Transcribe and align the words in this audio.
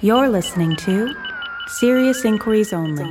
You're 0.00 0.28
listening 0.28 0.76
to 0.76 1.12
Serious 1.66 2.24
Inquiries 2.24 2.72
Only. 2.72 3.02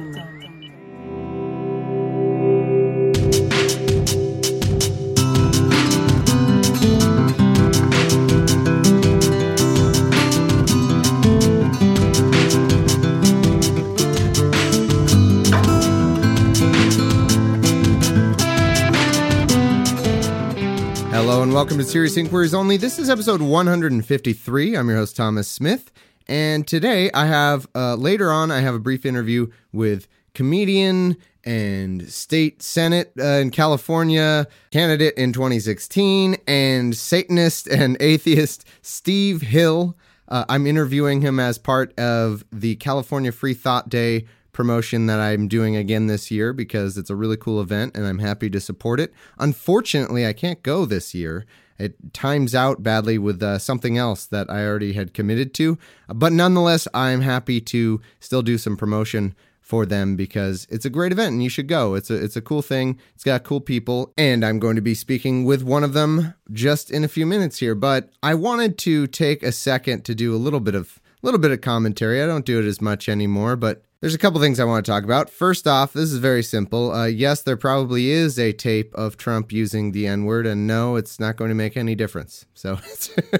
Hello 21.11 21.43
and 21.43 21.51
welcome 21.51 21.77
to 21.79 21.83
Serious 21.83 22.15
Inquiries 22.15 22.53
Only. 22.53 22.77
This 22.77 22.97
is 22.97 23.09
episode 23.09 23.41
153. 23.41 24.75
I'm 24.77 24.87
your 24.87 24.97
host, 24.99 25.17
Thomas 25.17 25.49
Smith. 25.49 25.91
And 26.27 26.67
today 26.67 27.09
I 27.13 27.25
have, 27.25 27.67
uh, 27.73 27.95
later 27.95 28.31
on, 28.31 28.51
I 28.51 28.59
have 28.59 28.75
a 28.75 28.79
brief 28.79 29.05
interview 29.05 29.47
with 29.71 30.07
comedian 30.33 31.17
and 31.43 32.09
state 32.09 32.61
senate 32.61 33.13
uh, 33.17 33.23
in 33.23 33.51
California 33.51 34.45
candidate 34.71 35.13
in 35.15 35.31
2016 35.31 36.35
and 36.45 36.95
Satanist 36.95 37.67
and 37.67 37.95
atheist 38.01 38.67
Steve 38.81 39.41
Hill. 39.41 39.97
Uh, 40.27 40.43
I'm 40.49 40.67
interviewing 40.67 41.21
him 41.21 41.39
as 41.39 41.57
part 41.57 41.97
of 41.97 42.43
the 42.51 42.75
California 42.75 43.31
Free 43.31 43.53
Thought 43.53 43.87
Day 43.87 44.25
promotion 44.51 45.05
that 45.05 45.19
I'm 45.19 45.47
doing 45.47 45.77
again 45.77 46.07
this 46.07 46.29
year 46.31 46.51
because 46.51 46.97
it's 46.97 47.09
a 47.09 47.15
really 47.15 47.37
cool 47.37 47.61
event 47.61 47.95
and 47.95 48.05
I'm 48.05 48.19
happy 48.19 48.49
to 48.49 48.59
support 48.59 48.99
it. 48.99 49.13
Unfortunately, 49.39 50.25
I 50.25 50.33
can't 50.33 50.61
go 50.63 50.83
this 50.83 51.13
year. 51.13 51.45
It 51.77 52.13
times 52.13 52.55
out 52.55 52.83
badly 52.83 53.17
with 53.17 53.41
uh, 53.43 53.59
something 53.59 53.97
else 53.97 54.25
that 54.25 54.49
I 54.49 54.65
already 54.65 54.93
had 54.93 55.13
committed 55.13 55.53
to. 55.55 55.77
But 56.07 56.33
nonetheless, 56.33 56.87
I'm 56.93 57.21
happy 57.21 57.61
to 57.61 58.01
still 58.19 58.41
do 58.41 58.57
some 58.57 58.77
promotion 58.77 59.35
for 59.67 59.85
them 59.85 60.15
because 60.15 60.65
it's 60.69 60.85
a 60.85 60.89
great 60.89 61.11
event 61.11 61.33
and 61.33 61.43
you 61.43 61.49
should 61.49 61.67
go. 61.67 61.93
It's 61.93 62.09
a 62.09 62.15
it's 62.15 62.37
a 62.37 62.41
cool 62.41 62.61
thing. 62.61 62.97
It's 63.13 63.25
got 63.25 63.43
cool 63.43 63.59
people 63.59 64.13
and 64.17 64.45
I'm 64.45 64.59
going 64.59 64.77
to 64.77 64.81
be 64.81 64.93
speaking 64.93 65.43
with 65.43 65.61
one 65.61 65.83
of 65.83 65.91
them 65.91 66.33
just 66.53 66.89
in 66.89 67.03
a 67.03 67.09
few 67.09 67.25
minutes 67.25 67.59
here, 67.59 67.75
but 67.75 68.09
I 68.23 68.33
wanted 68.33 68.77
to 68.79 69.07
take 69.07 69.43
a 69.43 69.51
second 69.51 70.05
to 70.05 70.15
do 70.15 70.33
a 70.33 70.37
little 70.37 70.61
bit 70.61 70.73
of 70.73 71.01
little 71.21 71.39
bit 71.39 71.51
of 71.51 71.61
commentary. 71.61 72.21
I 72.21 72.27
don't 72.27 72.45
do 72.45 72.59
it 72.59 72.65
as 72.65 72.81
much 72.81 73.09
anymore, 73.09 73.55
but 73.55 73.83
there's 74.01 74.13
a 74.13 74.19
couple 74.19 74.39
things 74.39 74.59
I 74.59 74.65
want 74.65 74.85
to 74.85 74.91
talk 74.91 75.03
about. 75.03 75.29
First 75.29 75.67
off, 75.67 75.93
this 75.93 76.11
is 76.11 76.19
very 76.19 76.43
simple. 76.43 76.91
Uh, 76.91 77.05
yes, 77.05 77.41
there 77.41 77.57
probably 77.57 78.11
is 78.11 78.37
a 78.37 78.53
tape 78.53 78.93
of 78.93 79.17
Trump 79.17 79.51
using 79.51 79.91
the 79.91 80.05
N 80.05 80.25
word, 80.25 80.45
and 80.45 80.67
no, 80.67 80.95
it's 80.95 81.19
not 81.19 81.35
going 81.35 81.49
to 81.49 81.55
make 81.55 81.75
any 81.75 81.95
difference. 81.95 82.45
So 82.53 82.79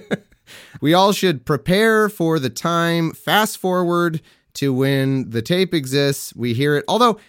we 0.81 0.93
all 0.93 1.11
should 1.11 1.45
prepare 1.45 2.09
for 2.09 2.39
the 2.39 2.49
time, 2.49 3.11
fast 3.11 3.57
forward 3.59 4.21
to 4.55 4.73
when 4.73 5.29
the 5.29 5.43
tape 5.43 5.73
exists. 5.73 6.35
We 6.35 6.55
hear 6.55 6.75
it. 6.77 6.85
Although, 6.87 7.19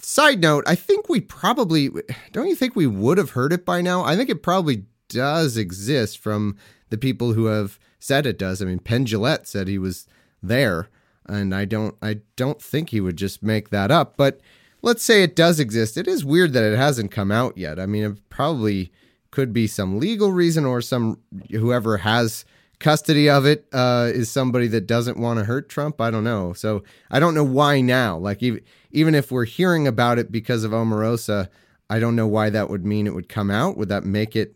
side 0.00 0.40
note, 0.40 0.64
I 0.66 0.74
think 0.74 1.10
we 1.10 1.20
probably, 1.20 1.90
don't 2.32 2.48
you 2.48 2.56
think 2.56 2.74
we 2.74 2.86
would 2.86 3.18
have 3.18 3.30
heard 3.30 3.52
it 3.52 3.66
by 3.66 3.82
now? 3.82 4.02
I 4.02 4.16
think 4.16 4.30
it 4.30 4.42
probably 4.42 4.84
does 5.08 5.58
exist 5.58 6.18
from 6.18 6.56
the 6.88 6.96
people 6.96 7.34
who 7.34 7.46
have 7.46 7.78
said 7.98 8.26
it 8.26 8.38
does. 8.38 8.62
I 8.62 8.66
mean, 8.66 8.78
Penn 8.78 9.06
said 9.44 9.68
he 9.68 9.78
was 9.78 10.06
there 10.42 10.88
and 11.28 11.54
I 11.54 11.64
don't 11.64 11.94
I 12.02 12.20
don't 12.36 12.60
think 12.60 12.90
he 12.90 13.00
would 13.00 13.16
just 13.16 13.42
make 13.42 13.70
that 13.70 13.90
up. 13.90 14.16
But 14.16 14.40
let's 14.82 15.02
say 15.02 15.22
it 15.22 15.36
does 15.36 15.60
exist. 15.60 15.96
It 15.96 16.08
is 16.08 16.24
weird 16.24 16.52
that 16.54 16.64
it 16.64 16.76
hasn't 16.76 17.10
come 17.10 17.30
out 17.30 17.56
yet. 17.56 17.78
I 17.78 17.86
mean, 17.86 18.04
it 18.04 18.30
probably 18.30 18.90
could 19.30 19.52
be 19.52 19.66
some 19.66 19.98
legal 19.98 20.32
reason 20.32 20.64
or 20.64 20.80
some 20.80 21.20
whoever 21.50 21.98
has 21.98 22.44
custody 22.78 23.28
of 23.28 23.44
it 23.44 23.66
uh, 23.72 24.10
is 24.12 24.30
somebody 24.30 24.68
that 24.68 24.86
doesn't 24.86 25.18
want 25.18 25.38
to 25.38 25.44
hurt 25.44 25.68
Trump. 25.68 26.00
I 26.00 26.10
don't 26.10 26.24
know. 26.24 26.52
So 26.52 26.82
I 27.10 27.18
don't 27.20 27.34
know 27.34 27.44
why 27.44 27.80
now. 27.80 28.16
Like 28.16 28.42
even 28.42 28.62
even 28.90 29.14
if 29.14 29.30
we're 29.30 29.44
hearing 29.44 29.86
about 29.86 30.18
it 30.18 30.32
because 30.32 30.64
of 30.64 30.72
Omarosa, 30.72 31.48
I 31.90 31.98
don't 31.98 32.16
know 32.16 32.26
why 32.26 32.50
that 32.50 32.70
would 32.70 32.86
mean 32.86 33.06
it 33.06 33.14
would 33.14 33.28
come 33.28 33.50
out. 33.50 33.76
Would 33.76 33.90
that 33.90 34.04
make 34.04 34.34
it 34.34 34.54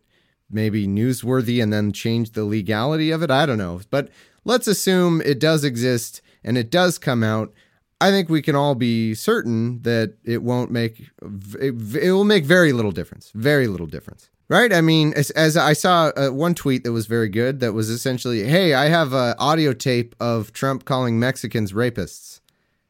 maybe 0.53 0.87
newsworthy 0.87 1.63
and 1.63 1.73
then 1.73 1.93
change 1.93 2.33
the 2.33 2.45
legality 2.45 3.11
of 3.11 3.23
it? 3.23 3.31
I 3.31 3.47
don't 3.47 3.59
know. 3.59 3.81
But 3.91 4.11
let's 4.45 4.67
assume 4.67 5.21
it 5.23 5.39
does 5.39 5.65
exist 5.65 6.21
and 6.45 6.59
it 6.59 6.71
does 6.71 6.99
come 6.99 7.23
out, 7.23 7.53
I 8.01 8.11
think 8.11 8.29
we 8.29 8.43
can 8.43 8.57
all 8.57 8.75
be 8.75 9.15
certain 9.15 9.81
that 9.83 10.15
it 10.25 10.43
won't 10.43 10.73
make 10.73 11.09
it, 11.21 11.75
it 11.97 12.13
will 12.13 12.25
make 12.25 12.45
very 12.45 12.73
little 12.73 12.91
difference. 12.91 13.31
Very 13.33 13.69
little 13.69 13.87
difference. 13.87 14.29
Right? 14.49 14.73
I 14.73 14.81
mean, 14.81 15.15
as, 15.15 15.31
as 15.31 15.57
I 15.57 15.73
saw 15.73 16.11
uh, 16.17 16.29
one 16.29 16.55
tweet 16.55 16.85
that 16.85 16.93
was 16.93 17.07
very 17.07 17.29
good 17.29 17.61
that 17.61 17.73
was 17.73 17.89
essentially, 17.89 18.43
"Hey, 18.43 18.75
I 18.75 18.89
have 18.89 19.13
an 19.15 19.35
audio 19.39 19.73
tape 19.73 20.15
of 20.21 20.53
Trump 20.53 20.85
calling 20.85 21.19
Mexicans 21.19 21.73
rapists." 21.73 22.41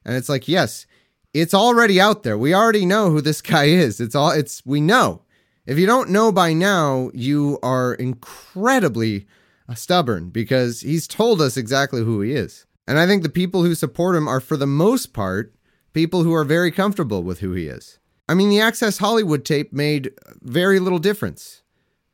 And 0.05 0.17
it's 0.17 0.29
like, 0.29 0.49
"Yes, 0.49 0.87
it's 1.35 1.55
already 1.55 2.01
out 2.01 2.23
there. 2.23 2.37
We 2.37 2.55
already 2.55 2.87
know 2.87 3.11
who 3.11 3.21
this 3.21 3.43
guy 3.43 3.65
is. 3.65 4.01
It's 4.01 4.15
all 4.15 4.31
it's 4.31 4.65
we 4.65 4.81
know. 4.81 5.23
If 5.65 5.79
you 5.79 5.87
don't 5.87 6.11
know 6.11 6.33
by 6.33 6.53
now, 6.53 7.11
you 7.15 7.59
are 7.63 7.95
incredibly 7.95 9.27
uh, 9.69 9.75
stubborn 9.75 10.31
because 10.31 10.81
he's 10.81 11.07
told 11.07 11.41
us 11.41 11.57
exactly 11.57 12.03
who 12.03 12.21
he 12.21 12.33
is. 12.33 12.67
And 12.87 12.99
I 12.99 13.07
think 13.07 13.23
the 13.23 13.29
people 13.29 13.63
who 13.63 13.75
support 13.77 14.17
him 14.17 14.27
are, 14.27 14.41
for 14.41 14.57
the 14.57 14.67
most 14.67 15.13
part, 15.13 15.55
people 15.93 16.25
who 16.25 16.35
are 16.35 16.45
very 16.45 16.73
comfortable 16.73 17.23
with 17.23 17.41
who 17.41 17.53
he 17.53 17.67
is. 17.67 17.99
I 18.29 18.35
mean, 18.35 18.49
the 18.49 18.61
Access 18.61 18.99
Hollywood 18.99 19.45
tape 19.45 19.73
made 19.73 20.13
very 20.41 20.81
little 20.81 20.99
difference. 20.99 21.63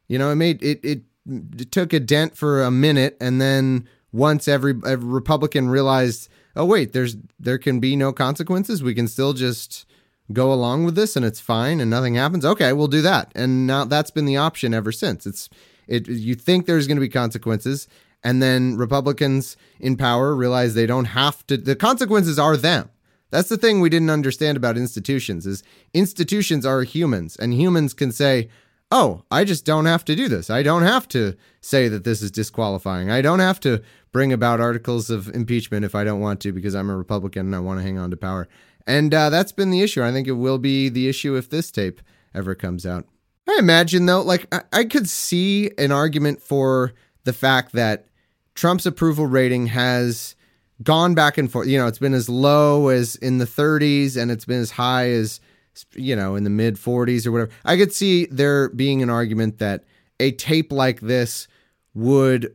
You 0.09 0.19
know, 0.19 0.30
it 0.30 0.36
made 0.36 0.62
it, 0.62 0.80
it, 0.82 1.03
it 1.26 1.72
took 1.72 1.92
a 1.92 2.00
dent 2.00 2.36
for 2.36 2.62
a 2.62 2.70
minute, 2.70 3.16
and 3.20 3.41
then 3.41 3.88
once 4.12 4.48
every, 4.48 4.75
every 4.86 5.09
Republican 5.09 5.69
realized, 5.69 6.28
oh 6.56 6.65
wait, 6.65 6.92
there's 6.92 7.16
there 7.38 7.59
can 7.59 7.80
be 7.80 7.94
no 7.94 8.12
consequences. 8.12 8.82
We 8.82 8.94
can 8.94 9.09
still 9.09 9.32
just 9.32 9.86
go 10.33 10.53
along 10.53 10.84
with 10.84 10.94
this, 10.94 11.16
and 11.16 11.25
it's 11.25 11.41
fine, 11.41 11.81
and 11.81 11.91
nothing 11.91 12.15
happens. 12.15 12.44
Okay, 12.44 12.72
we'll 12.72 12.89
do 12.89 13.03
that. 13.03 13.33
And 13.34 13.66
now 13.66 13.84
that's 13.84 14.11
been 14.11 14.27
the 14.27 14.37
option 14.37 14.75
ever 14.75 14.93
since. 14.93 15.27
It's 15.27 15.49
it. 15.87 16.09
You 16.09 16.34
think 16.34 16.66
there's 16.66 16.87
going 16.87 16.97
to 16.97 17.00
be 17.00 17.09
consequences, 17.09 17.89
and 18.22 18.43
then 18.43 18.77
Republicans 18.77 19.56
in 19.81 19.97
power 19.97 20.34
realize 20.34 20.75
they 20.75 20.87
don't 20.87 21.06
have 21.06 21.47
to 21.47 21.56
the 21.56 21.77
consequences 21.77 22.39
are 22.39 22.56
them. 22.56 22.91
That's 23.31 23.49
the 23.49 23.59
thing 23.59 23.81
we 23.81 23.91
didn't 23.91 24.11
understand 24.11 24.56
about 24.56 24.78
institutions 24.78 25.47
is 25.47 25.62
institutions 25.93 26.65
are 26.65 26.83
humans 26.83 27.37
and 27.37 27.53
humans 27.53 27.93
can 27.93 28.10
say, 28.10 28.49
"Oh, 28.91 29.25
I 29.31 29.45
just 29.45 29.66
don't 29.66 29.84
have 29.84 30.05
to 30.06 30.16
do 30.16 30.28
this. 30.28 30.49
I 30.49 30.62
don't 30.62 30.83
have 30.83 31.09
to 31.09 31.34
say 31.60 31.89
that 31.89 32.05
this 32.05 32.22
is 32.22 32.31
disqualifying. 32.31 33.10
I 33.10 33.21
don't 33.21 33.41
have 33.41 33.60
to 33.60 33.83
bring 34.12 34.33
about 34.33 34.60
articles 34.60 35.10
of 35.10 35.28
impeachment 35.28 35.84
if 35.84 35.95
I 35.95 36.05
don't 36.05 36.21
want 36.21 36.41
to 36.41 36.53
because 36.53 36.75
I'm 36.75 36.89
a 36.89 36.97
Republican 36.97 37.47
and 37.47 37.55
I 37.55 37.60
want 37.60 37.81
to 37.81 37.84
hang 37.84 37.99
on 37.99 38.10
to 38.10 38.16
power." 38.16 38.49
And 38.88 39.12
uh, 39.12 39.28
that's 39.28 39.53
been 39.53 39.71
the 39.71 39.82
issue. 39.82 40.03
I 40.03 40.12
think 40.12 40.26
it 40.26 40.32
will 40.32 40.56
be 40.56 40.88
the 40.88 41.09
issue 41.09 41.37
if 41.37 41.50
this 41.50 41.71
tape 41.71 42.00
ever 42.34 42.54
comes 42.54 42.87
out. 42.87 43.06
I 43.47 43.56
imagine 43.59 44.06
though, 44.06 44.22
like 44.22 44.47
I, 44.53 44.62
I 44.72 44.84
could 44.84 45.09
see 45.09 45.71
an 45.76 45.93
argument 45.93 46.43
for 46.43 46.94
the 47.25 47.34
fact 47.34 47.72
that 47.72 48.06
Trump's 48.54 48.87
approval 48.87 49.27
rating 49.27 49.66
has 49.66 50.34
gone 50.82 51.15
back 51.15 51.37
and 51.37 51.53
forth. 51.53 51.69
You 51.69 51.77
know, 51.77 51.87
it's 51.87 51.98
been 51.98 52.15
as 52.15 52.31
low 52.31 52.88
as 52.88 53.15
in 53.16 53.37
the 53.37 53.44
30s 53.44 54.16
and 54.16 54.31
it's 54.31 54.47
been 54.47 54.60
as 54.60 54.71
high 54.71 55.10
as, 55.10 55.41
you 55.94 56.16
know, 56.16 56.34
in 56.34 56.44
the 56.44 56.50
mid 56.50 56.77
40s 56.77 57.27
or 57.27 57.32
whatever. 57.32 57.50
I 57.66 57.77
could 57.77 57.93
see 57.93 58.25
there 58.27 58.71
being 58.71 59.03
an 59.03 59.10
argument 59.10 59.59
that 59.59 59.84
a 60.19 60.32
tape 60.32 60.72
like 60.72 61.00
this 61.00 61.47
would 61.93 62.54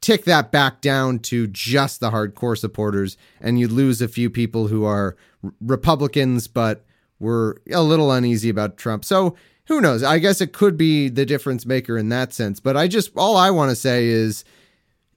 tick 0.00 0.24
that 0.24 0.52
back 0.52 0.80
down 0.80 1.18
to 1.18 1.46
just 1.46 2.00
the 2.00 2.10
hardcore 2.10 2.56
supporters 2.56 3.16
and 3.40 3.58
you 3.58 3.68
lose 3.68 4.00
a 4.00 4.08
few 4.08 4.30
people 4.30 4.68
who 4.68 4.84
are 4.84 5.16
Republicans 5.60 6.46
but 6.46 6.84
were 7.18 7.60
a 7.72 7.82
little 7.82 8.12
uneasy 8.12 8.48
about 8.48 8.76
Trump. 8.76 9.04
So, 9.04 9.36
who 9.66 9.82
knows? 9.82 10.02
I 10.02 10.18
guess 10.18 10.40
it 10.40 10.54
could 10.54 10.78
be 10.78 11.10
the 11.10 11.26
difference 11.26 11.66
maker 11.66 11.98
in 11.98 12.08
that 12.08 12.32
sense. 12.32 12.58
But 12.58 12.76
I 12.76 12.88
just 12.88 13.10
all 13.16 13.36
I 13.36 13.50
want 13.50 13.70
to 13.70 13.76
say 13.76 14.06
is 14.06 14.44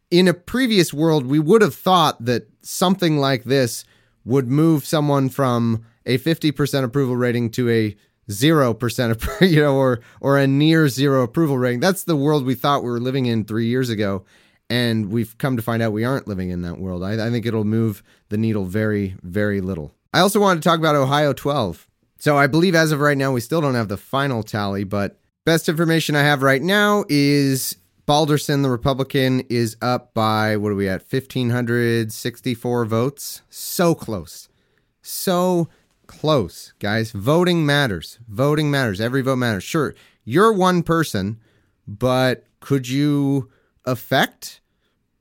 in 0.10 0.28
a 0.28 0.34
previous 0.34 0.94
world, 0.94 1.26
we 1.26 1.40
would 1.40 1.62
have 1.62 1.74
thought 1.74 2.24
that 2.26 2.50
something 2.62 3.18
like 3.18 3.46
this 3.46 3.86
would 4.26 4.50
move 4.50 4.86
someone 4.86 5.30
from 5.30 5.86
a 6.06 6.18
50% 6.18 6.84
approval 6.84 7.16
rating 7.16 7.50
to 7.52 7.70
a 7.70 7.96
0% 8.30 9.42
you 9.50 9.62
know 9.62 9.76
or 9.76 10.02
or 10.20 10.38
a 10.38 10.48
near 10.48 10.90
zero 10.90 11.24
approval 11.24 11.58
rating. 11.58 11.80
That's 11.80 12.04
the 12.04 12.16
world 12.18 12.46
we 12.46 12.56
thought 12.56 12.84
we 12.84 12.90
were 12.90 13.00
living 13.00 13.28
in 13.28 13.46
3 13.46 13.66
years 13.66 13.90
ago 13.90 14.26
and 14.72 15.12
we've 15.12 15.38
come 15.38 15.58
to 15.58 15.62
find 15.62 15.84
out 15.84 15.92
we 15.92 16.06
aren't 16.06 16.30
living 16.30 16.50
in 16.50 16.62
that 16.62 16.80
world. 16.80 17.04
I, 17.04 17.28
I 17.28 17.30
think 17.30 17.46
it'll 17.46 17.66
move 17.66 18.02
the 18.30 18.38
needle 18.38 18.64
very 18.64 19.16
very 19.22 19.60
little. 19.60 19.94
I 20.14 20.22
also 20.22 20.40
wanted 20.40 20.64
to 20.64 20.70
talk 20.70 20.80
about 20.80 20.96
Ohio 20.96 21.34
12. 21.34 21.88
So 22.18 22.38
I 22.38 22.48
believe 22.48 22.74
as 22.74 22.92
of 22.92 23.02
right 23.02 23.18
now 23.18 23.34
we 23.34 23.42
still 23.42 23.62
don't 23.62 23.76
have 23.76 23.90
the 23.90 23.98
final 23.98 24.44
tally, 24.44 24.86
but 24.86 25.20
best 25.46 25.68
information 25.68 26.16
I 26.16 26.22
have 26.22 26.42
right 26.42 26.62
now 26.62 27.04
is 27.10 27.76
Balderson, 28.06 28.62
the 28.62 28.70
Republican, 28.70 29.42
is 29.50 29.76
up 29.82 30.14
by 30.14 30.56
what 30.56 30.72
are 30.72 30.76
we 30.76 30.88
at? 30.88 31.02
1,564 31.02 32.86
votes. 32.86 33.42
So 33.50 33.94
close. 33.94 34.48
So 35.02 35.68
close, 36.08 36.74
guys. 36.80 37.12
Voting 37.12 37.66
matters. 37.66 38.20
Voting 38.28 38.72
matters. 38.72 39.02
Every 39.02 39.22
vote 39.22 39.38
matters. 39.38 39.64
Sure, 39.64 39.96
you're 40.24 40.54
one 40.54 40.84
person, 40.84 41.40
but 41.88 42.46
could 42.62 42.88
you 42.88 43.50
affect 43.86 44.61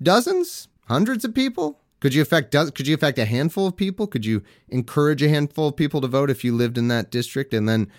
dozens, 0.03 0.69
hundreds 0.87 1.25
of 1.25 1.35
people? 1.35 1.81
Could 2.01 2.15
you 2.15 2.23
affect 2.23 2.51
does 2.51 2.71
could 2.71 2.87
you 2.87 2.95
affect 2.95 3.19
a 3.19 3.27
handful 3.27 3.67
of 3.67 3.77
people? 3.77 4.07
Could 4.07 4.25
you 4.25 4.43
encourage 4.69 5.23
a 5.23 5.29
handful 5.29 5.69
of 5.69 5.77
people 5.77 6.01
to 6.01 6.09
vote 6.09 6.31
if 6.31 6.43
you 6.45 6.55
lived 6.55 6.79
in 6.79 6.89
that 6.89 7.11
district 7.11 7.53
and 7.53 7.69
then 7.69 7.91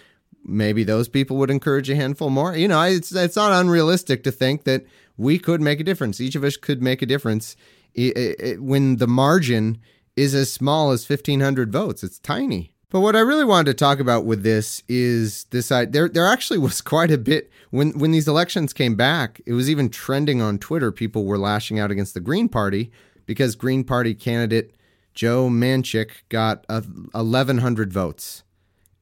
maybe 0.43 0.83
those 0.83 1.07
people 1.07 1.37
would 1.37 1.51
encourage 1.51 1.89
a 1.89 1.95
handful 1.95 2.31
more? 2.31 2.55
You 2.55 2.67
know, 2.67 2.81
it's 2.81 3.13
it's 3.13 3.35
not 3.35 3.51
unrealistic 3.51 4.23
to 4.23 4.31
think 4.31 4.63
that 4.63 4.85
we 5.17 5.37
could 5.37 5.61
make 5.61 5.79
a 5.79 5.83
difference. 5.83 6.19
Each 6.19 6.35
of 6.35 6.43
us 6.43 6.57
could 6.57 6.81
make 6.81 7.03
a 7.03 7.05
difference 7.05 7.55
when 7.95 8.95
the 8.97 9.07
margin 9.07 9.77
is 10.15 10.33
as 10.33 10.51
small 10.51 10.91
as 10.91 11.07
1500 11.07 11.71
votes. 11.71 12.03
It's 12.03 12.17
tiny. 12.17 12.70
But 12.91 12.99
what 12.99 13.15
I 13.15 13.21
really 13.21 13.45
wanted 13.45 13.71
to 13.71 13.73
talk 13.73 13.99
about 13.99 14.25
with 14.25 14.43
this 14.43 14.83
is 14.89 15.45
this 15.45 15.69
there 15.69 16.09
there 16.09 16.27
actually 16.27 16.59
was 16.59 16.81
quite 16.81 17.09
a 17.09 17.17
bit 17.17 17.49
when 17.71 17.97
when 17.97 18.11
these 18.11 18.27
elections 18.27 18.73
came 18.73 18.95
back, 18.95 19.41
it 19.45 19.53
was 19.53 19.69
even 19.69 19.89
trending 19.89 20.41
on 20.41 20.59
Twitter. 20.59 20.91
People 20.91 21.25
were 21.25 21.37
lashing 21.37 21.79
out 21.79 21.89
against 21.89 22.13
the 22.13 22.19
Green 22.19 22.47
Party 22.49 22.91
because 23.25 23.55
Green 23.55 23.85
Party 23.85 24.13
candidate 24.13 24.75
Joe 25.13 25.47
Manchik 25.49 26.09
got 26.29 26.65
1100 26.67 27.93
votes. 27.93 28.43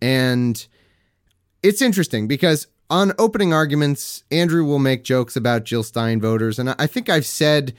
And 0.02 0.66
it's 1.64 1.82
interesting 1.82 2.28
because 2.28 2.68
on 2.92 3.14
opening 3.20 3.54
arguments, 3.54 4.24
Andrew 4.32 4.64
will 4.64 4.80
make 4.80 5.04
jokes 5.04 5.36
about 5.36 5.64
Jill 5.66 5.84
Stein 5.84 6.22
voters 6.22 6.60
and 6.60 6.76
I 6.78 6.86
think 6.86 7.10
I've 7.10 7.26
said 7.26 7.74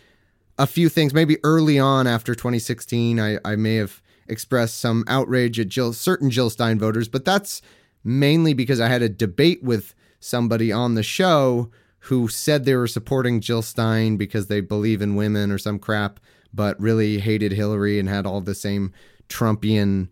a 0.59 0.67
few 0.67 0.89
things 0.89 1.15
maybe 1.15 1.39
early 1.45 1.79
on 1.79 2.09
after 2.09 2.35
2016 2.35 3.21
I 3.21 3.39
I 3.45 3.55
may 3.55 3.77
have 3.77 4.03
expressed 4.31 4.79
some 4.79 5.05
outrage 5.07 5.59
at 5.61 5.69
Jill, 5.69 5.93
certain 5.93 6.31
Jill 6.31 6.51
Stein 6.51 6.79
voters, 6.79 7.09
but 7.09 7.25
that's 7.25 7.61
mainly 8.05 8.55
because 8.55 8.81
I 8.81 8.89
had 8.89 9.03
a 9.03 9.09
debate 9.09 9.63
with 9.63 9.95
somebody 10.21 10.71
on 10.73 10.95
the 10.95 11.03
show 11.03 11.71
who 12.05 12.29
said 12.29 12.65
they 12.65 12.75
were 12.75 12.87
supporting 12.87 13.41
Jill 13.41 13.63
Stein 13.63 14.17
because 14.17 14.47
they 14.47 14.61
believe 14.61 15.03
in 15.03 15.17
women 15.17 15.51
or 15.51 15.59
some 15.59 15.79
crap, 15.79 16.19
but 16.53 16.81
really 16.81 17.19
hated 17.19 17.53
Hillary 17.53 17.99
and 17.99 18.09
had 18.09 18.27
all 18.27 18.41
the 18.41 18.55
same 18.55 18.93
Trumpian 19.29 20.09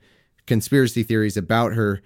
conspiracy 0.47 1.03
theories 1.03 1.37
about 1.37 1.73
her. 1.73 2.03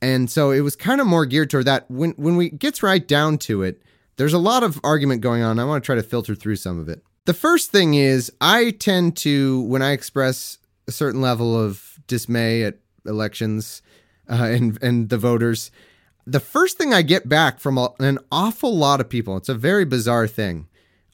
And 0.00 0.30
so 0.30 0.50
it 0.50 0.60
was 0.60 0.76
kind 0.76 1.00
of 1.00 1.06
more 1.06 1.26
geared 1.26 1.50
toward 1.50 1.64
that. 1.66 1.90
When 1.90 2.10
when 2.12 2.36
we 2.36 2.50
gets 2.50 2.82
right 2.82 3.06
down 3.06 3.38
to 3.38 3.62
it, 3.62 3.82
there's 4.16 4.32
a 4.32 4.38
lot 4.38 4.62
of 4.62 4.80
argument 4.84 5.20
going 5.20 5.42
on. 5.42 5.58
I 5.58 5.64
want 5.64 5.82
to 5.82 5.86
try 5.86 5.96
to 5.96 6.02
filter 6.02 6.34
through 6.34 6.56
some 6.56 6.78
of 6.78 6.88
it. 6.88 7.02
The 7.24 7.34
first 7.34 7.70
thing 7.70 7.94
is 7.94 8.30
I 8.40 8.72
tend 8.72 9.16
to 9.18 9.62
when 9.62 9.82
I 9.82 9.92
express 9.92 10.58
a 10.86 10.92
certain 10.92 11.20
level 11.20 11.58
of 11.58 11.98
dismay 12.06 12.64
at 12.64 12.78
elections 13.06 13.82
uh, 14.28 14.44
and 14.44 14.82
and 14.82 15.08
the 15.08 15.18
voters. 15.18 15.70
The 16.26 16.40
first 16.40 16.78
thing 16.78 16.94
I 16.94 17.02
get 17.02 17.28
back 17.28 17.60
from 17.60 17.76
a, 17.76 17.90
an 17.98 18.18
awful 18.32 18.74
lot 18.74 19.00
of 19.00 19.08
people, 19.08 19.36
it's 19.36 19.50
a 19.50 19.54
very 19.54 19.84
bizarre 19.84 20.26
thing. 20.26 20.68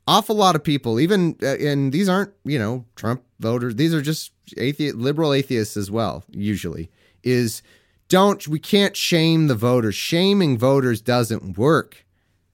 Awful 0.07 0.37
lot 0.37 0.55
of 0.55 0.65
people, 0.65 1.01
even 1.01 1.37
uh, 1.43 1.57
and 1.57 1.93
these 1.93 2.09
aren't 2.09 2.33
you 2.45 2.59
know 2.59 2.85
Trump 2.97 3.23
voters. 3.39 3.77
These 3.77 3.95
are 3.95 4.03
just 4.03 4.33
atheist, 4.57 4.97
liberal 4.97 5.33
atheists 5.33 5.77
as 5.77 5.91
well. 5.91 6.25
Usually 6.31 6.91
is 7.23 7.63
don't 8.09 8.47
we 8.49 8.59
can't 8.59 8.97
shame 8.97 9.47
the 9.47 9.55
voters. 9.55 9.95
Shaming 9.95 10.59
voters 10.59 11.01
doesn't 11.01 11.57
work. 11.57 12.05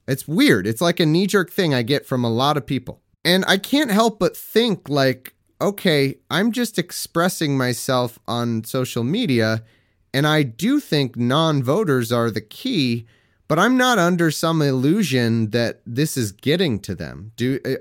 It's 0.07 0.27
weird. 0.27 0.67
It's 0.67 0.81
like 0.81 0.99
a 0.99 1.05
knee 1.05 1.27
jerk 1.27 1.51
thing 1.51 1.73
I 1.73 1.81
get 1.81 2.05
from 2.05 2.23
a 2.23 2.29
lot 2.29 2.57
of 2.57 2.65
people. 2.65 3.01
And 3.25 3.43
I 3.45 3.57
can't 3.57 3.91
help 3.91 4.19
but 4.19 4.37
think 4.37 4.87
like 4.87 5.33
okay, 5.59 6.15
I'm 6.29 6.51
just 6.51 6.77
expressing 6.77 7.57
myself 7.57 8.19
on 8.27 8.63
social 8.63 9.03
media, 9.03 9.63
and 10.13 10.27
I 10.27 10.43
do 10.43 10.79
think 10.79 11.15
non 11.15 11.63
voters 11.63 12.11
are 12.11 12.31
the 12.31 12.41
key, 12.41 13.05
but 13.47 13.59
I'm 13.59 13.77
not 13.77 13.97
under 13.97 14.31
some 14.31 14.61
illusion 14.61 15.51
that 15.51 15.81
this 15.85 16.17
is 16.17 16.31
getting 16.31 16.79
to 16.81 16.95
them. 16.95 17.31
Do 17.35 17.59
uh, 17.65 17.75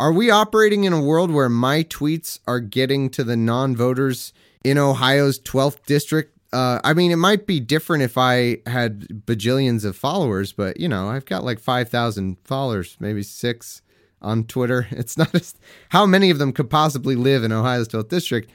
are 0.00 0.12
we 0.12 0.30
operating 0.30 0.84
in 0.84 0.92
a 0.92 1.02
world 1.02 1.30
where 1.30 1.48
my 1.48 1.84
tweets 1.84 2.40
are 2.46 2.60
getting 2.60 3.08
to 3.10 3.24
the 3.24 3.36
non 3.36 3.76
voters 3.76 4.32
in 4.64 4.78
Ohio's 4.78 5.38
12th 5.38 5.84
district? 5.86 6.36
Uh, 6.52 6.80
I 6.84 6.92
mean, 6.92 7.10
it 7.10 7.16
might 7.16 7.46
be 7.46 7.60
different 7.60 8.02
if 8.02 8.18
I 8.18 8.58
had 8.66 9.08
bajillions 9.26 9.84
of 9.86 9.96
followers, 9.96 10.52
but 10.52 10.78
you 10.78 10.88
know, 10.88 11.08
I've 11.08 11.24
got 11.24 11.44
like 11.44 11.58
5,000 11.58 12.36
followers, 12.44 12.96
maybe 13.00 13.22
six 13.22 13.80
on 14.22 14.44
Twitter. 14.44 14.86
It's 14.92 15.18
not 15.18 15.32
just 15.32 15.58
how 15.90 16.06
many 16.06 16.30
of 16.30 16.38
them 16.38 16.52
could 16.52 16.70
possibly 16.70 17.16
live 17.16 17.44
in 17.44 17.52
Ohio's 17.52 17.88
12th 17.88 18.08
district. 18.08 18.50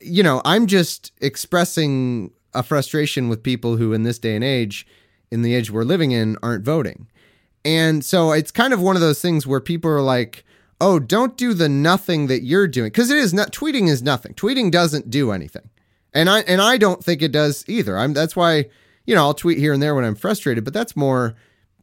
You 0.00 0.22
know, 0.22 0.42
I'm 0.44 0.66
just 0.66 1.12
expressing 1.20 2.32
a 2.52 2.62
frustration 2.62 3.28
with 3.28 3.42
people 3.42 3.76
who, 3.76 3.92
in 3.92 4.02
this 4.02 4.18
day 4.18 4.34
and 4.34 4.44
age, 4.44 4.86
in 5.30 5.42
the 5.42 5.54
age 5.54 5.70
we're 5.70 5.84
living 5.84 6.12
in, 6.12 6.36
aren't 6.42 6.64
voting. 6.64 7.08
And 7.64 8.04
so 8.04 8.32
it's 8.32 8.50
kind 8.50 8.72
of 8.72 8.80
one 8.80 8.96
of 8.96 9.02
those 9.02 9.20
things 9.20 9.46
where 9.46 9.60
people 9.60 9.90
are 9.90 10.02
like, 10.02 10.44
oh, 10.80 10.98
don't 10.98 11.36
do 11.36 11.54
the 11.54 11.68
nothing 11.68 12.26
that 12.26 12.42
you're 12.42 12.68
doing. 12.68 12.88
Because 12.88 13.10
it 13.10 13.16
is 13.16 13.32
not, 13.32 13.52
tweeting 13.52 13.88
is 13.88 14.02
nothing. 14.02 14.34
Tweeting 14.34 14.70
doesn't 14.70 15.10
do 15.10 15.30
anything. 15.30 15.70
And 16.12 16.28
I, 16.28 16.40
and 16.40 16.60
I 16.60 16.76
don't 16.76 17.02
think 17.02 17.22
it 17.22 17.32
does 17.32 17.64
either. 17.66 17.98
I'm, 17.98 18.12
that's 18.12 18.36
why, 18.36 18.66
you 19.06 19.14
know, 19.14 19.22
I'll 19.22 19.34
tweet 19.34 19.58
here 19.58 19.72
and 19.72 19.82
there 19.82 19.94
when 19.94 20.04
I'm 20.04 20.14
frustrated, 20.14 20.64
but 20.64 20.74
that's 20.74 20.94
more, 20.94 21.34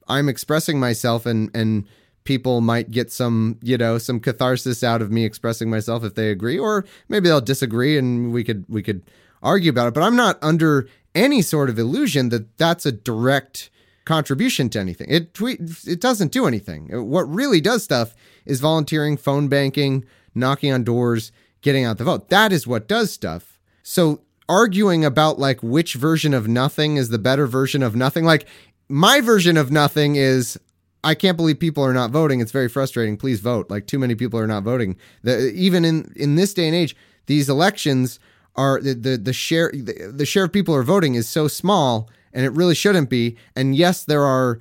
I'm 0.08 0.30
expressing 0.30 0.80
myself 0.80 1.26
and, 1.26 1.50
and, 1.54 1.88
people 2.24 2.62
might 2.62 2.92
get 2.92 3.12
some, 3.12 3.58
you 3.62 3.78
know, 3.78 3.98
some 3.98 4.20
catharsis 4.20 4.84
out 4.84 5.02
of 5.02 5.12
me 5.12 5.26
expressing 5.26 5.70
myself 5.70 6.04
if 6.04 6.16
they 6.16 6.30
agree, 6.30 6.58
or 6.58 6.86
maybe 7.10 7.28
they'll 7.28 7.42
disagree 7.42 7.98
and 7.98 8.32
we 8.32 8.44
could 8.44 8.66
we 8.68 8.84
could 8.84 9.02
argue 9.42 9.70
about 9.70 9.88
it. 9.88 9.94
But 9.94 10.04
I'm 10.04 10.16
not 10.16 10.38
under 10.42 10.88
any 11.16 11.42
sort 11.42 11.70
of 11.70 11.80
illusion 11.80 12.30
that 12.30 12.58
that's 12.58 12.86
a 12.86 12.92
direct 12.92 13.70
contribution 14.06 14.70
to 14.70 14.80
anything. 14.80 15.08
It 15.10 15.34
tweet 15.34 15.60
it 15.86 16.02
doesn't 16.02 16.32
do 16.32 16.46
anything. 16.46 16.88
What 17.10 17.24
really 17.24 17.62
does 17.62 17.84
stuff 17.84 18.16
is 18.46 18.60
volunteering, 18.60 19.18
phone 19.18 19.48
banking, 19.48 20.06
knocking 20.34 20.72
on 20.72 20.84
doors, 20.84 21.32
getting 21.62 21.86
out 21.86 21.98
the 21.98 22.04
vote. 22.04 22.30
That 22.30 22.52
is 22.52 22.68
what 22.68 22.88
does 22.88 23.12
stuff. 23.12 23.60
So 23.84 24.22
arguing 24.50 25.06
about 25.06 25.40
like 25.40 25.62
which 25.62 25.94
version 25.94 26.34
of 26.34 26.48
nothing 26.48 26.98
is 26.98 27.10
the 27.10 27.20
better 27.20 27.48
version 27.48 27.82
of 27.84 27.96
nothing, 27.96 28.26
like 28.26 28.48
my 28.90 29.22
version 29.22 29.56
of 29.58 29.72
nothing 29.72 30.16
is 30.16 30.60
I 31.03 31.15
can't 31.15 31.38
believe 31.38 31.59
people 31.59 31.83
are 31.83 31.94
not 31.94 32.12
voting. 32.12 32.42
It's 32.42 32.51
very 32.51 32.69
frustrating. 32.69 33.18
Please 33.18 33.39
vote. 33.39 33.69
Like 33.69 33.88
too 33.88 34.00
many 34.00 34.15
people 34.15 34.39
are 34.39 34.48
not 34.48 34.63
voting. 34.63 34.98
The, 35.24 35.51
even 35.53 35.83
in 35.86 36.13
in 36.15 36.36
this 36.36 36.53
day 36.53 36.68
and 36.68 36.75
age, 36.75 36.95
these 37.25 37.50
elections 37.50 38.19
are 38.56 38.80
the 38.81 38.94
the, 38.94 39.18
the 39.18 39.33
share 39.33 39.71
the, 39.74 40.12
the 40.13 40.25
share 40.25 40.45
of 40.45 40.53
people 40.53 40.75
are 40.75 40.83
voting 40.83 41.15
is 41.15 41.27
so 41.27 41.48
small, 41.48 42.09
and 42.33 42.45
it 42.45 42.51
really 42.51 42.75
shouldn't 42.75 43.09
be. 43.09 43.38
And 43.56 43.75
yes, 43.75 44.03
there 44.03 44.24
are 44.24 44.59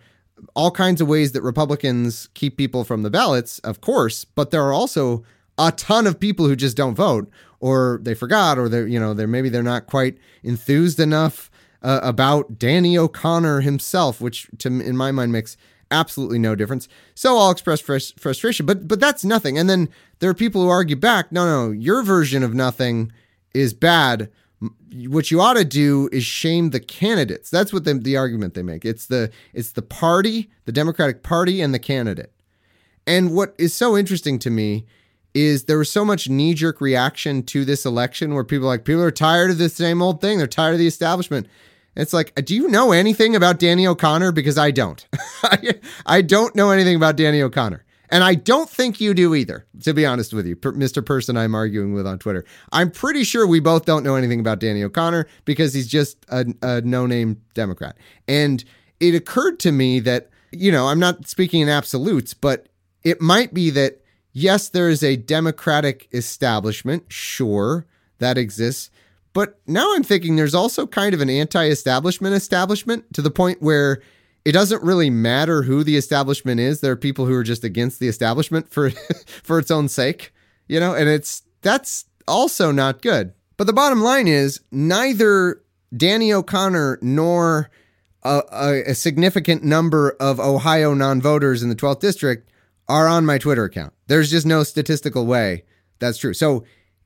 all 0.54 0.70
kinds 0.70 1.00
of 1.00 1.08
ways 1.08 1.32
that 1.32 1.42
Republicans 1.42 2.28
keep 2.34 2.56
people 2.56 2.84
from 2.84 3.02
the 3.02 3.10
ballots, 3.10 3.58
of 3.60 3.80
course, 3.80 4.24
but 4.24 4.50
there 4.50 4.62
are 4.62 4.72
also 4.72 5.24
a 5.58 5.72
ton 5.72 6.06
of 6.06 6.18
people 6.18 6.46
who 6.46 6.56
just 6.56 6.76
don't 6.76 6.94
vote, 6.94 7.30
or 7.60 8.00
they 8.02 8.14
forgot, 8.14 8.58
or 8.58 8.68
they're 8.68 8.86
you 8.86 8.98
know 8.98 9.14
they're 9.14 9.26
maybe 9.26 9.48
they're 9.48 9.62
not 9.62 9.86
quite 9.86 10.16
enthused 10.42 10.98
enough 10.98 11.50
uh, 11.82 12.00
about 12.02 12.58
Danny 12.58 12.96
O'Connor 12.96 13.60
himself, 13.60 14.20
which 14.20 14.48
to 14.58 14.68
in 14.68 14.96
my 14.96 15.12
mind 15.12 15.32
makes 15.32 15.56
absolutely 15.90 16.38
no 16.38 16.54
difference. 16.54 16.88
So 17.14 17.36
I'll 17.36 17.50
express 17.50 17.80
fr- 17.80 17.98
frustration, 18.18 18.66
but 18.66 18.88
but 18.88 19.00
that's 19.00 19.24
nothing. 19.24 19.58
And 19.58 19.68
then 19.68 19.88
there 20.18 20.30
are 20.30 20.34
people 20.34 20.62
who 20.62 20.68
argue 20.68 20.96
back, 20.96 21.32
no, 21.32 21.46
no, 21.46 21.72
your 21.72 22.02
version 22.02 22.42
of 22.42 22.54
nothing 22.54 23.12
is 23.54 23.74
bad. 23.74 24.30
What 25.06 25.30
you 25.30 25.40
ought 25.40 25.54
to 25.54 25.64
do 25.64 26.08
is 26.12 26.24
shame 26.24 26.70
the 26.70 26.80
candidates. 26.80 27.48
That's 27.48 27.72
what 27.72 27.84
the, 27.84 27.94
the 27.94 28.16
argument 28.16 28.54
they 28.54 28.62
make. 28.62 28.84
It's 28.84 29.06
the 29.06 29.30
it's 29.54 29.72
the 29.72 29.82
party, 29.82 30.50
the 30.64 30.72
Democratic 30.72 31.22
Party, 31.22 31.60
and 31.60 31.72
the 31.72 31.78
candidate. 31.78 32.32
And 33.06 33.34
what 33.34 33.54
is 33.58 33.74
so 33.74 33.96
interesting 33.96 34.38
to 34.40 34.50
me 34.50 34.84
is 35.32 35.64
there 35.64 35.78
was 35.78 35.90
so 35.90 36.04
much 36.04 36.28
knee 36.28 36.54
jerk 36.54 36.80
reaction 36.80 37.42
to 37.44 37.64
this 37.64 37.86
election 37.86 38.34
where 38.34 38.44
people 38.44 38.66
like 38.66 38.84
people 38.84 39.02
are 39.02 39.10
tired 39.10 39.50
of 39.50 39.58
the 39.58 39.68
same 39.68 40.02
old 40.02 40.20
thing. 40.20 40.38
They're 40.38 40.46
tired 40.46 40.72
of 40.72 40.78
the 40.78 40.86
establishment. 40.86 41.46
It's 42.00 42.12
like, 42.12 42.34
do 42.46 42.54
you 42.54 42.68
know 42.68 42.92
anything 42.92 43.36
about 43.36 43.58
Danny 43.58 43.86
O'Connor? 43.86 44.32
Because 44.32 44.56
I 44.56 44.70
don't. 44.70 45.06
I 46.06 46.22
don't 46.22 46.54
know 46.54 46.70
anything 46.70 46.96
about 46.96 47.16
Danny 47.16 47.42
O'Connor. 47.42 47.84
And 48.08 48.24
I 48.24 48.34
don't 48.34 48.68
think 48.68 49.00
you 49.00 49.14
do 49.14 49.34
either, 49.34 49.66
to 49.82 49.94
be 49.94 50.04
honest 50.04 50.32
with 50.32 50.46
you, 50.46 50.56
Mr. 50.56 51.04
Person 51.04 51.36
I'm 51.36 51.54
arguing 51.54 51.92
with 51.92 52.06
on 52.06 52.18
Twitter. 52.18 52.44
I'm 52.72 52.90
pretty 52.90 53.22
sure 53.22 53.46
we 53.46 53.60
both 53.60 53.84
don't 53.84 54.02
know 54.02 54.16
anything 54.16 54.40
about 54.40 54.58
Danny 54.58 54.82
O'Connor 54.82 55.28
because 55.44 55.74
he's 55.74 55.86
just 55.86 56.24
a, 56.28 56.46
a 56.62 56.80
no 56.80 57.06
name 57.06 57.40
Democrat. 57.54 57.96
And 58.26 58.64
it 58.98 59.14
occurred 59.14 59.60
to 59.60 59.70
me 59.70 60.00
that, 60.00 60.30
you 60.50 60.72
know, 60.72 60.88
I'm 60.88 60.98
not 60.98 61.28
speaking 61.28 61.60
in 61.60 61.68
absolutes, 61.68 62.34
but 62.34 62.68
it 63.04 63.20
might 63.20 63.54
be 63.54 63.70
that, 63.70 64.02
yes, 64.32 64.68
there 64.68 64.88
is 64.88 65.04
a 65.04 65.16
Democratic 65.16 66.08
establishment. 66.12 67.12
Sure, 67.12 67.86
that 68.18 68.36
exists. 68.38 68.90
But 69.32 69.60
now 69.66 69.94
I'm 69.94 70.02
thinking 70.02 70.36
there's 70.36 70.54
also 70.54 70.86
kind 70.86 71.14
of 71.14 71.20
an 71.20 71.30
anti 71.30 71.66
establishment 71.66 72.34
establishment 72.34 73.12
to 73.14 73.22
the 73.22 73.30
point 73.30 73.62
where 73.62 74.02
it 74.44 74.52
doesn't 74.52 74.82
really 74.82 75.10
matter 75.10 75.62
who 75.62 75.84
the 75.84 75.96
establishment 75.96 76.60
is. 76.60 76.80
There 76.80 76.92
are 76.92 76.96
people 76.96 77.26
who 77.26 77.34
are 77.34 77.42
just 77.42 77.62
against 77.62 78.00
the 78.00 78.08
establishment 78.08 78.70
for 78.70 78.90
for 79.42 79.58
its 79.58 79.70
own 79.70 79.88
sake, 79.88 80.32
you 80.68 80.80
know, 80.80 80.94
and 80.94 81.08
it's 81.08 81.42
that's 81.62 82.06
also 82.26 82.72
not 82.72 83.02
good. 83.02 83.32
But 83.56 83.66
the 83.66 83.72
bottom 83.72 84.00
line 84.00 84.26
is 84.26 84.60
neither 84.70 85.62
Danny 85.94 86.32
O'Connor 86.32 86.98
nor 87.02 87.70
a, 88.22 88.42
a, 88.50 88.82
a 88.90 88.94
significant 88.94 89.62
number 89.62 90.16
of 90.18 90.40
Ohio 90.40 90.94
non-voters 90.94 91.62
in 91.62 91.68
the 91.68 91.74
12th 91.74 92.00
district 92.00 92.48
are 92.88 93.06
on 93.06 93.26
my 93.26 93.38
Twitter 93.38 93.64
account. 93.64 93.92
There's 94.06 94.30
just 94.30 94.46
no 94.46 94.62
statistical 94.62 95.26
way 95.26 95.64
that's 96.00 96.18
true. 96.18 96.34
So 96.34 96.64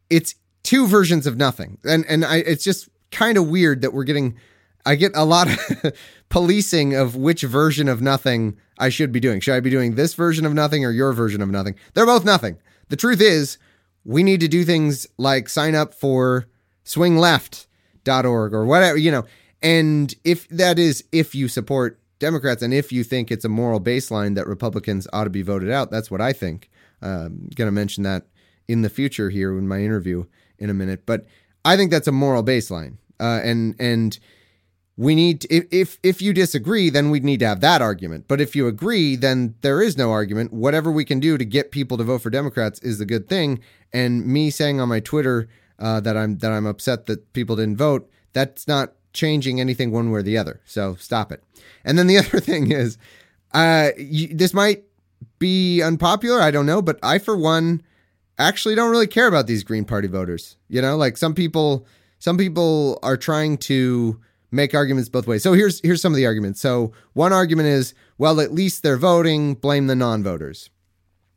it's 0.08 0.34
two 0.64 0.88
versions 0.88 1.26
of 1.26 1.36
nothing. 1.36 1.78
And 1.84 2.04
and 2.06 2.24
I 2.24 2.38
it's 2.38 2.64
just 2.64 2.88
kind 3.12 3.38
of 3.38 3.48
weird 3.48 3.82
that 3.82 3.92
we're 3.92 4.04
getting 4.04 4.36
I 4.84 4.96
get 4.96 5.12
a 5.14 5.24
lot 5.24 5.48
of 5.48 5.92
policing 6.28 6.94
of 6.94 7.14
which 7.14 7.42
version 7.42 7.88
of 7.88 8.02
nothing 8.02 8.58
I 8.78 8.88
should 8.88 9.12
be 9.12 9.20
doing. 9.20 9.40
Should 9.40 9.54
I 9.54 9.60
be 9.60 9.70
doing 9.70 9.94
this 9.94 10.14
version 10.14 10.44
of 10.44 10.52
nothing 10.52 10.84
or 10.84 10.90
your 10.90 11.12
version 11.12 11.40
of 11.40 11.48
nothing? 11.48 11.76
They're 11.94 12.04
both 12.04 12.24
nothing. 12.24 12.58
The 12.88 12.96
truth 12.96 13.20
is, 13.20 13.56
we 14.04 14.22
need 14.22 14.40
to 14.40 14.48
do 14.48 14.64
things 14.64 15.06
like 15.16 15.48
sign 15.48 15.74
up 15.74 15.94
for 15.94 16.46
swingleft.org 16.84 18.52
or 18.52 18.66
whatever, 18.66 18.98
you 18.98 19.10
know. 19.10 19.24
And 19.62 20.14
if 20.24 20.46
that 20.48 20.78
is 20.78 21.04
if 21.12 21.34
you 21.34 21.48
support 21.48 21.98
Democrats 22.18 22.62
and 22.62 22.74
if 22.74 22.92
you 22.92 23.04
think 23.04 23.30
it's 23.30 23.46
a 23.46 23.48
moral 23.48 23.80
baseline 23.80 24.34
that 24.34 24.46
Republicans 24.46 25.06
ought 25.12 25.24
to 25.24 25.30
be 25.30 25.42
voted 25.42 25.70
out, 25.70 25.90
that's 25.90 26.10
what 26.10 26.20
I 26.20 26.32
think. 26.32 26.68
Um, 27.00 27.10
I'm 27.10 27.50
going 27.54 27.68
to 27.68 27.72
mention 27.72 28.02
that 28.04 28.26
in 28.68 28.82
the 28.82 28.90
future 28.90 29.30
here 29.30 29.56
in 29.58 29.68
my 29.68 29.80
interview 29.80 30.24
in 30.58 30.70
a 30.70 30.74
minute, 30.74 31.04
but 31.06 31.26
I 31.64 31.76
think 31.76 31.90
that's 31.90 32.08
a 32.08 32.12
moral 32.12 32.44
baseline. 32.44 32.98
Uh, 33.20 33.40
and 33.42 33.74
and 33.78 34.18
we 34.96 35.14
need 35.14 35.40
to, 35.40 35.54
if, 35.54 35.64
if 35.70 35.98
if 36.02 36.22
you 36.22 36.32
disagree 36.32 36.88
then 36.90 37.10
we'd 37.10 37.24
need 37.24 37.40
to 37.40 37.46
have 37.46 37.60
that 37.60 37.82
argument. 37.82 38.26
But 38.28 38.40
if 38.40 38.54
you 38.54 38.66
agree 38.66 39.16
then 39.16 39.54
there 39.62 39.82
is 39.82 39.96
no 39.96 40.10
argument. 40.10 40.52
Whatever 40.52 40.90
we 40.90 41.04
can 41.04 41.20
do 41.20 41.38
to 41.38 41.44
get 41.44 41.70
people 41.70 41.96
to 41.96 42.04
vote 42.04 42.22
for 42.22 42.30
democrats 42.30 42.80
is 42.80 42.98
the 42.98 43.06
good 43.06 43.28
thing. 43.28 43.60
And 43.92 44.26
me 44.26 44.50
saying 44.50 44.80
on 44.80 44.88
my 44.88 45.00
twitter 45.00 45.48
uh, 45.78 46.00
that 46.00 46.16
i'm 46.16 46.38
that 46.38 46.52
i'm 46.52 46.66
upset 46.66 47.06
that 47.06 47.32
people 47.32 47.56
didn't 47.56 47.76
vote 47.76 48.08
that's 48.32 48.68
not 48.68 48.92
changing 49.12 49.60
anything 49.60 49.90
one 49.90 50.10
way 50.10 50.20
or 50.20 50.22
the 50.22 50.36
other. 50.36 50.60
So 50.64 50.96
stop 50.96 51.32
it. 51.32 51.42
And 51.84 51.98
then 51.98 52.06
the 52.06 52.18
other 52.22 52.40
thing 52.40 52.70
is 52.72 52.98
uh 53.52 53.90
you, 53.96 54.28
this 54.28 54.52
might 54.52 54.84
be 55.38 55.82
unpopular. 55.82 56.40
I 56.40 56.50
don't 56.50 56.66
know. 56.66 56.82
But 56.82 56.98
i 57.02 57.18
for 57.18 57.36
one 57.36 57.82
actually 58.38 58.74
don't 58.74 58.90
really 58.90 59.06
care 59.06 59.28
about 59.28 59.46
these 59.46 59.62
green 59.62 59.84
party 59.84 60.08
voters 60.08 60.56
you 60.68 60.82
know 60.82 60.96
like 60.96 61.16
some 61.16 61.34
people 61.34 61.86
some 62.18 62.38
people 62.38 62.98
are 63.02 63.16
trying 63.18 63.58
to 63.58 64.18
make 64.54 64.74
arguments 64.74 65.08
both 65.08 65.26
ways. 65.26 65.42
So 65.42 65.52
here's 65.52 65.80
here's 65.80 66.00
some 66.00 66.12
of 66.12 66.16
the 66.16 66.26
arguments. 66.26 66.60
So 66.60 66.92
one 67.12 67.32
argument 67.32 67.68
is, 67.68 67.92
well, 68.16 68.40
at 68.40 68.52
least 68.52 68.82
they're 68.82 68.96
voting, 68.96 69.54
blame 69.54 69.88
the 69.88 69.96
non-voters. 69.96 70.70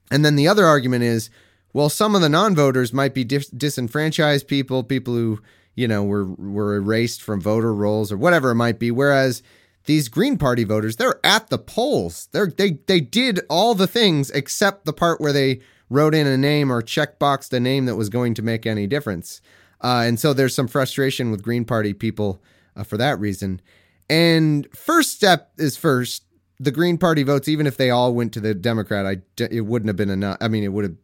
And 0.10 0.24
then 0.24 0.36
the 0.36 0.48
other 0.48 0.66
argument 0.66 1.04
is, 1.04 1.30
well, 1.74 1.90
some 1.90 2.16
of 2.16 2.22
the 2.22 2.30
non-voters 2.30 2.94
might 2.94 3.14
be 3.14 3.26
dis- 3.26 3.50
disenfranchised 3.50 4.48
people, 4.48 4.84
people 4.84 5.14
who, 5.14 5.42
you 5.76 5.88
know, 5.88 6.04
were 6.04 6.26
were 6.26 6.76
erased 6.76 7.22
from 7.22 7.42
voter 7.42 7.74
rolls 7.74 8.12
or 8.12 8.18
whatever 8.18 8.52
it 8.52 8.56
might 8.56 8.80
be, 8.80 8.92
whereas 8.92 9.44
these 9.86 10.08
Green 10.08 10.38
Party 10.38 10.64
voters, 10.64 10.96
they're 10.96 11.20
at 11.26 11.50
the 11.50 11.58
polls. 11.58 12.30
They're 12.32 12.48
they 12.48 12.80
they 12.88 13.02
did 13.02 13.42
all 13.50 13.76
the 13.76 13.88
things 13.88 14.30
except 14.32 14.86
the 14.86 14.94
part 14.94 15.20
where 15.20 15.34
they 15.34 15.60
wrote 15.90 16.14
in 16.14 16.28
a 16.28 16.38
name 16.38 16.72
or 16.72 16.82
checkboxed 16.82 17.54
a 17.54 17.60
name 17.60 17.86
that 17.86 17.96
was 17.96 18.10
going 18.10 18.34
to 18.36 18.42
make 18.42 18.66
any 18.66 18.88
difference. 18.88 19.42
Uh, 19.82 20.04
and 20.06 20.20
so 20.20 20.34
there's 20.34 20.56
some 20.56 20.68
frustration 20.68 21.32
with 21.32 21.44
Green 21.44 21.66
Party 21.66 21.94
people 21.94 22.42
uh, 22.76 22.84
for 22.84 22.98
that 22.98 23.20
reason. 23.20 23.62
And 24.10 24.68
first 24.76 25.14
step 25.14 25.52
is 25.58 25.78
first. 25.78 26.24
The 26.60 26.72
Green 26.72 26.98
Party 26.98 27.22
votes, 27.22 27.48
even 27.48 27.68
if 27.68 27.78
they 27.78 27.92
all 27.92 28.16
went 28.16 28.34
to 28.34 28.40
the 28.40 28.56
Democrat, 28.56 29.06
I 29.06 29.18
it 29.44 29.66
wouldn't 29.66 29.90
have 29.90 29.96
been 29.96 30.10
enough. 30.10 30.38
I 30.42 30.48
mean, 30.48 30.64
it 30.64 30.70
would 30.70 30.86
have 30.86 30.96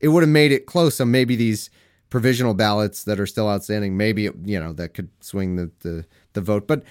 it 0.00 0.08
would 0.08 0.22
have 0.22 0.30
made 0.30 0.50
it 0.50 0.66
close. 0.66 0.96
So 0.96 1.04
maybe 1.04 1.36
these 1.36 1.70
provisional 2.10 2.54
ballots 2.54 3.04
that 3.04 3.20
are 3.20 3.26
still 3.26 3.48
outstanding, 3.48 3.96
maybe 3.96 4.26
it, 4.26 4.34
you 4.44 4.58
know 4.58 4.72
that 4.72 4.94
could 4.94 5.10
swing 5.20 5.56
the, 5.56 5.70
the 5.80 6.06
the 6.32 6.40
vote, 6.40 6.66
but 6.66 6.82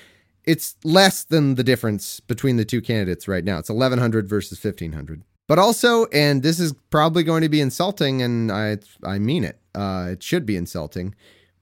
it's 0.46 0.76
less 0.84 1.24
than 1.24 1.56
the 1.56 1.64
difference 1.64 2.20
between 2.20 2.56
the 2.56 2.66
two 2.66 2.82
candidates 2.82 3.28
right 3.28 3.44
now. 3.44 3.58
It's 3.58 3.70
1100 3.70 4.30
versus 4.30 4.64
1500. 4.64 5.24
But 5.48 5.60
also, 5.60 6.06
and 6.08 6.42
this 6.42 6.60
is 6.60 6.74
probably 6.90 7.24
going 7.24 7.44
to 7.44 7.50
be 7.50 7.62
insulting, 7.62 8.22
and 8.22 8.52
I 8.52 8.78
I 9.04 9.20
mean 9.20 9.44
it. 9.44 9.60
Uh, 9.74 10.10
it 10.12 10.24
should 10.24 10.46
be 10.46 10.56
insulting 10.56 11.16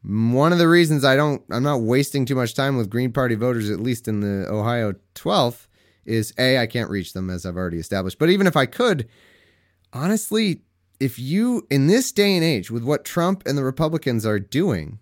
one 0.04 0.52
of 0.52 0.60
the 0.60 0.68
reasons 0.68 1.06
I 1.06 1.16
don't 1.16 1.42
I'm 1.50 1.64
not 1.64 1.82
wasting 1.82 2.26
too 2.26 2.36
much 2.36 2.54
time 2.54 2.78
with 2.78 2.90
Green 2.90 3.12
Party 3.12 3.36
voters, 3.36 3.70
at 3.70 3.80
least 3.80 4.08
in 4.08 4.20
the 4.20 4.48
Ohio 4.50 4.94
12th, 5.16 5.68
is 6.06 6.34
A, 6.38 6.58
I 6.58 6.68
can't 6.68 6.90
reach 6.90 7.14
them 7.14 7.30
as 7.30 7.46
I've 7.46 7.56
already 7.56 7.80
established. 7.80 8.20
But 8.20 8.30
even 8.30 8.46
if 8.46 8.58
I 8.58 8.66
could, 8.66 9.08
honestly, 9.94 10.62
if 11.00 11.18
you 11.18 11.66
in 11.70 11.88
this 11.88 12.12
day 12.12 12.36
and 12.36 12.44
age, 12.44 12.70
with 12.70 12.84
what 12.84 13.06
Trump 13.06 13.44
and 13.46 13.58
the 13.58 13.64
Republicans 13.64 14.26
are 14.26 14.40
doing 14.40 15.00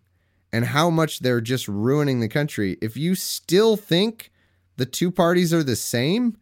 and 0.53 0.65
how 0.65 0.89
much 0.89 1.19
they're 1.19 1.41
just 1.41 1.67
ruining 1.67 2.19
the 2.19 2.27
country, 2.27 2.77
if 2.81 2.95
you 2.95 3.15
still 3.15 3.75
think 3.77 4.31
the 4.77 4.85
two 4.85 5.09
parties 5.11 5.53
are 5.53 5.63
the 5.63 5.75
same, 5.75 6.38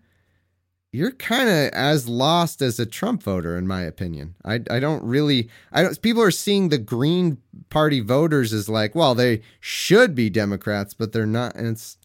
you're 0.91 1.11
kind 1.11 1.47
of 1.47 1.71
as 1.73 2.09
lost 2.09 2.61
as 2.61 2.79
a 2.79 2.85
Trump 2.85 3.21
voter, 3.21 3.57
in 3.57 3.67
my 3.67 3.81
opinion. 3.83 4.35
I, 4.43 4.61
I 4.69 4.79
don't 4.79 5.03
really, 5.03 5.49
I 5.71 5.83
don't, 5.83 6.01
people 6.01 6.23
are 6.23 6.31
seeing 6.31 6.69
the 6.69 6.79
Green 6.79 7.37
Party 7.69 7.99
voters 7.99 8.53
as 8.53 8.67
like, 8.67 8.95
well, 8.95 9.13
they 9.13 9.41
should 9.59 10.15
be 10.15 10.29
Democrats, 10.29 10.93
but 10.95 11.11
they're 11.11 11.27
not. 11.27 11.55
And 11.55 11.67
it's, 11.67 11.97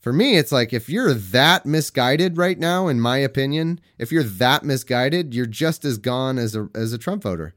for 0.00 0.12
me, 0.12 0.36
it's 0.36 0.52
like 0.52 0.72
if 0.72 0.88
you're 0.88 1.14
that 1.14 1.64
misguided 1.64 2.36
right 2.36 2.58
now, 2.58 2.88
in 2.88 3.00
my 3.00 3.18
opinion, 3.18 3.80
if 3.98 4.12
you're 4.12 4.22
that 4.22 4.64
misguided, 4.64 5.34
you're 5.34 5.46
just 5.46 5.84
as 5.84 5.96
gone 5.96 6.38
as 6.38 6.54
a, 6.54 6.68
as 6.74 6.92
a 6.92 6.98
Trump 6.98 7.22
voter. 7.22 7.54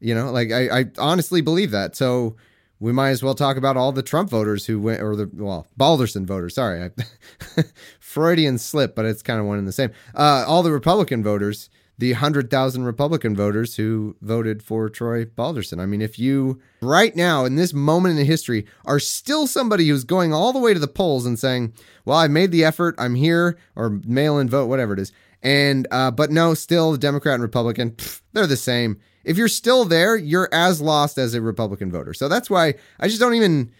You 0.00 0.14
know, 0.14 0.30
like 0.30 0.52
I, 0.52 0.80
I 0.80 0.84
honestly 0.98 1.40
believe 1.40 1.70
that. 1.70 1.96
So, 1.96 2.36
we 2.84 2.92
might 2.92 3.08
as 3.08 3.22
well 3.22 3.34
talk 3.34 3.56
about 3.56 3.78
all 3.78 3.92
the 3.92 4.02
Trump 4.02 4.28
voters 4.28 4.66
who 4.66 4.78
went, 4.78 5.00
or 5.00 5.16
the 5.16 5.30
well, 5.32 5.66
Balderson 5.74 6.26
voters. 6.26 6.54
Sorry, 6.54 6.82
I, 6.82 7.62
Freudian 7.98 8.58
slip, 8.58 8.94
but 8.94 9.06
it's 9.06 9.22
kind 9.22 9.40
of 9.40 9.46
one 9.46 9.56
and 9.56 9.66
the 9.66 9.72
same. 9.72 9.90
Uh, 10.14 10.44
all 10.46 10.62
the 10.62 10.70
Republican 10.70 11.22
voters, 11.22 11.70
the 11.96 12.12
hundred 12.12 12.50
thousand 12.50 12.84
Republican 12.84 13.34
voters 13.34 13.76
who 13.76 14.16
voted 14.20 14.62
for 14.62 14.90
Troy 14.90 15.24
Balderson. 15.24 15.80
I 15.80 15.86
mean, 15.86 16.02
if 16.02 16.18
you 16.18 16.60
right 16.82 17.16
now 17.16 17.46
in 17.46 17.56
this 17.56 17.72
moment 17.72 18.18
in 18.18 18.26
history 18.26 18.66
are 18.84 19.00
still 19.00 19.46
somebody 19.46 19.88
who's 19.88 20.04
going 20.04 20.34
all 20.34 20.52
the 20.52 20.58
way 20.58 20.74
to 20.74 20.80
the 20.80 20.86
polls 20.86 21.24
and 21.24 21.38
saying, 21.38 21.72
"Well, 22.04 22.18
I 22.18 22.28
made 22.28 22.52
the 22.52 22.64
effort, 22.64 22.96
I'm 22.98 23.14
here," 23.14 23.56
or 23.74 23.98
mail-in 24.04 24.50
vote, 24.50 24.66
whatever 24.66 24.92
it 24.92 24.98
is, 24.98 25.10
and 25.44 25.86
uh, 25.92 26.10
but 26.10 26.32
no, 26.32 26.54
still 26.54 26.96
Democrat 26.96 27.34
and 27.34 27.42
Republican, 27.42 27.92
pff, 27.92 28.20
they're 28.32 28.48
the 28.48 28.56
same 28.56 28.98
if 29.24 29.38
you're 29.38 29.48
still 29.48 29.84
there, 29.84 30.16
you're 30.16 30.48
as 30.52 30.80
lost 30.80 31.18
as 31.18 31.34
a 31.34 31.40
Republican 31.40 31.90
voter. 31.90 32.14
So 32.14 32.28
that's 32.28 32.50
why 32.50 32.74
I 33.00 33.08
just 33.08 33.20
don't 33.20 33.34
even 33.34 33.72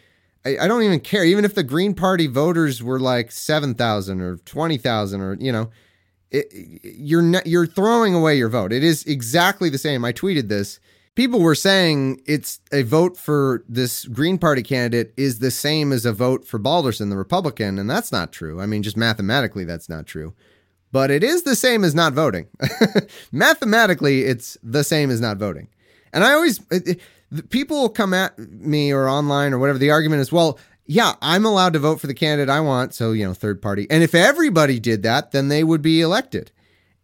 I, 0.44 0.58
I 0.62 0.68
don't 0.68 0.82
even 0.82 1.00
care. 1.00 1.24
Even 1.24 1.44
if 1.44 1.54
the 1.54 1.62
Green 1.62 1.94
Party 1.94 2.26
voters 2.26 2.82
were 2.82 2.98
like 2.98 3.30
seven 3.30 3.74
thousand 3.74 4.20
or 4.20 4.36
twenty 4.38 4.78
thousand 4.78 5.20
or 5.20 5.34
you 5.34 5.52
know, 5.52 5.70
it, 6.30 6.48
you're 6.82 7.42
you're 7.44 7.66
throwing 7.66 8.14
away 8.14 8.36
your 8.36 8.48
vote. 8.48 8.72
It 8.72 8.82
is 8.82 9.04
exactly 9.04 9.68
the 9.68 9.78
same. 9.78 10.04
I 10.04 10.12
tweeted 10.12 10.48
this. 10.48 10.80
People 11.14 11.40
were 11.40 11.54
saying 11.54 12.20
it's 12.26 12.58
a 12.72 12.82
vote 12.82 13.16
for 13.16 13.62
this 13.68 14.04
Green 14.06 14.36
Party 14.36 14.64
candidate 14.64 15.14
is 15.16 15.38
the 15.38 15.52
same 15.52 15.92
as 15.92 16.04
a 16.04 16.12
vote 16.12 16.44
for 16.44 16.58
Balderson, 16.58 17.08
the 17.08 17.16
Republican, 17.16 17.78
and 17.78 17.88
that's 17.88 18.10
not 18.10 18.32
true. 18.32 18.60
I 18.60 18.66
mean, 18.66 18.82
just 18.82 18.96
mathematically, 18.96 19.64
that's 19.64 19.88
not 19.88 20.06
true 20.06 20.34
but 20.94 21.10
it 21.10 21.24
is 21.24 21.42
the 21.42 21.56
same 21.56 21.82
as 21.82 21.92
not 21.92 22.12
voting. 22.12 22.46
Mathematically, 23.32 24.22
it's 24.22 24.56
the 24.62 24.84
same 24.84 25.10
as 25.10 25.20
not 25.20 25.38
voting. 25.38 25.66
And 26.12 26.22
I 26.22 26.34
always, 26.34 26.60
it, 26.70 26.86
it, 27.32 27.50
people 27.50 27.88
come 27.88 28.14
at 28.14 28.38
me 28.38 28.92
or 28.92 29.08
online 29.08 29.52
or 29.52 29.58
whatever. 29.58 29.80
The 29.80 29.90
argument 29.90 30.20
is, 30.20 30.30
well, 30.30 30.56
yeah, 30.86 31.14
I'm 31.20 31.44
allowed 31.44 31.72
to 31.72 31.80
vote 31.80 32.00
for 32.00 32.06
the 32.06 32.14
candidate 32.14 32.48
I 32.48 32.60
want. 32.60 32.94
So, 32.94 33.10
you 33.10 33.26
know, 33.26 33.34
third 33.34 33.60
party. 33.60 33.88
And 33.90 34.04
if 34.04 34.14
everybody 34.14 34.78
did 34.78 35.02
that, 35.02 35.32
then 35.32 35.48
they 35.48 35.64
would 35.64 35.82
be 35.82 36.00
elected. 36.00 36.52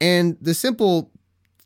And 0.01 0.37
the 0.41 0.55
simple 0.55 1.11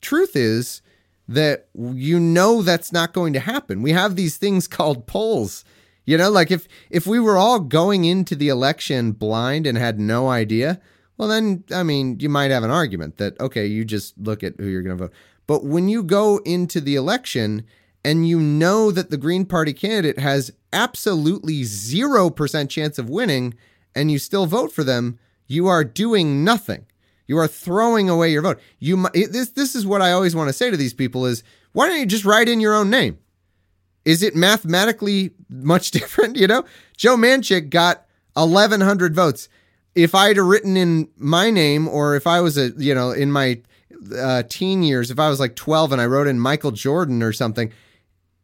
truth 0.00 0.35
is 0.35 0.81
that 1.28 1.69
you 1.75 2.19
know 2.19 2.62
that's 2.62 2.90
not 2.90 3.12
going 3.12 3.35
to 3.35 3.40
happen. 3.40 3.83
We 3.83 3.93
have 3.93 4.16
these 4.16 4.38
things 4.38 4.66
called 4.76 5.07
polls. 5.07 5.62
You 6.07 6.16
know, 6.16 6.31
like 6.31 6.50
if 6.50 6.69
if 6.88 7.07
we 7.07 7.21
were 7.21 7.37
all 7.37 7.61
going 7.61 8.07
into 8.07 8.35
the 8.35 8.49
election 8.49 9.12
blind 9.12 9.66
and 9.66 9.76
had 9.76 10.00
no 10.00 10.31
idea, 10.31 10.81
well, 11.16 11.28
then, 11.28 11.64
I 11.73 11.83
mean, 11.83 12.18
you 12.21 12.28
might 12.28 12.50
have 12.50 12.64
an 12.64 12.71
argument 12.71 13.18
that, 13.18 13.38
okay, 13.40 13.66
you 13.66 13.85
just 13.85 14.18
look 14.18 14.42
at 14.42 14.54
who 14.59 14.66
you're 14.66 14.83
going 14.83 14.99
to 14.99 15.04
vote. 15.04 15.14
But 15.47 15.64
when 15.64 15.88
you 15.88 16.02
go 16.02 16.38
into 16.38 16.80
the 16.80 16.97
election 16.97 17.64
and 18.04 18.28
you 18.28 18.40
know 18.40 18.90
that 18.90 19.11
the 19.11 19.16
Green 19.16 19.44
Party 19.44 19.73
candidate 19.73 20.18
has 20.18 20.52
absolutely 20.73 21.62
0% 21.62 22.68
chance 22.68 22.99
of 22.99 23.09
winning 23.09 23.54
and 23.94 24.11
you 24.11 24.18
still 24.18 24.47
vote 24.47 24.73
for 24.73 24.83
them, 24.83 25.18
you 25.47 25.68
are 25.68 25.85
doing 25.85 26.44
nothing. 26.44 26.87
You 27.26 27.38
are 27.38 27.49
throwing 27.49 28.11
away 28.11 28.30
your 28.33 28.42
vote. 28.42 28.61
You 28.78 29.09
this 29.14 29.50
this 29.50 29.75
is 29.75 29.87
what 29.87 30.02
I 30.02 30.12
always 30.12 30.37
want 30.37 30.49
to 30.49 30.52
say 30.52 30.71
to 30.71 30.76
these 30.76 30.92
people 30.92 31.25
is 31.25 31.42
why 31.73 31.88
don't 31.88 31.99
you 31.99 32.06
just 32.06 32.26
write 32.26 32.49
in 32.49 32.61
your 32.61 32.75
own 32.75 32.90
name? 32.90 33.18
Is 34.04 34.23
it 34.23 34.37
mathematically 34.37 35.30
much 35.49 35.90
different, 35.90 36.37
you 36.37 36.47
know? 36.47 36.64
Joe 36.97 37.16
Manchik 37.16 37.71
got 37.71 38.04
1100 38.35 39.14
votes 39.14 39.49
if 39.95 40.15
I'd 40.15 40.37
have 40.37 40.47
written 40.47 40.77
in 40.77 41.09
my 41.17 41.51
name 41.51 41.89
or 41.89 42.17
if 42.17 42.27
I 42.27 42.41
was 42.41 42.59
a, 42.59 42.71
you 42.77 42.95
know, 42.95 43.11
in 43.11 43.31
my 43.31 43.61
uh, 44.17 44.43
teen 44.49 44.83
years, 44.83 45.11
if 45.11 45.19
I 45.19 45.29
was 45.29 45.41
like 45.41 45.57
12 45.57 45.93
and 45.93 46.01
I 46.01 46.07
wrote 46.07 46.27
in 46.27 46.39
Michael 46.39 46.73
Jordan 46.73 47.23
or 47.23 47.33
something, 47.33 47.73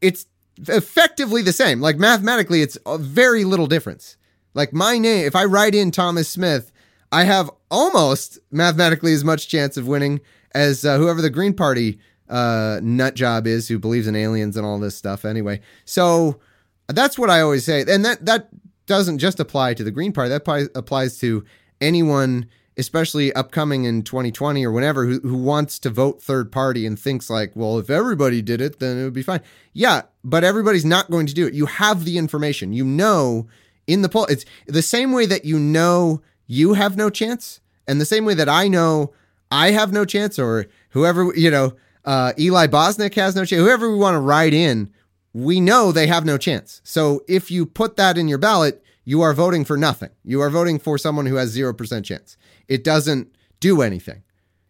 it's 0.00 0.26
effectively 0.68 1.42
the 1.42 1.52
same. 1.52 1.80
Like 1.80 1.96
mathematically, 1.96 2.62
it's 2.62 2.78
a 2.86 2.98
very 2.98 3.44
little 3.44 3.66
difference. 3.66 4.16
Like 4.54 4.72
my 4.72 4.98
name, 4.98 5.26
if 5.26 5.36
I 5.36 5.44
write 5.44 5.74
in 5.74 5.90
Thomas 5.90 6.28
Smith, 6.28 6.72
I 7.12 7.24
have 7.24 7.50
almost 7.70 8.38
mathematically 8.50 9.12
as 9.12 9.24
much 9.24 9.48
chance 9.48 9.76
of 9.76 9.86
winning 9.86 10.20
as 10.54 10.84
uh, 10.84 10.98
whoever 10.98 11.22
the 11.22 11.30
Green 11.30 11.54
Party 11.54 11.98
uh, 12.28 12.80
nut 12.82 13.14
job 13.14 13.46
is 13.46 13.68
who 13.68 13.78
believes 13.78 14.06
in 14.06 14.16
aliens 14.16 14.56
and 14.56 14.64
all 14.64 14.78
this 14.78 14.96
stuff 14.96 15.24
anyway. 15.24 15.60
So 15.84 16.40
that's 16.88 17.18
what 17.18 17.30
I 17.30 17.40
always 17.40 17.64
say, 17.64 17.84
and 17.86 18.04
that 18.04 18.24
that 18.26 18.48
doesn't 18.90 19.18
just 19.18 19.38
apply 19.38 19.72
to 19.74 19.84
the 19.84 19.92
Green 19.92 20.12
Party. 20.12 20.30
That 20.30 20.42
applies, 20.42 20.68
applies 20.74 21.18
to 21.20 21.44
anyone, 21.80 22.46
especially 22.76 23.32
upcoming 23.34 23.84
in 23.84 24.02
2020 24.02 24.66
or 24.66 24.72
whenever, 24.72 25.06
who, 25.06 25.20
who 25.20 25.36
wants 25.36 25.78
to 25.78 25.90
vote 25.90 26.20
third 26.20 26.50
party 26.50 26.84
and 26.84 26.98
thinks 26.98 27.30
like, 27.30 27.52
well, 27.54 27.78
if 27.78 27.88
everybody 27.88 28.42
did 28.42 28.60
it, 28.60 28.80
then 28.80 28.98
it 28.98 29.04
would 29.04 29.12
be 29.12 29.22
fine. 29.22 29.42
Yeah, 29.72 30.02
but 30.24 30.42
everybody's 30.42 30.84
not 30.84 31.08
going 31.08 31.26
to 31.26 31.34
do 31.34 31.46
it. 31.46 31.54
You 31.54 31.66
have 31.66 32.04
the 32.04 32.18
information. 32.18 32.72
You 32.72 32.84
know 32.84 33.46
in 33.86 34.02
the 34.02 34.08
poll. 34.08 34.26
It's 34.26 34.44
the 34.66 34.82
same 34.82 35.12
way 35.12 35.26
that 35.26 35.44
you 35.44 35.58
know 35.58 36.20
you 36.46 36.74
have 36.74 36.96
no 36.96 37.10
chance, 37.10 37.60
and 37.86 38.00
the 38.00 38.04
same 38.04 38.24
way 38.24 38.34
that 38.34 38.48
I 38.48 38.68
know 38.68 39.12
I 39.50 39.70
have 39.70 39.92
no 39.92 40.04
chance, 40.04 40.38
or 40.38 40.66
whoever 40.90 41.32
you 41.36 41.50
know, 41.50 41.74
uh, 42.04 42.32
Eli 42.38 42.66
Bosnick 42.66 43.14
has 43.14 43.36
no 43.36 43.44
chance. 43.44 43.62
Whoever 43.62 43.90
we 43.90 43.96
want 43.96 44.14
to 44.14 44.20
write 44.20 44.54
in 44.54 44.92
we 45.32 45.60
know 45.60 45.92
they 45.92 46.06
have 46.06 46.24
no 46.24 46.38
chance. 46.38 46.80
So 46.84 47.22
if 47.28 47.50
you 47.50 47.66
put 47.66 47.96
that 47.96 48.18
in 48.18 48.28
your 48.28 48.38
ballot, 48.38 48.82
you 49.04 49.22
are 49.22 49.32
voting 49.32 49.64
for 49.64 49.76
nothing. 49.76 50.10
You 50.24 50.40
are 50.40 50.50
voting 50.50 50.78
for 50.78 50.98
someone 50.98 51.26
who 51.26 51.36
has 51.36 51.56
0% 51.56 52.04
chance. 52.04 52.36
It 52.68 52.84
doesn't 52.84 53.34
do 53.60 53.82
anything. 53.82 54.22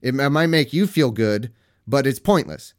It, 0.02 0.14
might 0.14 0.46
make 0.46 0.72
you 0.72 0.86
feel 0.86 1.10
good, 1.10 1.52
but 1.86 2.06
it's 2.06 2.18
pointless. 2.18 2.74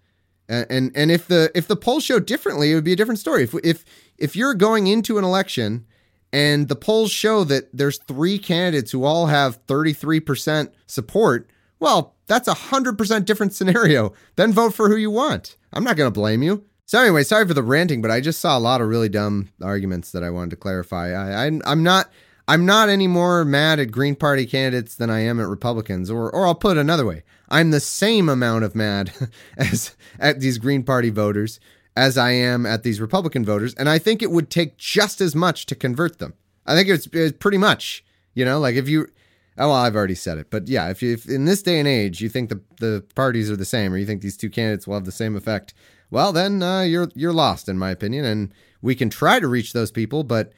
And, 0.50 0.66
and 0.70 0.92
and 0.96 1.12
if 1.12 1.28
the 1.28 1.52
if 1.56 1.68
the 1.68 1.76
polls 1.76 2.04
show 2.04 2.20
differently, 2.20 2.72
it 2.72 2.76
would 2.76 2.84
be 2.84 2.94
a 2.94 2.96
different 2.96 3.20
story. 3.20 3.44
If 3.44 3.54
if 3.64 3.86
if 4.18 4.36
you're 4.36 4.54
going 4.54 4.88
into 4.88 5.18
an 5.18 5.24
election 5.24 5.86
and 6.34 6.68
the 6.68 6.76
polls 6.76 7.12
show 7.12 7.44
that 7.46 7.70
there's 7.72 8.00
three 8.00 8.40
candidates 8.40 8.92
who 8.92 9.04
all 9.04 9.28
have 9.28 9.66
33% 9.68 10.72
support, 10.88 11.50
well, 11.80 12.16
that's 12.28 12.48
a 12.48 12.54
100% 12.54 13.26
different 13.26 13.54
scenario. 13.54 14.14
Then 14.36 14.54
vote 14.54 14.74
for 14.74 14.90
who 14.90 14.96
you 14.96 15.12
want. 15.12 15.58
I'm 15.74 15.84
not 15.84 15.98
going 15.98 16.08
to 16.08 16.20
blame 16.20 16.42
you. 16.42 16.66
So 16.92 17.00
anyway, 17.00 17.24
sorry 17.24 17.48
for 17.48 17.54
the 17.54 17.64
ranting, 17.64 18.02
but 18.02 18.12
I 18.12 18.20
just 18.20 18.42
saw 18.42 18.58
a 18.58 18.60
lot 18.60 18.82
of 18.82 18.90
really 18.90 19.08
dumb 19.08 19.48
arguments 19.62 20.12
that 20.12 20.26
I 20.26 20.30
wanted 20.30 20.50
to 20.50 20.56
clarify. 20.58 21.12
I, 21.12 21.46
I 21.48 21.60
I'm 21.66 21.84
not 21.84 22.12
I'm 22.50 22.66
not 22.66 22.90
any 22.90 23.08
more 23.08 23.46
mad 23.46 23.80
at 23.80 23.92
Green 23.92 24.14
Party 24.14 24.46
candidates 24.46 24.96
than 24.96 25.10
I 25.10 25.22
am 25.22 25.40
at 25.40 25.48
Republicans, 25.48 26.12
or 26.12 26.30
or 26.30 26.46
I'll 26.46 26.54
put 26.54 26.76
it 26.76 26.82
another 26.82 27.06
way, 27.06 27.24
I'm 27.48 27.72
the 27.72 27.80
same 27.80 28.28
amount 28.28 28.66
of 28.66 28.76
mad 28.76 29.14
as 29.58 29.96
at 30.20 30.42
these 30.42 30.58
Green 30.58 30.84
Party 30.84 31.10
voters 31.10 31.62
as 31.96 32.18
I 32.18 32.32
am 32.32 32.66
at 32.66 32.84
these 32.84 33.00
Republican 33.00 33.46
voters, 33.46 33.74
and 33.76 33.88
I 33.88 33.98
think 33.98 34.22
it 34.22 34.30
would 34.30 34.50
take 34.50 34.76
just 34.76 35.22
as 35.22 35.34
much 35.34 35.68
to 35.68 35.76
convert 35.76 36.20
them. 36.20 36.34
I 36.66 36.76
think 36.76 36.90
it's, 36.90 37.08
it's 37.14 37.38
pretty 37.38 37.58
much, 37.58 38.04
you 38.34 38.44
know, 38.44 38.60
like 38.60 38.76
if 38.76 38.90
you. 38.90 39.08
Oh, 39.58 39.70
well, 39.70 39.78
I've 39.78 39.96
already 39.96 40.16
said 40.16 40.40
it, 40.40 40.48
but 40.50 40.68
yeah, 40.68 40.90
if, 40.90 41.02
you, 41.02 41.14
if 41.14 41.30
in 41.30 41.46
this 41.46 41.62
day 41.62 41.80
and 41.80 41.88
age 41.88 42.20
you 42.20 42.28
think 42.28 42.50
the 42.50 42.60
the 42.82 43.06
parties 43.16 43.50
are 43.50 43.56
the 43.56 43.64
same, 43.64 43.94
or 43.94 43.98
you 43.98 44.06
think 44.06 44.22
these 44.22 44.36
two 44.36 44.50
candidates 44.50 44.86
will 44.86 44.96
have 44.96 45.06
the 45.06 45.12
same 45.14 45.38
effect, 45.38 45.74
well, 46.12 46.32
then 46.32 46.62
uh, 46.62 46.82
you're 46.82 47.10
you're 47.16 47.34
lost, 47.34 47.68
in 47.68 47.80
my 47.80 47.90
opinion. 47.90 48.26
And 48.26 48.54
we 48.82 48.94
can 48.94 49.10
try 49.10 49.40
to 49.40 49.48
reach 49.48 49.74
those 49.74 49.92
people, 49.92 50.24
but 50.24 50.52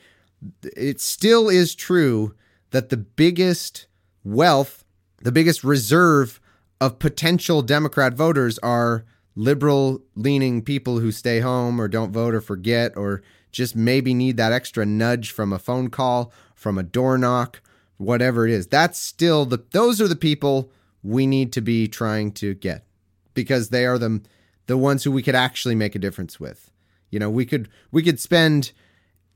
it 0.75 1.00
still 1.00 1.48
is 1.48 1.75
true 1.75 2.36
that 2.72 2.89
the 2.89 2.98
biggest 2.98 3.86
wealth, 4.24 4.83
the 5.22 5.31
biggest 5.31 5.63
reserve 5.63 6.41
of 6.81 7.00
potential 7.00 7.62
Democrat 7.62 8.13
voters 8.13 8.60
are 8.60 9.05
liberal 9.36 10.01
leaning 10.15 10.62
people 10.62 11.00
who 11.00 11.12
stay 11.12 11.39
home 11.39 11.79
or 11.79 11.88
don't 11.88 12.12
vote 12.12 12.33
or 12.33 12.41
forget 12.41 12.95
or 12.98 13.22
just 13.51 13.75
maybe 13.75 14.13
need 14.13 14.38
that 14.38 14.51
extra 14.51 14.86
nudge 14.86 15.31
from 15.31 15.53
a 15.53 15.60
phone 15.60 15.89
call, 15.89 16.31
from 16.55 16.77
a 16.77 16.83
door 16.83 17.17
knock, 17.17 17.62
whatever 17.98 18.48
it 18.48 18.51
is. 18.51 18.67
That's 18.67 19.00
still 19.00 19.45
the 19.45 19.63
those 19.72 20.01
are 20.01 20.07
the 20.07 20.15
people 20.15 20.72
we 21.03 21.27
need 21.27 21.53
to 21.53 21.62
be 21.62 21.88
trying 21.88 22.31
to 22.31 22.55
get 22.55 22.86
because 23.33 23.69
they 23.69 23.86
are 23.86 23.98
the 23.98 24.22
the 24.67 24.77
ones 24.77 25.03
who 25.03 25.12
we 25.12 25.24
could 25.24 25.36
actually 25.36 25.75
make 25.75 25.96
a 25.96 26.00
difference 26.00 26.40
with. 26.40 26.72
You 27.09 27.20
know, 27.20 27.29
we 27.29 27.46
could 27.46 27.70
we 27.92 28.01
could 28.01 28.20
spend 28.20 28.72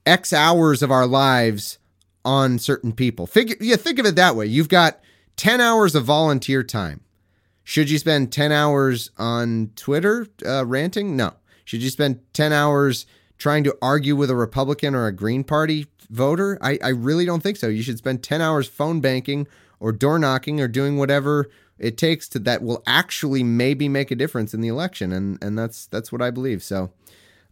X 0.05 0.33
hours 0.33 0.81
of 0.81 0.91
our 0.91 1.05
lives 1.05 1.77
on 2.25 2.59
certain 2.59 2.91
people. 2.91 3.27
Figure 3.27 3.55
yeah, 3.59 3.75
think 3.75 3.99
of 3.99 4.05
it 4.05 4.15
that 4.15 4.35
way. 4.35 4.45
You've 4.45 4.69
got 4.69 4.99
10 5.37 5.61
hours 5.61 5.95
of 5.95 6.03
volunteer 6.03 6.63
time. 6.63 7.01
Should 7.63 7.89
you 7.89 7.97
spend 7.97 8.31
10 8.31 8.51
hours 8.51 9.11
on 9.17 9.71
Twitter 9.75 10.27
uh, 10.45 10.65
ranting? 10.65 11.15
No. 11.15 11.33
Should 11.65 11.83
you 11.83 11.89
spend 11.89 12.21
10 12.33 12.53
hours 12.53 13.05
trying 13.37 13.63
to 13.65 13.77
argue 13.81 14.15
with 14.15 14.29
a 14.29 14.35
Republican 14.35 14.95
or 14.95 15.05
a 15.05 15.11
Green 15.11 15.43
Party 15.43 15.85
voter? 16.09 16.57
I, 16.61 16.79
I 16.81 16.89
really 16.89 17.25
don't 17.25 17.43
think 17.43 17.57
so. 17.57 17.67
You 17.67 17.83
should 17.83 17.97
spend 17.97 18.23
10 18.23 18.41
hours 18.41 18.67
phone 18.67 19.01
banking 19.01 19.47
or 19.79 19.91
door 19.91 20.17
knocking 20.17 20.59
or 20.59 20.67
doing 20.67 20.97
whatever 20.97 21.49
it 21.79 21.97
takes 21.97 22.27
to 22.29 22.39
that 22.39 22.63
will 22.63 22.83
actually 22.85 23.43
maybe 23.43 23.87
make 23.89 24.11
a 24.11 24.15
difference 24.15 24.53
in 24.53 24.61
the 24.61 24.67
election, 24.67 25.11
and 25.11 25.37
and 25.41 25.57
that's 25.57 25.87
that's 25.87 26.11
what 26.11 26.21
I 26.21 26.31
believe. 26.31 26.63
So. 26.63 26.91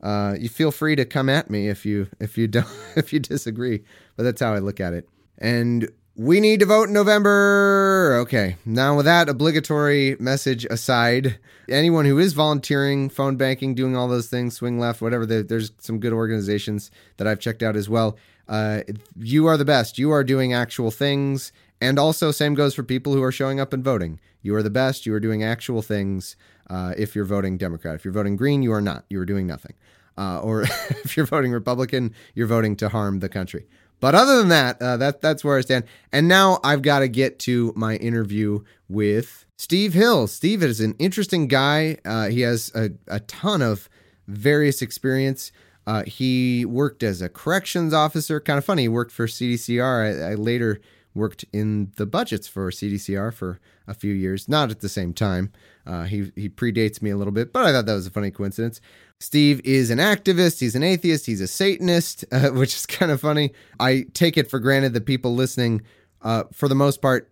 Uh, 0.04 0.36
you 0.38 0.50
feel 0.50 0.72
free 0.72 0.96
to 0.96 1.06
come 1.06 1.30
at 1.30 1.50
me 1.50 1.68
if 1.68 1.84
you 1.84 2.08
if 2.20 2.38
you 2.38 2.48
don't 2.48 2.68
if 2.96 3.12
you 3.12 3.18
disagree, 3.18 3.82
but 4.16 4.24
that's 4.24 4.42
how 4.42 4.54
I 4.54 4.60
look 4.60 4.80
at 4.80 4.94
it. 4.94 5.10
And 5.38 5.90
we 6.16 6.40
need 6.40 6.62
to 6.62 6.66
vote 6.66 6.88
in 6.88 6.94
November. 6.94 8.18
Okay, 8.22 8.56
now 8.66 8.96
with 8.96 9.06
that 9.06 9.28
obligatory 9.30 10.16
message 10.20 10.66
aside, 10.66 11.40
anyone 11.70 12.06
who 12.06 12.20
is 12.20 12.34
volunteering, 12.34 13.10
phone 13.10 13.36
banking, 13.36 13.76
doing 13.76 13.96
all 13.96 14.08
those 14.08 14.28
things, 14.28 14.56
swing 14.56 14.80
left, 14.80 15.02
whatever, 15.02 15.26
there's 15.26 15.72
some 15.80 16.00
good 16.00 16.14
organizations 16.14 16.90
that 17.18 17.28
I've 17.28 17.40
checked 17.40 17.64
out 17.64 17.76
as 17.76 17.90
well. 17.90 18.18
Uh, 18.48 18.82
you 19.18 19.48
are 19.48 19.58
the 19.58 19.66
best. 19.66 19.98
You 19.98 20.12
are 20.12 20.24
doing 20.24 20.54
actual 20.54 20.92
things. 20.92 21.52
And 21.86 22.00
also, 22.00 22.32
same 22.32 22.56
goes 22.56 22.74
for 22.74 22.82
people 22.82 23.13
who 23.13 23.21
are 23.21 23.32
showing 23.32 23.60
up 23.60 23.71
and 23.71 23.84
voting. 23.84 24.19
You 24.41 24.56
are 24.56 24.63
the 24.63 24.71
best. 24.71 25.06
You 25.06 25.13
are 25.13 25.19
doing 25.19 25.43
actual 25.43 25.84
things. 25.84 26.36
Uh, 26.67 26.95
if 26.98 27.15
you're 27.15 27.26
voting 27.26 27.58
Democrat, 27.58 27.93
if 27.93 28.04
you're 28.04 28.12
voting 28.12 28.36
Green, 28.36 28.63
you 28.63 28.74
are 28.74 28.82
not. 28.82 29.06
You 29.08 29.19
are 29.19 29.26
doing 29.26 29.45
nothing. 29.45 29.76
Uh, 30.17 30.39
or 30.39 30.63
if 30.89 31.15
you're 31.15 31.28
voting 31.28 31.52
Republican, 31.52 32.15
you're 32.34 32.48
voting 32.48 32.76
to 32.78 32.89
harm 32.89 33.19
the 33.19 33.30
country. 33.30 33.67
But 34.00 34.15
other 34.15 34.39
than 34.39 34.50
that, 34.50 34.82
uh, 34.82 34.98
that 34.98 35.21
that's 35.21 35.43
where 35.43 35.60
I 35.60 35.62
stand. 35.62 35.84
And 36.12 36.28
now 36.28 36.60
I've 36.63 36.82
got 36.82 37.00
to 37.00 37.08
get 37.08 37.38
to 37.39 37.71
my 37.76 37.98
interview 37.98 38.62
with 38.89 39.45
Steve 39.56 39.93
Hill. 39.93 40.26
Steve 40.26 40.63
is 40.63 40.82
an 40.82 40.95
interesting 40.98 41.48
guy. 41.48 42.00
Uh, 42.04 42.30
he 42.30 42.41
has 42.41 42.71
a, 42.74 42.89
a 43.08 43.19
ton 43.19 43.62
of 43.62 43.88
various 44.28 44.82
experience. 44.82 45.52
Uh, 45.86 46.04
he 46.06 46.65
worked 46.65 47.04
as 47.04 47.21
a 47.21 47.30
corrections 47.30 47.93
officer. 47.93 48.39
Kind 48.39 48.58
of 48.58 48.65
funny. 48.65 48.84
He 48.84 48.88
worked 48.88 49.12
for 49.12 49.28
CDCR. 49.28 50.24
I, 50.24 50.32
I 50.32 50.34
later 50.34 50.82
worked 51.15 51.45
in 51.54 51.91
the 51.95 52.06
budgets 52.06 52.47
for 52.47 52.69
CDCR 52.69 53.34
for 53.34 53.60
a 53.88 53.93
few 53.93 54.13
years, 54.13 54.47
not 54.49 54.69
at 54.69 54.82
the 54.82 54.89
same 54.89 55.13
time. 55.13 55.51
Uh, 55.86 56.04
he 56.04 56.32
he 56.36 56.49
predates 56.49 57.01
me 57.01 57.10
a 57.10 57.17
little 57.17 57.32
bit, 57.32 57.54
but 57.54 57.65
I 57.65 57.71
thought 57.71 57.86
that 57.86 57.93
was 57.93 58.08
a 58.08 58.12
funny 58.12 58.32
coincidence. 58.32 58.82
Steve 59.19 59.62
is 59.63 59.89
an 59.89 59.97
activist. 59.97 60.60
He's 60.60 60.75
an 60.75 60.84
atheist. 60.84 61.25
He's 61.25 61.41
a 61.41 61.47
Satanist, 61.47 62.25
uh, 62.32 62.49
which 62.49 62.75
is 62.75 62.86
kind 62.86 63.12
of 63.12 63.21
funny. 63.21 63.54
I 63.80 64.06
take 64.13 64.38
it 64.38 64.49
for 64.49 64.60
granted 64.60 64.93
that 64.93 65.06
people 65.06 65.34
listening, 65.34 65.82
uh, 66.21 66.43
for 66.51 66.67
the 66.67 66.75
most 66.75 67.01
part, 67.01 67.32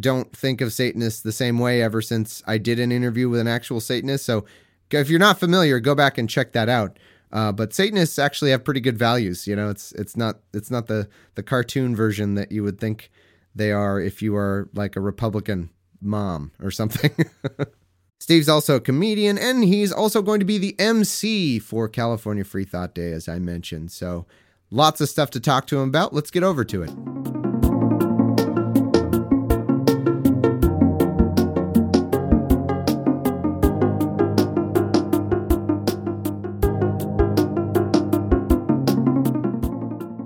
don't 0.00 0.34
think 0.36 0.60
of 0.60 0.72
Satanists 0.72 1.20
the 1.20 1.32
same 1.32 1.58
way. 1.58 1.82
Ever 1.82 2.02
since 2.02 2.42
I 2.46 2.58
did 2.58 2.80
an 2.80 2.90
interview 2.92 3.28
with 3.28 3.40
an 3.40 3.48
actual 3.48 3.80
Satanist, 3.80 4.24
so 4.24 4.44
if 4.90 5.08
you're 5.08 5.18
not 5.18 5.40
familiar, 5.40 5.80
go 5.80 5.94
back 5.94 6.18
and 6.18 6.28
check 6.28 6.52
that 6.52 6.68
out. 6.68 6.98
Uh, 7.32 7.50
but 7.50 7.72
Satanists 7.72 8.18
actually 8.18 8.50
have 8.50 8.64
pretty 8.64 8.80
good 8.80 8.98
values. 8.98 9.46
You 9.46 9.56
know, 9.56 9.70
it's 9.70 9.92
it's 9.92 10.16
not 10.16 10.40
it's 10.52 10.70
not 10.70 10.86
the 10.86 11.08
the 11.34 11.42
cartoon 11.42 11.96
version 11.96 12.34
that 12.34 12.52
you 12.52 12.62
would 12.62 12.78
think 12.78 13.10
they 13.54 13.72
are 13.72 14.00
if 14.00 14.22
you 14.22 14.36
are 14.36 14.68
like 14.74 14.96
a 14.96 15.00
Republican 15.00 15.70
mom 16.00 16.52
or 16.62 16.70
something. 16.70 17.10
Steve's 18.20 18.48
also 18.48 18.76
a 18.76 18.80
comedian, 18.80 19.36
and 19.36 19.64
he's 19.64 19.90
also 19.90 20.22
going 20.22 20.38
to 20.38 20.46
be 20.46 20.58
the 20.58 20.78
MC 20.78 21.58
for 21.58 21.88
California 21.88 22.44
Free 22.44 22.64
Thought 22.64 22.94
Day, 22.94 23.10
as 23.10 23.28
I 23.28 23.40
mentioned. 23.40 23.90
So, 23.90 24.26
lots 24.70 25.00
of 25.00 25.08
stuff 25.08 25.30
to 25.30 25.40
talk 25.40 25.66
to 25.68 25.80
him 25.80 25.88
about. 25.88 26.14
Let's 26.14 26.30
get 26.30 26.44
over 26.44 26.64
to 26.64 26.82
it. 26.84 27.41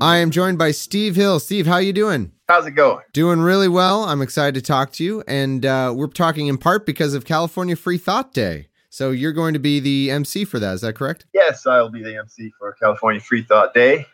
I 0.00 0.18
am 0.18 0.30
joined 0.30 0.58
by 0.58 0.72
Steve 0.72 1.16
Hill. 1.16 1.40
Steve, 1.40 1.66
how 1.66 1.78
you 1.78 1.92
doing? 1.92 2.32
How's 2.48 2.66
it 2.66 2.72
going? 2.72 3.02
Doing 3.12 3.40
really 3.40 3.68
well. 3.68 4.04
I'm 4.04 4.20
excited 4.20 4.54
to 4.54 4.62
talk 4.62 4.92
to 4.92 5.04
you, 5.04 5.24
and 5.26 5.64
uh, 5.64 5.92
we're 5.96 6.08
talking 6.08 6.48
in 6.48 6.58
part 6.58 6.84
because 6.84 7.14
of 7.14 7.24
California 7.24 7.76
Free 7.76 7.96
Thought 7.96 8.34
Day. 8.34 8.68
So 8.90 9.10
you're 9.10 9.32
going 9.32 9.54
to 9.54 9.58
be 9.58 9.80
the 9.80 10.10
MC 10.10 10.44
for 10.44 10.58
that. 10.58 10.74
Is 10.74 10.80
that 10.82 10.94
correct? 10.94 11.26
Yes, 11.32 11.66
I'll 11.66 11.88
be 11.88 12.02
the 12.02 12.16
MC 12.16 12.52
for 12.58 12.74
California 12.74 13.20
Free 13.20 13.42
Thought 13.42 13.72
Day. 13.74 14.06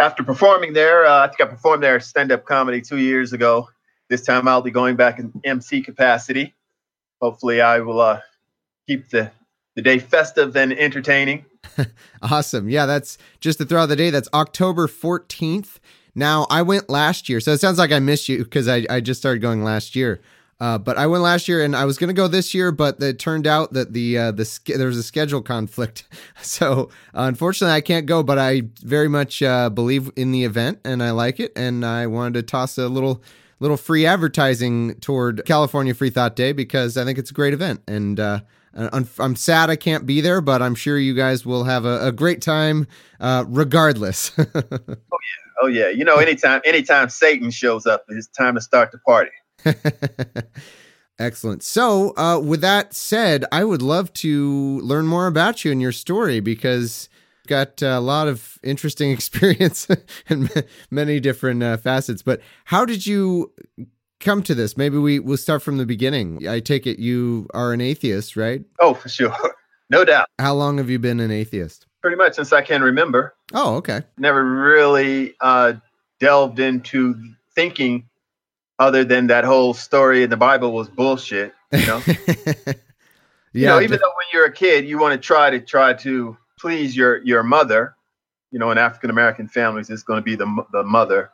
After 0.00 0.22
performing 0.22 0.72
there, 0.72 1.04
uh, 1.06 1.24
I 1.24 1.28
think 1.28 1.40
I 1.40 1.46
performed 1.46 1.82
there 1.82 2.00
stand-up 2.00 2.44
comedy 2.44 2.80
two 2.80 2.98
years 2.98 3.32
ago. 3.32 3.68
This 4.08 4.22
time 4.22 4.48
I'll 4.48 4.62
be 4.62 4.70
going 4.70 4.96
back 4.96 5.18
in 5.18 5.32
MC 5.44 5.82
capacity. 5.82 6.54
Hopefully, 7.20 7.60
I 7.60 7.80
will 7.80 8.00
uh, 8.00 8.20
keep 8.86 9.10
the 9.10 9.30
the 9.76 9.82
day 9.82 10.00
festive 10.00 10.56
and 10.56 10.72
entertaining. 10.72 11.44
awesome. 12.22 12.68
Yeah, 12.68 12.86
that's 12.86 13.18
just 13.38 13.58
to 13.58 13.64
throw 13.64 13.82
out 13.82 13.86
the 13.86 13.96
day. 13.96 14.10
That's 14.10 14.28
October 14.34 14.88
14th. 14.88 15.78
Now, 16.14 16.46
I 16.50 16.62
went 16.62 16.88
last 16.88 17.28
year, 17.28 17.40
so 17.40 17.52
it 17.52 17.60
sounds 17.60 17.78
like 17.78 17.92
I 17.92 17.98
missed 18.00 18.28
you 18.28 18.42
because 18.42 18.68
I, 18.68 18.86
I 18.88 19.00
just 19.00 19.20
started 19.20 19.40
going 19.40 19.62
last 19.62 19.94
year. 19.94 20.20
Uh, 20.58 20.78
but 20.78 20.96
I 20.96 21.06
went 21.06 21.22
last 21.22 21.48
year, 21.48 21.62
and 21.62 21.76
I 21.76 21.84
was 21.84 21.98
going 21.98 22.08
to 22.08 22.14
go 22.14 22.26
this 22.26 22.54
year, 22.54 22.72
but 22.72 23.02
it 23.02 23.18
turned 23.18 23.46
out 23.46 23.74
that 23.74 23.92
the 23.92 24.16
uh, 24.16 24.32
the 24.32 24.60
there 24.64 24.86
was 24.86 24.96
a 24.96 25.02
schedule 25.02 25.42
conflict, 25.42 26.04
so 26.40 26.88
unfortunately 27.12 27.74
I 27.74 27.82
can't 27.82 28.06
go. 28.06 28.22
But 28.22 28.38
I 28.38 28.62
very 28.80 29.08
much 29.08 29.42
uh, 29.42 29.68
believe 29.68 30.10
in 30.16 30.32
the 30.32 30.44
event, 30.44 30.78
and 30.82 31.02
I 31.02 31.10
like 31.10 31.40
it, 31.40 31.52
and 31.54 31.84
I 31.84 32.06
wanted 32.06 32.34
to 32.34 32.42
toss 32.42 32.78
a 32.78 32.88
little 32.88 33.22
little 33.60 33.76
free 33.76 34.06
advertising 34.06 34.94
toward 35.00 35.44
California 35.44 35.92
Free 35.92 36.08
Thought 36.08 36.36
Day 36.36 36.52
because 36.52 36.96
I 36.96 37.04
think 37.04 37.18
it's 37.18 37.30
a 37.30 37.34
great 37.34 37.52
event, 37.52 37.82
and 37.86 38.18
uh, 38.18 38.40
I'm, 38.76 39.08
I'm 39.18 39.36
sad 39.36 39.70
I 39.70 39.76
can't 39.76 40.06
be 40.06 40.20
there, 40.20 40.40
but 40.40 40.60
I'm 40.62 40.74
sure 40.74 40.98
you 40.98 41.14
guys 41.14 41.46
will 41.46 41.64
have 41.64 41.84
a, 41.84 42.08
a 42.08 42.12
great 42.12 42.42
time 42.42 42.86
uh, 43.20 43.44
regardless. 43.48 44.32
Oh 45.08 45.18
yeah, 45.22 45.62
oh 45.62 45.66
yeah, 45.68 45.88
you 45.88 46.04
know, 46.04 46.16
anytime 46.16 46.60
anytime 46.64 47.08
Satan 47.08 47.50
shows 47.50 47.86
up, 47.86 48.04
it's 48.08 48.26
time 48.26 48.56
to 48.56 48.60
start 48.60 48.92
the 48.92 48.98
party. 48.98 49.30
Excellent. 51.18 51.62
So, 51.62 52.14
uh, 52.16 52.38
with 52.38 52.60
that 52.60 52.94
said, 52.94 53.46
I 53.50 53.64
would 53.64 53.80
love 53.80 54.12
to 54.14 54.80
learn 54.80 55.06
more 55.06 55.26
about 55.26 55.64
you 55.64 55.72
and 55.72 55.80
your 55.80 55.92
story 55.92 56.40
because 56.40 57.08
you've 57.40 57.48
got 57.48 57.80
a 57.80 58.00
lot 58.00 58.28
of 58.28 58.58
interesting 58.62 59.10
experience 59.12 59.88
and 60.28 60.64
many 60.90 61.20
different 61.20 61.62
uh, 61.62 61.78
facets. 61.78 62.22
But 62.22 62.40
how 62.66 62.84
did 62.84 63.06
you 63.06 63.52
come 64.20 64.42
to 64.44 64.54
this? 64.54 64.76
Maybe 64.76 64.98
we 64.98 65.18
will 65.18 65.36
start 65.36 65.62
from 65.62 65.78
the 65.78 65.86
beginning. 65.86 66.46
I 66.48 66.60
take 66.60 66.86
it 66.86 66.98
you 66.98 67.48
are 67.54 67.72
an 67.72 67.80
atheist, 67.80 68.36
right? 68.36 68.62
Oh, 68.80 68.94
for 68.94 69.08
sure, 69.08 69.36
no 69.90 70.04
doubt. 70.04 70.28
How 70.38 70.54
long 70.54 70.78
have 70.78 70.90
you 70.90 70.98
been 70.98 71.20
an 71.20 71.30
atheist? 71.30 71.86
Pretty 72.02 72.16
much 72.16 72.34
since 72.34 72.52
I 72.52 72.62
can 72.62 72.82
remember. 72.82 73.34
Oh, 73.52 73.76
okay. 73.76 74.02
Never 74.18 74.44
really 74.44 75.34
uh, 75.40 75.74
delved 76.20 76.60
into 76.60 77.16
thinking 77.54 78.08
other 78.78 79.04
than 79.04 79.28
that 79.28 79.44
whole 79.44 79.74
story 79.74 80.22
in 80.22 80.30
the 80.30 80.36
Bible 80.36 80.72
was 80.72 80.88
bullshit. 80.88 81.54
You 81.72 81.86
know, 81.86 82.02
yeah. 82.06 82.74
you 83.52 83.66
know, 83.66 83.80
even 83.80 83.98
though 83.98 84.08
when 84.08 84.26
you're 84.32 84.46
a 84.46 84.52
kid, 84.52 84.86
you 84.86 84.98
want 84.98 85.12
to 85.12 85.18
try 85.18 85.50
to 85.50 85.60
try 85.60 85.94
to 85.94 86.36
please 86.58 86.96
your 86.96 87.22
your 87.24 87.42
mother. 87.42 87.94
You 88.52 88.58
know, 88.58 88.70
in 88.70 88.78
African 88.78 89.10
American 89.10 89.48
families, 89.48 89.90
it's 89.90 90.02
going 90.02 90.18
to 90.18 90.22
be 90.22 90.36
the 90.36 90.64
the 90.72 90.84
mother 90.84 91.30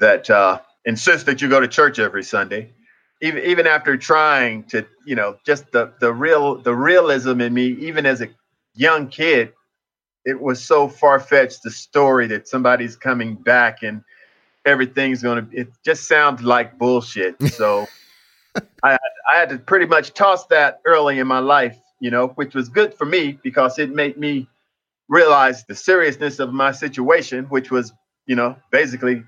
that 0.00 0.30
uh, 0.30 0.60
insists 0.84 1.24
that 1.24 1.40
you 1.42 1.48
go 1.48 1.60
to 1.60 1.68
church 1.68 1.98
every 1.98 2.24
Sunday. 2.24 2.72
Even 3.20 3.42
even 3.44 3.66
after 3.66 3.96
trying 3.96 4.64
to, 4.64 4.86
you 5.04 5.16
know, 5.16 5.36
just 5.44 5.70
the 5.72 5.92
the 6.00 6.12
real 6.12 6.56
the 6.56 6.74
realism 6.74 7.40
in 7.40 7.52
me, 7.52 7.66
even 7.80 8.06
as 8.06 8.20
a 8.20 8.28
young 8.74 9.08
kid, 9.08 9.52
it 10.24 10.40
was 10.40 10.64
so 10.64 10.88
far 10.88 11.18
fetched. 11.18 11.62
The 11.62 11.70
story 11.70 12.28
that 12.28 12.46
somebody's 12.46 12.96
coming 12.96 13.34
back 13.34 13.82
and 13.82 14.02
everything's 14.68 15.22
going 15.22 15.48
to 15.48 15.56
it 15.56 15.68
just 15.84 16.06
sounds 16.06 16.42
like 16.42 16.78
bullshit 16.78 17.40
so 17.52 17.86
I, 18.84 18.98
I 19.30 19.36
had 19.36 19.48
to 19.50 19.58
pretty 19.58 19.86
much 19.86 20.14
toss 20.14 20.46
that 20.46 20.80
early 20.84 21.18
in 21.18 21.26
my 21.26 21.38
life 21.38 21.78
you 22.00 22.10
know 22.10 22.28
which 22.28 22.54
was 22.54 22.68
good 22.68 22.94
for 22.94 23.04
me 23.04 23.38
because 23.42 23.78
it 23.78 23.90
made 23.90 24.18
me 24.18 24.48
realize 25.08 25.64
the 25.64 25.74
seriousness 25.74 26.38
of 26.38 26.52
my 26.52 26.72
situation 26.72 27.46
which 27.46 27.70
was 27.70 27.92
you 28.26 28.36
know 28.36 28.56
basically 28.70 29.22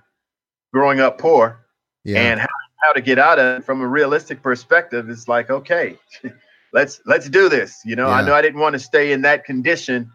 growing 0.72 1.00
up 1.00 1.18
poor 1.18 1.64
yeah. 2.04 2.20
and 2.20 2.40
how, 2.40 2.48
how 2.82 2.92
to 2.92 3.00
get 3.00 3.18
out 3.18 3.38
of 3.38 3.60
it 3.60 3.64
from 3.64 3.80
a 3.80 3.86
realistic 3.86 4.42
perspective 4.42 5.10
is 5.10 5.28
like 5.28 5.50
okay 5.50 5.96
let's 6.72 7.00
let's 7.06 7.28
do 7.28 7.48
this 7.48 7.80
you 7.84 7.96
know 7.96 8.08
i 8.08 8.24
know 8.24 8.34
i 8.34 8.42
didn't 8.42 8.60
want 8.60 8.72
to 8.72 8.78
stay 8.78 9.12
in 9.12 9.22
that 9.22 9.44
condition 9.44 10.10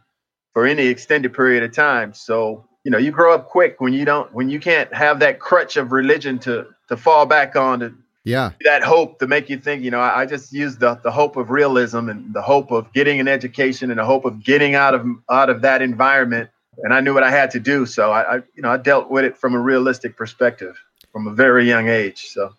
for 0.53 0.65
any 0.65 0.87
extended 0.87 1.33
period 1.33 1.63
of 1.63 1.73
time 1.73 2.13
so 2.13 2.65
you 2.83 2.91
know 2.91 2.97
you 2.97 3.11
grow 3.11 3.33
up 3.33 3.47
quick 3.47 3.81
when 3.81 3.93
you 3.93 4.05
don't 4.05 4.33
when 4.33 4.49
you 4.49 4.59
can't 4.59 4.93
have 4.93 5.19
that 5.19 5.39
crutch 5.39 5.75
of 5.75 5.91
religion 5.91 6.39
to 6.39 6.65
to 6.87 6.95
fall 6.95 7.25
back 7.25 7.55
on 7.55 7.79
to 7.79 7.93
yeah. 8.23 8.51
that 8.63 8.81
hope 8.81 9.19
to 9.19 9.27
make 9.27 9.49
you 9.49 9.57
think 9.57 9.83
you 9.83 9.91
know 9.91 9.99
i, 9.99 10.21
I 10.21 10.25
just 10.25 10.53
use 10.53 10.77
the, 10.77 10.95
the 11.03 11.11
hope 11.11 11.35
of 11.35 11.51
realism 11.51 12.09
and 12.09 12.33
the 12.33 12.41
hope 12.41 12.71
of 12.71 12.91
getting 12.93 13.19
an 13.19 13.27
education 13.27 13.91
and 13.91 13.99
the 13.99 14.05
hope 14.05 14.25
of 14.25 14.43
getting 14.43 14.75
out 14.75 14.95
of 14.95 15.05
out 15.29 15.49
of 15.49 15.61
that 15.61 15.81
environment 15.81 16.49
and 16.83 16.93
i 16.93 16.99
knew 16.99 17.13
what 17.13 17.23
i 17.23 17.31
had 17.31 17.51
to 17.51 17.59
do 17.59 17.85
so 17.85 18.11
i, 18.11 18.35
I 18.35 18.35
you 18.55 18.61
know 18.61 18.69
i 18.69 18.77
dealt 18.77 19.09
with 19.09 19.25
it 19.25 19.37
from 19.37 19.53
a 19.53 19.59
realistic 19.59 20.17
perspective 20.17 20.75
from 21.11 21.27
a 21.27 21.33
very 21.33 21.67
young 21.67 21.87
age 21.87 22.27
so 22.27 22.53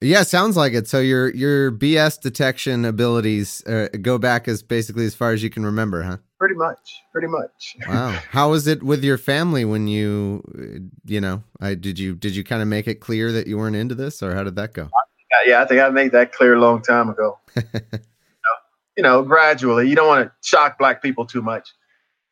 Yeah, 0.00 0.22
sounds 0.22 0.56
like 0.56 0.74
it. 0.74 0.86
So 0.86 1.00
your 1.00 1.28
your 1.34 1.72
BS 1.72 2.20
detection 2.20 2.84
abilities 2.84 3.66
uh, 3.66 3.88
go 4.00 4.16
back 4.16 4.46
as 4.46 4.62
basically 4.62 5.06
as 5.06 5.16
far 5.16 5.32
as 5.32 5.42
you 5.42 5.50
can 5.50 5.66
remember, 5.66 6.04
huh? 6.04 6.18
pretty 6.38 6.54
much 6.54 7.02
pretty 7.12 7.26
much 7.26 7.76
Wow. 7.88 8.16
How 8.30 8.50
was 8.50 8.66
it 8.66 8.82
with 8.82 9.04
your 9.04 9.18
family 9.18 9.64
when 9.64 9.88
you, 9.88 10.42
uh, 10.56 10.78
you 11.04 11.20
know, 11.20 11.42
I 11.60 11.74
did 11.74 11.98
you 11.98 12.14
did 12.14 12.34
you 12.34 12.44
kind 12.44 12.62
of 12.62 12.68
make 12.68 12.86
it 12.86 13.00
clear 13.00 13.32
that 13.32 13.46
you 13.46 13.58
weren't 13.58 13.76
into 13.76 13.94
this, 13.94 14.22
or 14.22 14.34
how 14.34 14.44
did 14.44 14.56
that 14.56 14.72
go? 14.72 14.88
Yeah, 15.30 15.50
yeah, 15.52 15.62
I 15.62 15.66
think 15.66 15.80
I 15.80 15.90
made 15.90 16.12
that 16.12 16.32
clear 16.32 16.54
a 16.54 16.60
long 16.60 16.80
time 16.80 17.10
ago. 17.10 17.38
you, 17.56 17.62
know, 17.72 18.56
you 18.96 19.02
know, 19.02 19.22
gradually. 19.22 19.88
You 19.88 19.94
don't 19.94 20.08
want 20.08 20.26
to 20.26 20.48
shock 20.48 20.78
black 20.78 21.02
people 21.02 21.26
too 21.26 21.42
much. 21.42 21.68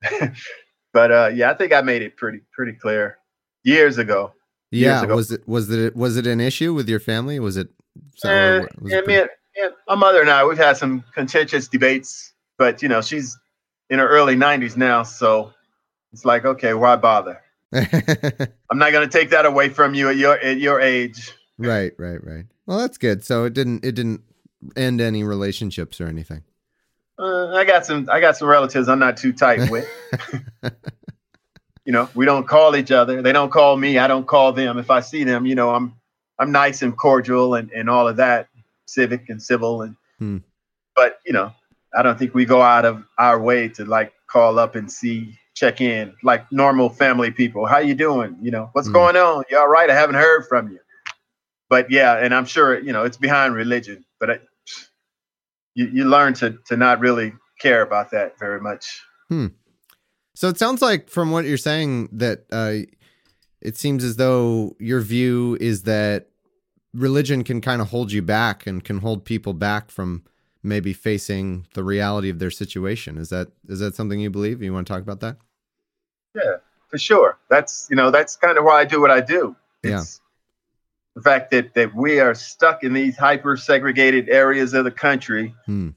but 0.97 1.13
uh, 1.13 1.31
yeah, 1.35 1.51
I 1.51 1.55
think 1.55 1.75
I 1.75 1.83
made 1.83 2.01
it 2.01 2.17
pretty 2.17 2.41
pretty 2.53 2.73
clear 2.73 3.19
years 3.65 3.99
ago. 3.99 4.33
Yeah. 4.71 5.03
ago. 5.03 5.15
Was 5.15 5.31
it 5.31 5.47
was 5.47 5.71
it 5.71 5.95
was 5.95 6.17
it 6.17 6.27
an 6.27 6.41
issue 6.41 6.73
with 6.73 6.89
your 6.89 7.01
family? 7.01 7.39
Was 7.39 7.59
it? 7.59 7.69
so- 8.15 8.31
or 8.31 8.61
was 8.81 8.93
yeah, 8.93 8.99
it 9.01 9.07
me 9.07 9.17
and, 9.17 9.29
and 9.63 9.75
my 9.87 9.95
mother 9.95 10.23
and 10.23 10.31
I, 10.31 10.47
we've 10.47 10.57
had 10.57 10.79
some 10.79 11.05
contentious 11.13 11.69
debates, 11.69 12.33
but 12.57 12.81
you 12.81 12.89
know, 12.89 13.03
she's 13.03 13.37
in 13.91 13.99
her 13.99 14.09
early 14.09 14.37
90s 14.37 14.79
now, 14.79 15.03
so 15.03 15.53
it's 16.15 16.25
like, 16.25 16.47
okay, 16.47 16.73
why 16.73 16.97
bother? 16.97 17.43
I'm 17.75 18.79
not 18.79 18.93
going 18.93 19.07
to 19.07 19.19
take 19.19 19.29
that 19.31 19.45
away 19.45 19.69
from 19.69 19.93
you 19.93 20.09
at 20.09 20.17
your 20.17 20.39
at 20.39 20.57
your 20.57 20.81
age. 20.81 21.31
right, 21.59 21.93
right, 21.99 22.25
right. 22.25 22.47
Well, 22.65 22.79
that's 22.79 22.97
good. 22.97 23.23
So 23.23 23.45
it 23.45 23.53
didn't 23.53 23.85
it 23.85 23.93
didn't 23.93 24.23
end 24.77 25.03
any 25.03 25.25
relationships 25.25 26.01
or 26.01 26.07
anything. 26.07 26.43
Uh, 27.19 27.55
I 27.55 27.65
got 27.65 27.87
some 27.87 28.09
I 28.11 28.21
got 28.21 28.37
some 28.37 28.49
relatives 28.49 28.89
I'm 28.89 28.99
not 28.99 29.17
too 29.17 29.33
tight 29.33 29.71
with. 29.71 29.89
you 31.85 31.93
know, 31.93 32.09
we 32.15 32.27
don't 32.27 32.47
call 32.47 32.77
each 32.77 32.91
other. 32.91 33.23
They 33.23 33.33
don't 33.33 33.51
call 33.51 33.77
me. 33.77 33.99
I 33.99 34.07
don't 34.07 34.27
call 34.27 34.53
them. 34.53 34.79
If 34.79 34.91
I 34.91 35.01
see 35.01 35.25
them, 35.25 35.47
you 35.47 35.55
know, 35.55 35.75
I'm 35.75 35.95
I'm 36.39 36.53
nice 36.53 36.83
and 36.83 36.97
cordial 36.97 37.55
and, 37.55 37.71
and 37.71 37.89
all 37.89 38.07
of 38.09 38.17
that, 38.17 38.49
civic 38.87 39.29
and 39.29 39.43
civil 39.43 39.83
and 39.83 39.97
Hmm. 40.19 40.39
but 40.95 41.21
you 41.27 41.33
know, 41.35 41.53
I 41.95 42.03
don't 42.03 42.19
think 42.19 42.35
we 42.35 42.45
go 42.47 42.63
out 42.63 42.85
of 42.87 43.05
our 43.19 43.39
way 43.41 43.69
to 43.71 43.85
like 43.85 44.13
call 44.27 44.59
up 44.59 44.75
and 44.77 44.91
see, 44.91 45.39
check 45.55 45.81
in 45.83 46.15
like 46.23 46.51
normal 46.51 46.89
family 46.89 47.31
people. 47.31 47.67
How 47.67 47.79
you 47.79 47.95
doing? 47.95 48.37
You 48.41 48.51
know, 48.51 48.71
what's 48.73 48.89
Hmm. 48.89 48.95
going 48.95 49.17
on? 49.17 49.45
You 49.51 49.59
all 49.59 49.69
right? 49.69 49.89
I 49.91 49.95
haven't 49.95 50.17
heard 50.17 50.47
from 50.49 50.71
you. 50.71 50.81
But 51.69 51.91
yeah, 51.91 52.15
and 52.17 52.35
I'm 52.35 52.45
sure, 52.47 52.79
you 52.79 52.93
know, 52.93 53.05
it's 53.05 53.17
behind 53.17 53.55
religion, 53.55 54.05
but 54.21 54.31
I, 54.31 54.39
you, 55.77 55.87
you 55.93 56.05
learn 56.05 56.35
to 56.35 56.59
to 56.67 56.77
not 56.77 56.99
really 56.99 57.33
care 57.61 57.83
about 57.83 58.11
that 58.11 58.39
very 58.39 58.61
much. 58.61 59.03
So 60.35 60.49
it 60.49 60.59
sounds 60.59 60.83
like 60.83 61.09
from 61.09 61.31
what 61.31 61.45
you're 61.45 61.57
saying 61.57 62.09
that 62.13 62.45
uh, 62.51 62.91
it 63.61 63.77
seems 63.77 64.05
as 64.05 64.17
though 64.17 64.77
your 64.79 65.01
view 65.01 65.57
is 65.61 65.85
that 65.85 66.29
religion 66.93 67.45
can 67.45 67.61
kind 67.61 67.81
of 67.81 67.89
hold 67.89 68.13
you 68.13 68.23
back 68.23 68.67
and 68.67 68.83
can 68.83 68.99
hold 68.99 69.25
people 69.25 69.53
back 69.53 69.91
from 69.91 70.25
maybe 70.63 70.93
facing 70.93 71.67
the 71.75 71.85
reality 71.85 72.29
of 72.29 72.39
their 72.39 72.51
situation. 72.51 73.17
Is 73.17 73.29
that 73.29 73.49
is 73.69 73.79
that 73.79 73.95
something 73.95 74.19
you 74.21 74.31
believe? 74.31 74.63
You 74.63 74.73
want 74.73 74.87
to 74.87 74.93
talk 74.93 75.03
about 75.03 75.21
that? 75.21 75.37
Yeah, 76.35 76.57
for 76.89 76.99
sure. 76.99 77.39
That's 77.49 77.87
you 77.91 77.97
know 77.97 78.11
that's 78.11 78.37
kind 78.37 78.59
of 78.59 78.65
why 78.65 78.81
I 78.81 78.85
do 78.85 79.01
what 79.01 79.11
I 79.11 79.21
do. 79.21 79.57
Yeah. 79.83 80.01
It's 80.01 80.21
the 81.17 81.23
fact 81.23 81.51
that 81.51 81.75
that 81.75 81.95
we 81.95 82.21
are 82.21 82.35
stuck 82.35 82.85
in 82.85 82.93
these 82.93 83.17
hyper 83.17 83.57
segregated 83.57 84.29
areas 84.29 84.75
of 84.75 84.85
the 84.85 84.91
country, 84.91 85.55
Hmm. 85.65 85.89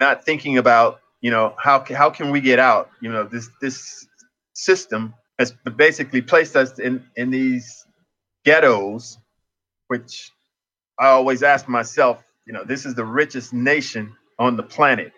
not 0.00 0.24
thinking 0.24 0.56
about 0.56 1.00
you 1.20 1.30
know 1.30 1.54
how 1.58 1.84
how 1.84 2.08
can 2.08 2.30
we 2.30 2.40
get 2.40 2.58
out? 2.58 2.88
You 3.00 3.10
know 3.12 3.24
this 3.24 3.50
this 3.60 4.06
system 4.54 5.12
has 5.38 5.52
basically 5.76 6.22
placed 6.22 6.54
us 6.56 6.78
in 6.78 7.04
in 7.16 7.30
these 7.30 7.84
ghettos, 8.44 9.18
which 9.88 10.30
I 10.98 11.08
always 11.08 11.42
ask 11.42 11.68
myself. 11.68 12.22
You 12.46 12.52
know, 12.52 12.62
this 12.64 12.86
is 12.86 12.94
the 12.94 13.04
richest 13.04 13.52
nation 13.52 14.14
on 14.38 14.56
the 14.56 14.62
planet. 14.62 15.12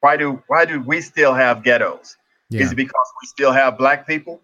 Why 0.00 0.16
do 0.16 0.42
why 0.48 0.64
do 0.64 0.80
we 0.80 1.00
still 1.00 1.34
have 1.34 1.62
ghettos? 1.62 2.16
Yeah. 2.48 2.62
Is 2.62 2.72
it 2.72 2.76
because 2.76 3.08
we 3.22 3.28
still 3.28 3.52
have 3.52 3.78
black 3.78 4.06
people, 4.08 4.40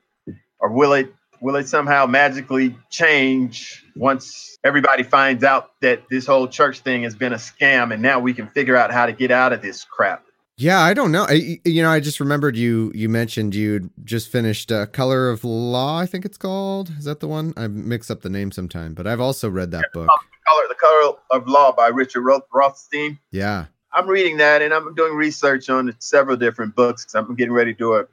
or 0.61 0.71
will 0.71 0.93
it 0.93 1.13
will 1.40 1.57
it 1.57 1.68
somehow 1.68 2.07
magically 2.07 2.77
change 2.90 3.85
once 3.94 4.59
everybody 4.64 5.03
finds 5.03 5.44
out 5.44 5.70
that 5.81 6.03
this 6.11 6.27
whole 6.27 6.49
church 6.49 6.81
thing 6.81 7.03
has 7.03 7.14
been 7.14 7.33
a 7.33 7.37
scam, 7.37 7.92
and 7.92 8.03
now 8.03 8.18
we 8.20 8.35
can 8.35 8.49
figure 8.49 8.77
out 8.77 8.92
how 8.92 9.07
to 9.07 9.12
get 9.12 9.31
out 9.31 9.53
of 9.53 9.62
this 9.62 9.85
crap? 9.85 10.25
Yeah, 10.59 10.81
I 10.81 10.94
don't 10.94 11.12
know. 11.12 11.27
I, 11.29 11.61
you 11.66 11.83
know, 11.83 11.90
I 11.90 12.01
just 12.01 12.18
remembered 12.18 12.57
you. 12.57 12.90
You 12.94 13.11
mentioned 13.11 13.55
you'd 13.55 13.90
just 14.05 14.31
finished 14.31 14.72
uh, 14.72 14.87
"Color 14.87 15.29
of 15.29 15.44
Law." 15.44 15.99
I 15.99 16.07
think 16.07 16.25
it's 16.25 16.38
called. 16.38 16.90
Is 16.99 17.05
that 17.05 17.20
the 17.20 17.29
one? 17.29 17.53
I 17.59 17.66
mix 17.66 18.11
up 18.11 18.22
the 18.22 18.31
name 18.31 18.51
sometime, 18.51 18.94
but 18.94 19.07
I've 19.07 19.20
also 19.20 19.51
read 19.51 19.70
that 19.72 19.85
book. 19.92 20.09
Color, 20.49 20.62
the 20.68 20.75
Color 20.75 21.16
of 21.31 21.46
Law 21.46 21.72
by 21.72 21.88
Richard 21.88 22.22
Rothstein. 22.53 23.18
Yeah. 23.31 23.66
I'm 23.92 24.09
reading 24.09 24.38
that, 24.38 24.62
and 24.62 24.72
I'm 24.72 24.94
doing 24.94 25.14
research 25.14 25.68
on 25.68 25.94
several 25.99 26.37
different 26.37 26.75
books. 26.75 27.14
I'm 27.14 27.35
getting 27.35 27.53
ready 27.53 27.72
to 27.72 27.79
do 27.79 27.94
a 27.94 28.05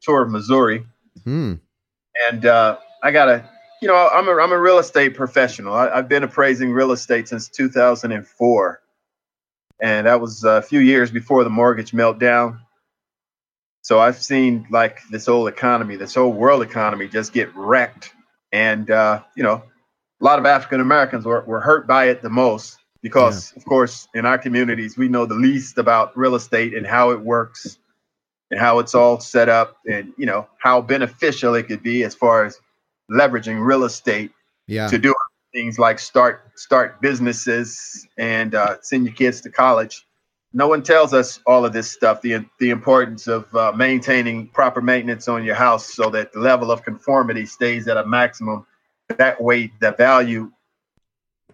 tour 0.00 0.22
of 0.22 0.30
Missouri, 0.30 0.86
Hmm. 1.24 1.54
And 2.28 2.46
uh, 2.46 2.78
I 3.02 3.10
got 3.10 3.28
a 3.28 3.48
you 3.80 3.88
know, 3.88 4.08
I'm 4.12 4.28
a 4.28 4.32
I'm 4.36 4.52
a 4.52 4.58
real 4.58 4.78
estate 4.78 5.14
professional. 5.14 5.74
I, 5.74 5.96
have 5.96 6.08
been 6.08 6.22
appraising 6.22 6.72
real 6.72 6.92
estate 6.92 7.28
since 7.28 7.48
2004, 7.48 8.80
and 9.80 10.06
that 10.06 10.20
was 10.20 10.44
a 10.44 10.62
few 10.62 10.80
years 10.80 11.10
before 11.10 11.44
the 11.44 11.50
mortgage 11.50 11.92
meltdown. 11.92 12.60
So 13.82 13.98
I've 13.98 14.18
seen 14.22 14.66
like 14.70 15.00
this 15.10 15.26
whole 15.26 15.46
economy, 15.46 15.96
this 15.96 16.14
whole 16.14 16.32
world 16.32 16.62
economy, 16.62 17.08
just 17.08 17.32
get 17.32 17.54
wrecked, 17.56 18.12
and 18.52 18.90
uh, 18.90 19.22
you 19.34 19.42
know, 19.42 19.62
a 20.20 20.24
lot 20.24 20.38
of 20.38 20.44
African 20.44 20.80
Americans 20.80 21.24
were, 21.24 21.42
were 21.42 21.60
hurt 21.60 21.86
by 21.86 22.06
it 22.08 22.20
the 22.20 22.30
most 22.30 22.78
because, 23.02 23.52
yeah. 23.52 23.60
of 23.60 23.64
course, 23.64 24.08
in 24.14 24.26
our 24.26 24.36
communities, 24.36 24.98
we 24.98 25.08
know 25.08 25.24
the 25.24 25.34
least 25.34 25.78
about 25.78 26.14
real 26.16 26.34
estate 26.34 26.74
and 26.74 26.86
how 26.86 27.12
it 27.12 27.20
works 27.20 27.78
and 28.50 28.58
how 28.60 28.78
it's 28.78 28.94
all 28.94 29.20
set 29.20 29.48
up 29.48 29.78
and 29.86 30.12
you 30.16 30.26
know 30.26 30.46
how 30.58 30.80
beneficial 30.80 31.54
it 31.54 31.64
could 31.64 31.82
be 31.82 32.02
as 32.02 32.14
far 32.14 32.44
as 32.44 32.60
leveraging 33.10 33.64
real 33.64 33.84
estate 33.84 34.32
yeah. 34.66 34.88
to 34.88 34.98
do 34.98 35.14
things 35.52 35.78
like 35.78 35.98
start 35.98 36.52
start 36.54 37.00
businesses 37.00 38.06
and 38.18 38.54
uh, 38.54 38.76
send 38.82 39.04
your 39.04 39.14
kids 39.14 39.40
to 39.42 39.50
college. 39.50 40.06
No 40.52 40.66
one 40.66 40.82
tells 40.82 41.14
us 41.14 41.40
all 41.46 41.64
of 41.64 41.72
this 41.72 41.90
stuff. 41.90 42.22
The 42.22 42.44
the 42.58 42.70
importance 42.70 43.26
of 43.26 43.54
uh, 43.54 43.72
maintaining 43.72 44.48
proper 44.48 44.80
maintenance 44.80 45.28
on 45.28 45.44
your 45.44 45.54
house 45.54 45.94
so 45.94 46.10
that 46.10 46.32
the 46.32 46.40
level 46.40 46.70
of 46.70 46.82
conformity 46.82 47.46
stays 47.46 47.86
at 47.88 47.96
a 47.96 48.06
maximum. 48.06 48.66
That 49.16 49.40
way, 49.42 49.72
the 49.80 49.92
value, 49.92 50.52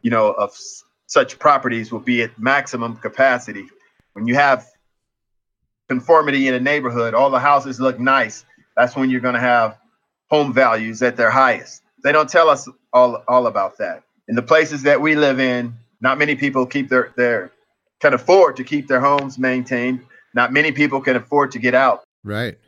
you 0.03 0.11
know, 0.11 0.33
of 0.33 0.51
s- 0.51 0.85
such 1.07 1.39
properties 1.39 1.91
will 1.91 2.01
be 2.01 2.23
at 2.23 2.39
maximum 2.39 2.97
capacity. 2.97 3.67
When 4.13 4.27
you 4.27 4.35
have 4.35 4.67
conformity 5.89 6.49
in 6.49 6.55
a 6.55 6.61
neighborhood, 6.61 7.15
all 7.15 7.31
the 7.31 7.39
houses 7.39 7.81
look 7.81 7.99
nice. 7.99 8.45
That's 8.77 8.97
when 8.97 9.11
you're 9.11 9.21
going 9.21 9.35
to 9.35 9.41
have 9.41 9.79
home 10.29 10.53
values 10.53 11.03
at 11.03 11.17
their 11.17 11.31
highest. 11.31 11.83
They 12.03 12.13
don't 12.13 12.29
tell 12.29 12.49
us 12.49 12.69
all, 12.93 13.23
all 13.29 13.47
about 13.47 13.79
that. 13.79 14.03
In 14.29 14.35
the 14.35 14.43
places 14.43 14.83
that 14.83 15.01
we 15.01 15.15
live 15.15 15.41
in, 15.41 15.75
not 16.01 16.19
many 16.19 16.35
people 16.35 16.67
keep 16.67 16.89
their, 16.89 17.13
their 17.17 17.53
can 18.01 18.15
afford 18.15 18.57
to 18.57 18.65
keep 18.65 18.89
their 18.89 19.01
homes 19.01 19.39
maintained. 19.39 20.05
Not 20.35 20.53
many 20.53 20.73
people 20.73 21.01
can 21.01 21.17
afford 21.17 21.53
to 21.53 21.59
get 21.59 21.75
out. 21.75 22.05
Right. 22.25 22.59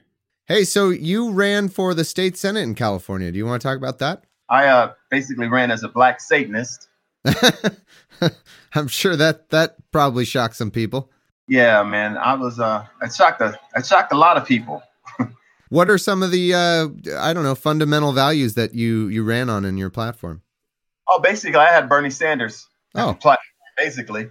Hey, 0.46 0.64
so 0.64 0.88
you 0.88 1.30
ran 1.30 1.68
for 1.68 1.92
the 1.92 2.04
state 2.04 2.38
senate 2.38 2.62
in 2.62 2.74
California. 2.74 3.30
Do 3.30 3.36
you 3.36 3.44
want 3.44 3.60
to 3.60 3.68
talk 3.68 3.76
about 3.76 3.98
that? 3.98 4.24
I 4.48 4.66
uh, 4.66 4.92
basically 5.10 5.48
ran 5.48 5.70
as 5.70 5.82
a 5.82 5.88
black 5.88 6.20
Satanist. 6.20 6.88
I'm 8.74 8.88
sure 8.88 9.16
that 9.16 9.50
that 9.50 9.76
probably 9.92 10.24
shocked 10.24 10.56
some 10.56 10.70
people. 10.70 11.10
Yeah, 11.48 11.82
man. 11.82 12.16
I 12.16 12.34
was 12.34 12.60
uh, 12.60 12.86
I 13.00 13.08
shocked 13.08 13.40
a, 13.40 13.58
I 13.74 13.82
shocked 13.82 14.12
a 14.12 14.16
lot 14.16 14.36
of 14.36 14.46
people. 14.46 14.82
What 15.70 15.90
are 15.90 15.98
some 15.98 16.22
of 16.22 16.30
the 16.30 16.54
uh, 16.54 16.88
I 17.18 17.34
don't 17.34 17.44
know 17.44 17.54
fundamental 17.54 18.12
values 18.12 18.54
that 18.54 18.74
you 18.74 19.08
you 19.08 19.22
ran 19.22 19.50
on 19.50 19.64
in 19.64 19.76
your 19.76 19.90
platform? 19.90 20.42
Oh, 21.08 21.20
basically, 21.20 21.58
I 21.58 21.70
had 21.70 21.88
Bernie 21.88 22.10
Sanders. 22.10 22.66
Oh, 22.94 23.14
platform, 23.14 23.44
basically, 23.76 24.30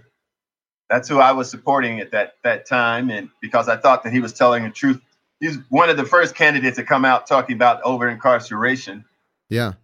that's 0.90 1.08
who 1.08 1.20
I 1.20 1.32
was 1.32 1.48
supporting 1.48 2.00
at 2.00 2.10
that 2.10 2.34
that 2.42 2.66
time, 2.66 3.10
and 3.10 3.30
because 3.40 3.68
I 3.68 3.76
thought 3.76 4.02
that 4.02 4.12
he 4.12 4.20
was 4.20 4.32
telling 4.32 4.64
the 4.64 4.70
truth. 4.70 5.00
He's 5.40 5.56
one 5.68 5.88
of 5.88 5.96
the 5.96 6.04
first 6.04 6.34
candidates 6.34 6.78
to 6.78 6.82
come 6.82 7.04
out 7.04 7.28
talking 7.28 7.54
about 7.54 7.80
over 7.82 8.08
incarceration. 8.08 9.04
Yeah, 9.48 9.74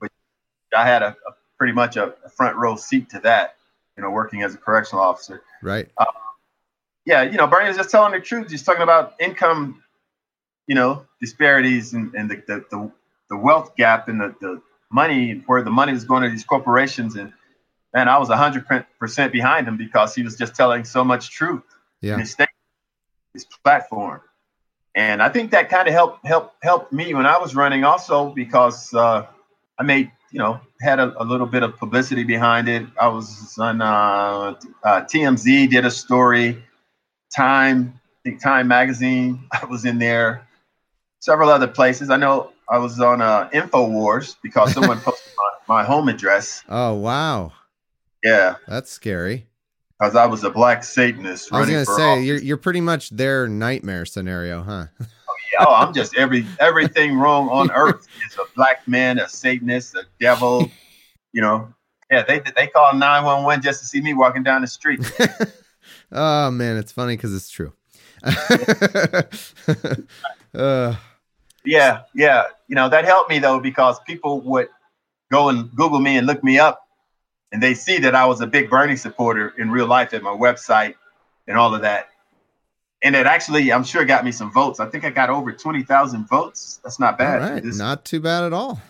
I 0.77 0.85
had 0.85 1.03
a, 1.03 1.11
a 1.29 1.33
pretty 1.57 1.73
much 1.73 1.97
a, 1.97 2.13
a, 2.25 2.29
front 2.29 2.57
row 2.57 2.75
seat 2.75 3.11
to 3.11 3.21
that. 3.21 3.55
You 3.97 4.03
know, 4.03 4.11
working 4.11 4.43
as 4.43 4.57
a 4.57 4.59
correctional 4.59 5.05
officer. 5.05 5.45
Right. 5.63 5.89
Uh, 5.97 6.07
yeah, 7.07 7.23
you 7.23 7.37
know, 7.37 7.47
Bernie 7.47 7.69
was 7.69 7.77
just 7.77 7.91
telling 7.91 8.13
the 8.13 8.21
truth. 8.21 8.51
He's 8.51 8.63
talking 8.63 8.83
about 8.83 9.15
income 9.21 9.83
you 10.67 10.75
know 10.75 11.05
disparities 11.21 11.93
and, 11.93 12.15
and 12.15 12.31
the, 12.31 12.37
the, 12.47 12.65
the, 12.71 12.91
the 13.31 13.37
wealth 13.37 13.77
gap 13.77 14.09
and 14.09 14.21
the, 14.21 14.35
the 14.41 14.63
money 14.91 15.43
where 15.47 15.63
the 15.63 15.71
money 15.71 15.93
is 15.93 16.05
going 16.05 16.23
to 16.23 16.29
these 16.29 16.45
corporations. 16.45 17.17
And 17.17 17.33
man 17.93 18.09
i 18.09 18.19
was 18.19 18.29
100% 18.29 19.33
behind 19.33 19.69
him 19.69 19.77
because 19.77 20.15
he 20.15 20.23
was 20.23 20.37
just 20.37 20.55
telling 20.55 20.85
so 20.85 21.05
much 21.05 21.31
truth. 21.31 21.63
Yeah. 22.01 22.19
his, 22.19 22.33
state, 22.33 22.49
his 23.33 23.47
platform. 23.63 24.21
And 24.95 25.23
i 25.23 25.29
think 25.29 25.51
that 25.51 25.69
kind 25.69 25.89
of 25.89 25.95
helped 25.95 26.27
helped 26.27 26.55
helped 26.63 26.93
me 26.93 27.15
when 27.15 27.27
i 27.27 27.39
was 27.39 27.55
running 27.55 27.85
also 27.85 28.31
because 28.31 28.95
uh, 28.95 29.27
i 29.79 29.83
made 29.83 30.11
you 30.31 30.39
know 30.39 30.61
had 30.81 30.99
a, 31.01 31.15
a, 31.21 31.25
little 31.25 31.47
bit 31.47 31.63
of 31.63 31.77
publicity 31.79 32.25
behind 32.25 32.69
it. 32.69 32.85
I 33.01 33.09
was 33.09 33.57
on 33.59 33.81
uh, 33.81 34.55
uh, 34.83 35.01
tmz 35.03 35.71
did 35.71 35.85
a 35.85 35.91
story 35.91 36.63
time 37.35 38.01
I 38.01 38.31
think 38.31 38.43
time 38.43 38.69
magazine 38.69 39.47
i 39.53 39.65
was 39.67 39.85
in 39.85 39.99
there 39.99 40.47
several 41.25 41.49
other 41.49 41.67
places. 41.67 42.11
I 42.11 42.17
know 42.17 42.53
I 42.69 42.79
was 42.79 43.01
on 43.01 43.23
uh, 43.23 43.49
InfoWars 43.51 44.37
because 44.43 44.73
someone 44.73 45.01
posted 45.01 45.33
my, 45.67 45.77
my, 45.77 45.85
home 45.85 46.09
address. 46.09 46.63
Oh 46.69 46.95
wow! 46.95 47.53
Yeah, 48.23 48.57
that's 48.69 48.91
scary. 48.91 49.47
Because 49.99 50.17
I 50.17 50.27
was 50.27 50.45
a 50.45 50.51
black 50.51 50.85
Satanist. 50.85 51.53
I 51.53 51.61
was 51.61 51.71
gonna 51.71 51.85
say 51.87 52.13
office. 52.13 52.25
you're 52.25 52.39
you're 52.39 52.57
pretty 52.57 52.81
much 52.81 53.11
their 53.11 53.49
nightmare 53.49 54.05
scenario, 54.05 54.63
huh? 54.63 54.87
oh, 55.01 55.07
yeah. 55.53 55.65
oh, 55.67 55.75
I'm 55.75 55.95
just 55.95 56.17
every 56.17 56.47
everything 56.61 57.17
wrong 57.17 57.49
on 57.49 57.71
earth 57.75 58.07
is 58.27 58.37
a 58.37 58.45
black 58.55 58.87
man, 58.87 59.19
a 59.19 59.29
Satanist, 59.29 59.95
a 59.95 60.03
devil. 60.21 60.71
You 61.33 61.41
know, 61.41 61.73
yeah. 62.11 62.23
They 62.23 62.41
they 62.41 62.67
call 62.67 62.95
nine 62.95 63.25
one 63.25 63.45
one 63.45 63.63
just 63.63 63.81
to 63.81 63.87
see 63.87 64.01
me 64.01 64.15
walking 64.15 64.43
down 64.43 64.61
the 64.61 64.67
street. 64.67 65.01
Oh 66.15 66.51
man, 66.51 66.77
it's 66.77 66.93
funny 66.93 67.17
because 67.17 67.35
it's 67.35 67.51
true. 67.51 67.73
uh. 70.55 70.95
Yeah, 71.65 72.03
yeah. 72.15 72.45
You 72.69 72.77
know, 72.77 72.89
that 72.89 73.05
helped 73.05 73.31
me 73.31 73.39
though 73.39 73.61
because 73.61 73.99
people 74.01 74.41
would 74.43 74.69
go 75.31 75.49
and 75.49 75.75
Google 75.75 76.01
me 76.01 76.17
and 76.17 76.27
look 76.27 76.45
me 76.45 76.59
up 76.59 76.87
and 77.53 77.63
they 77.63 77.75
see 77.75 77.99
that 77.99 78.15
I 78.15 78.27
was 78.27 78.41
a 78.41 78.47
big 78.47 78.69
Bernie 78.69 78.97
supporter 78.97 79.55
in 79.59 79.71
real 79.71 79.87
life 79.87 80.13
at 80.13 80.23
my 80.23 80.31
website 80.31 80.95
and 81.47 81.57
all 81.57 81.75
of 81.75 81.83
that. 81.83 82.09
And 83.03 83.15
it 83.15 83.27
actually, 83.27 83.71
I'm 83.71 83.85
sure, 83.85 84.05
got 84.05 84.25
me 84.25 84.33
some 84.33 84.51
votes. 84.51 84.81
I 84.81 84.87
think 84.87 85.05
I 85.05 85.11
got 85.11 85.31
over 85.31 85.53
20,000 85.53 86.27
votes. 86.27 86.81
That's 86.83 86.99
not 86.99 87.19
bad. 87.19 87.43
All 87.43 87.51
right. 87.51 87.65
Not 87.65 88.05
too 88.05 88.21
bad 88.21 88.45
at 88.45 88.53
all. 88.53 88.81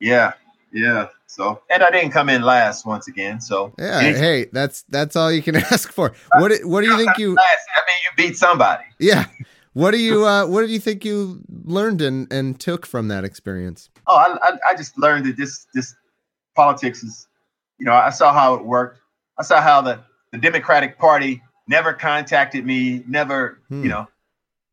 Yeah. 0.00 0.32
Yeah. 0.72 1.08
So, 1.30 1.62
and 1.70 1.84
I 1.84 1.90
didn't 1.90 2.10
come 2.10 2.28
in 2.28 2.42
last 2.42 2.84
once 2.84 3.06
again. 3.06 3.40
So, 3.40 3.72
yeah. 3.78 4.00
Hey, 4.00 4.46
that's 4.52 4.82
that's 4.88 5.14
all 5.14 5.30
you 5.30 5.42
can 5.42 5.56
ask 5.70 5.92
for. 5.92 6.12
What 6.38 6.52
What 6.64 6.80
do 6.80 6.88
you 6.88 6.96
think 6.96 7.18
you? 7.18 7.34
Last, 7.34 7.66
I 7.76 7.80
mean, 7.86 7.96
you 8.04 8.28
beat 8.28 8.36
somebody. 8.36 8.84
Yeah. 8.98 9.26
What 9.72 9.92
do 9.92 9.98
you 9.98 10.26
uh, 10.26 10.46
What 10.46 10.66
do 10.66 10.72
you 10.72 10.80
think 10.80 11.04
you 11.04 11.40
learned 11.64 12.02
and, 12.02 12.30
and 12.32 12.58
took 12.58 12.84
from 12.84 13.06
that 13.08 13.24
experience? 13.24 13.90
Oh, 14.08 14.16
I, 14.16 14.36
I, 14.42 14.56
I 14.70 14.74
just 14.74 14.98
learned 14.98 15.24
that 15.26 15.36
this 15.36 15.68
this 15.72 15.94
politics 16.56 17.04
is, 17.04 17.28
you 17.78 17.86
know, 17.86 17.92
I 17.92 18.10
saw 18.10 18.32
how 18.32 18.54
it 18.54 18.64
worked. 18.64 18.98
I 19.38 19.44
saw 19.44 19.60
how 19.60 19.82
the 19.82 20.00
the 20.32 20.38
Democratic 20.38 20.98
Party 20.98 21.42
never 21.68 21.92
contacted 21.92 22.66
me, 22.66 23.04
never, 23.06 23.60
hmm. 23.68 23.84
you 23.84 23.88
know, 23.88 24.08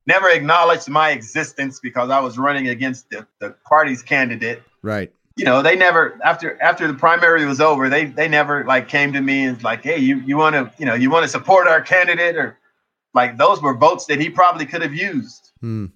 never 0.08 0.28
acknowledged 0.30 0.90
my 0.90 1.12
existence 1.12 1.80
because 1.80 2.10
I 2.10 2.20
was 2.20 2.40
running 2.40 2.68
against 2.68 3.12
the, 3.12 3.28
the 3.40 3.56
party's 3.70 4.02
candidate. 4.02 4.64
Right. 4.82 5.14
You 5.38 5.46
know, 5.46 5.62
they 5.62 5.76
never 5.76 6.20
after 6.24 6.60
after 6.62 6.88
the 6.88 6.96
primary 6.96 7.46
was 7.46 7.62
over, 7.62 7.90
they 7.90 8.06
they 8.06 8.28
never 8.28 8.66
like 8.66 8.88
came 8.88 9.14
to 9.14 9.22
me 9.22 9.46
and 9.46 9.62
like, 9.64 9.84
hey, 9.84 9.98
you 9.98 10.20
you 10.22 10.36
want 10.36 10.56
to 10.56 10.72
you 10.80 10.86
know 10.86 10.96
you 10.96 11.12
want 11.12 11.24
to 11.24 11.30
support 11.30 11.68
our 11.68 11.80
candidate 11.80 12.36
or 12.36 12.58
like 13.14 13.38
those 13.38 13.62
were 13.62 13.76
votes 13.76 14.06
that 14.08 14.20
he 14.20 14.30
probably 14.30 14.66
could 14.66 14.82
have 14.82 14.96
used. 14.96 15.52
Hmm. 15.62 15.88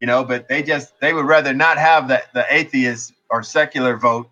You 0.00 0.06
know, 0.06 0.24
but 0.24 0.48
they 0.48 0.62
just 0.62 0.98
they 1.00 1.12
would 1.12 1.26
rather 1.26 1.52
not 1.52 1.78
have 1.78 2.08
that 2.08 2.32
the 2.32 2.46
atheist 2.48 3.12
or 3.28 3.42
secular 3.42 3.96
vote 3.96 4.30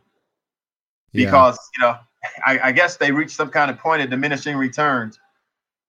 because 1.12 1.58
yeah. 1.78 1.86
you 1.86 1.92
know 1.92 1.98
I, 2.46 2.68
I 2.68 2.72
guess 2.72 2.96
they 2.96 3.12
reached 3.12 3.36
some 3.36 3.50
kind 3.50 3.70
of 3.70 3.78
point 3.78 4.02
of 4.02 4.10
diminishing 4.10 4.56
returns 4.56 5.18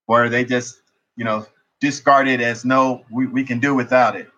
where 0.05 0.29
they 0.29 0.43
just 0.43 0.81
you 1.15 1.23
know 1.23 1.45
discard 1.79 2.27
it 2.27 2.41
as 2.41 2.65
no 2.65 3.03
we, 3.11 3.27
we 3.27 3.43
can 3.43 3.59
do 3.59 3.75
without 3.75 4.15
it 4.15 4.29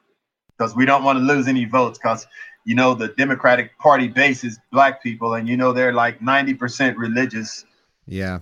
because 0.57 0.75
we 0.75 0.85
don't 0.85 1.03
want 1.03 1.17
to 1.17 1.23
lose 1.23 1.47
any 1.47 1.65
votes 1.65 1.97
because 1.97 2.27
you 2.65 2.75
know 2.75 2.93
the 2.93 3.09
democratic 3.09 3.77
party 3.77 4.07
base 4.07 4.43
is 4.43 4.59
black 4.71 5.01
people 5.01 5.33
and 5.33 5.47
you 5.47 5.57
know 5.57 5.71
they're 5.71 5.93
like 5.93 6.19
90% 6.19 6.95
religious 6.97 7.65
yeah 8.05 8.39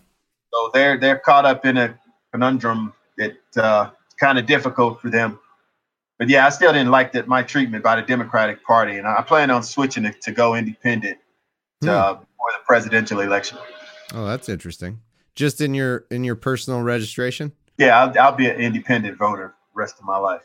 so 0.53 0.71
they're 0.73 0.97
they're 0.97 1.19
caught 1.19 1.45
up 1.45 1.65
in 1.65 1.77
a 1.77 1.97
conundrum 2.31 2.93
it's 3.19 3.57
uh, 3.57 3.91
kind 4.19 4.39
of 4.39 4.45
difficult 4.45 5.01
for 5.01 5.09
them. 5.09 5.39
But 6.17 6.29
yeah, 6.29 6.45
I 6.45 6.49
still 6.49 6.73
didn't 6.73 6.91
like 6.91 7.13
that 7.13 7.27
my 7.27 7.43
treatment 7.43 7.83
by 7.83 7.95
the 7.95 8.01
Democratic 8.01 8.63
Party, 8.63 8.97
and 8.97 9.07
I 9.07 9.21
plan 9.21 9.51
on 9.51 9.63
switching 9.63 10.05
it 10.05 10.21
to 10.23 10.31
go 10.31 10.55
independent 10.55 11.17
hmm. 11.81 11.89
uh, 11.89 12.15
for 12.15 12.51
the 12.51 12.63
presidential 12.65 13.19
election. 13.21 13.57
Oh, 14.13 14.25
that's 14.25 14.49
interesting. 14.49 15.01
Just 15.35 15.61
in 15.61 15.73
your 15.73 16.05
in 16.09 16.23
your 16.23 16.35
personal 16.35 16.81
registration? 16.81 17.53
Yeah, 17.77 18.03
I'll, 18.03 18.19
I'll 18.19 18.35
be 18.35 18.49
an 18.49 18.59
independent 18.59 19.17
voter 19.17 19.53
rest 19.73 19.99
of 19.99 20.05
my 20.05 20.17
life. 20.17 20.41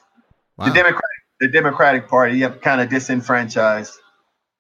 Wow. 0.57 0.67
The 0.67 0.73
Democratic 0.73 1.14
the 1.45 1.51
Democratic 1.51 2.09
Party, 2.09 2.41
have 2.41 2.63
kind 2.63 2.81
of 2.81 2.89
disenfranchised. 2.89 3.93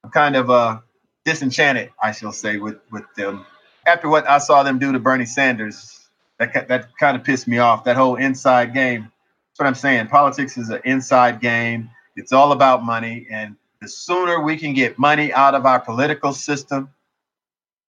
I'm 0.05 0.11
kind 0.11 0.37
of 0.37 0.51
uh, 0.51 0.81
disenchanted, 1.25 1.90
I 2.03 2.12
shall 2.12 2.33
say, 2.33 2.59
with 2.59 2.77
with 2.90 3.05
them. 3.16 3.47
After 3.87 4.11
what 4.11 4.29
I 4.29 4.37
saw 4.37 4.62
them 4.62 4.79
do 4.79 4.92
to 4.92 4.99
Bernie 4.99 5.25
Sanders, 5.25 5.99
that 6.38 6.68
that 6.68 6.90
kind 6.99 7.16
of 7.16 7.25
pissed 7.25 7.49
me 7.49 7.57
off. 7.57 7.85
That 7.85 7.97
whole 7.97 8.16
inside 8.16 8.75
game. 8.75 9.01
That's 9.01 9.61
what 9.61 9.66
I'm 9.66 9.75
saying. 9.75 10.09
Politics 10.09 10.59
is 10.59 10.68
an 10.68 10.83
inside 10.85 11.40
game. 11.40 11.88
It's 12.16 12.35
all 12.35 12.53
about 12.53 12.85
money, 12.85 13.27
and 13.31 13.57
the 13.81 13.88
sooner 13.88 14.42
we 14.42 14.59
can 14.59 14.75
get 14.75 14.99
money 14.99 15.33
out 15.33 15.55
of 15.55 15.64
our 15.64 15.81
political 15.81 16.35
system, 16.35 16.90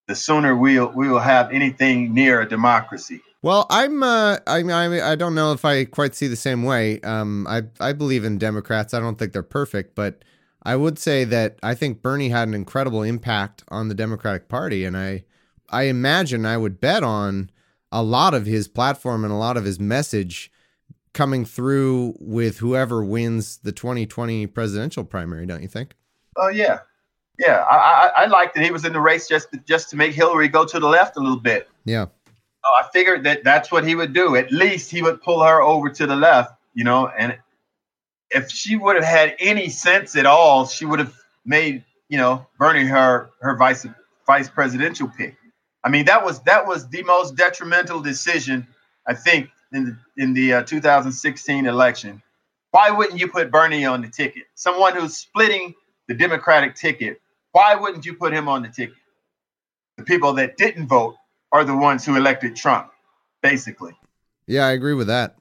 the 0.09 0.15
sooner 0.15 0.57
we'll 0.57 0.89
we 0.89 1.11
will 1.11 1.21
have 1.21 1.53
anything 1.53 2.15
near 2.15 2.41
a 2.41 2.49
democracy. 2.49 3.21
Well, 3.47 3.65
I'm 3.71 4.03
uh, 4.03 4.39
I 4.49 4.59
I 4.59 5.13
I 5.13 5.15
don't 5.15 5.37
know 5.37 5.53
if 5.53 5.65
I 5.65 5.85
quite 5.85 6.17
see 6.17 6.27
the 6.27 6.35
same 6.35 6.65
way. 6.65 7.01
Um, 7.03 7.47
I 7.47 7.63
I 7.79 7.93
believe 7.93 8.25
in 8.25 8.39
Democrats. 8.39 8.93
I 8.93 8.99
don't 8.99 9.21
think 9.21 9.33
they're 9.33 9.45
perfect, 9.45 9.95
but 9.95 10.25
I 10.65 10.75
would 10.75 10.99
say 10.99 11.23
that 11.23 11.61
I 11.63 11.77
think 11.77 12.03
Bernie 12.03 12.31
had 12.31 12.49
an 12.49 12.55
incredible 12.55 13.05
impact 13.05 13.63
on 13.69 13.87
the 13.87 13.95
Democratic 13.95 14.49
Party, 14.49 14.85
and 14.85 14.97
I 14.97 15.23
I 15.71 15.85
imagine 15.85 16.45
I 16.45 16.57
would 16.57 16.81
bet 16.81 17.05
on 17.05 17.51
a 17.93 18.03
lot 18.03 18.35
of 18.35 18.47
his 18.47 18.67
platform 18.67 19.23
and 19.23 19.33
a 19.33 19.37
lot 19.37 19.57
of 19.57 19.65
his 19.65 19.79
message 19.79 20.51
coming 21.13 21.45
through 21.45 22.17
with 22.19 22.59
whoever 22.59 23.05
wins 23.05 23.59
the 23.59 23.71
2020 23.71 24.49
presidential 24.49 25.05
primary. 25.05 25.47
Don't 25.47 25.63
you 25.63 25.69
think? 25.69 25.95
Oh 26.37 26.49
yeah, 26.49 26.81
yeah. 27.39 27.65
I 27.71 27.77
I, 27.77 28.23
I 28.23 28.27
like 28.27 28.55
that 28.55 28.65
he 28.65 28.73
was 28.73 28.85
in 28.85 28.93
the 28.93 29.01
race 29.01 29.29
just 29.29 29.53
to, 29.53 29.59
just 29.59 29.89
to 29.91 29.97
make 29.97 30.15
Hillary 30.15 30.49
go 30.49 30.65
to 30.65 30.81
the 30.81 30.89
left 30.89 31.17
a 31.17 31.21
little 31.21 31.39
bit. 31.39 31.69
Yeah. 31.85 32.07
I 32.81 32.89
figured 32.93 33.25
that 33.25 33.45
that's 33.45 33.71
what 33.71 33.87
he 33.87 33.95
would 33.95 34.13
do. 34.13 34.37
At 34.37 34.51
least 34.53 34.91
he 34.91 35.03
would 35.03 35.23
pull 35.23 35.43
her 35.43 35.63
over 35.63 35.91
to 35.91 36.07
the 36.07 36.17
left, 36.17 36.53
you 36.75 36.85
know. 36.85 37.09
And 37.09 37.39
if 38.31 38.51
she 38.51 38.77
would 38.77 38.97
have 38.97 39.05
had 39.05 39.37
any 39.39 39.69
sense 39.69 40.17
at 40.17 40.27
all, 40.27 40.67
she 40.67 40.85
would 40.85 40.99
have 40.99 41.15
made, 41.45 41.85
you 42.09 42.19
know, 42.19 42.47
Bernie 42.59 42.85
her 42.85 43.31
her 43.41 43.57
vice 43.57 43.87
vice 44.27 44.49
presidential 44.49 45.09
pick. 45.17 45.37
I 45.85 45.89
mean, 45.89 46.07
that 46.07 46.25
was 46.25 46.41
that 46.43 46.67
was 46.67 46.89
the 46.89 47.03
most 47.05 47.37
detrimental 47.37 48.01
decision 48.01 48.67
I 49.07 49.15
think 49.15 49.51
in 49.73 49.85
the 49.85 50.23
in 50.23 50.35
the 50.35 50.55
uh, 50.55 50.63
2016 50.63 51.67
election. 51.67 52.23
Why 52.73 52.91
wouldn't 52.91 53.21
you 53.21 53.29
put 53.29 53.51
Bernie 53.51 53.85
on 53.85 54.03
the 54.03 54.09
ticket? 54.09 54.45
Someone 54.55 54.95
who's 54.97 55.17
splitting 55.17 55.75
the 56.09 56.15
Democratic 56.15 56.75
ticket. 56.75 57.21
Why 57.53 57.75
wouldn't 57.75 58.05
you 58.05 58.15
put 58.15 58.33
him 58.33 58.49
on 58.49 58.63
the 58.63 58.69
ticket? 58.69 58.97
The 59.97 60.05
people 60.05 60.35
that 60.35 60.57
didn't 60.57 60.89
vote 60.89 61.17
are 61.57 61.65
the 61.65 61.77
ones 61.77 62.05
who 62.05 62.17
elected 62.17 62.55
Trump, 62.55 62.91
basically. 63.43 63.93
Yeah, 64.47 64.67
I 64.67 64.73
agree 64.73 64.93
with 64.93 65.07
that. 65.07 65.37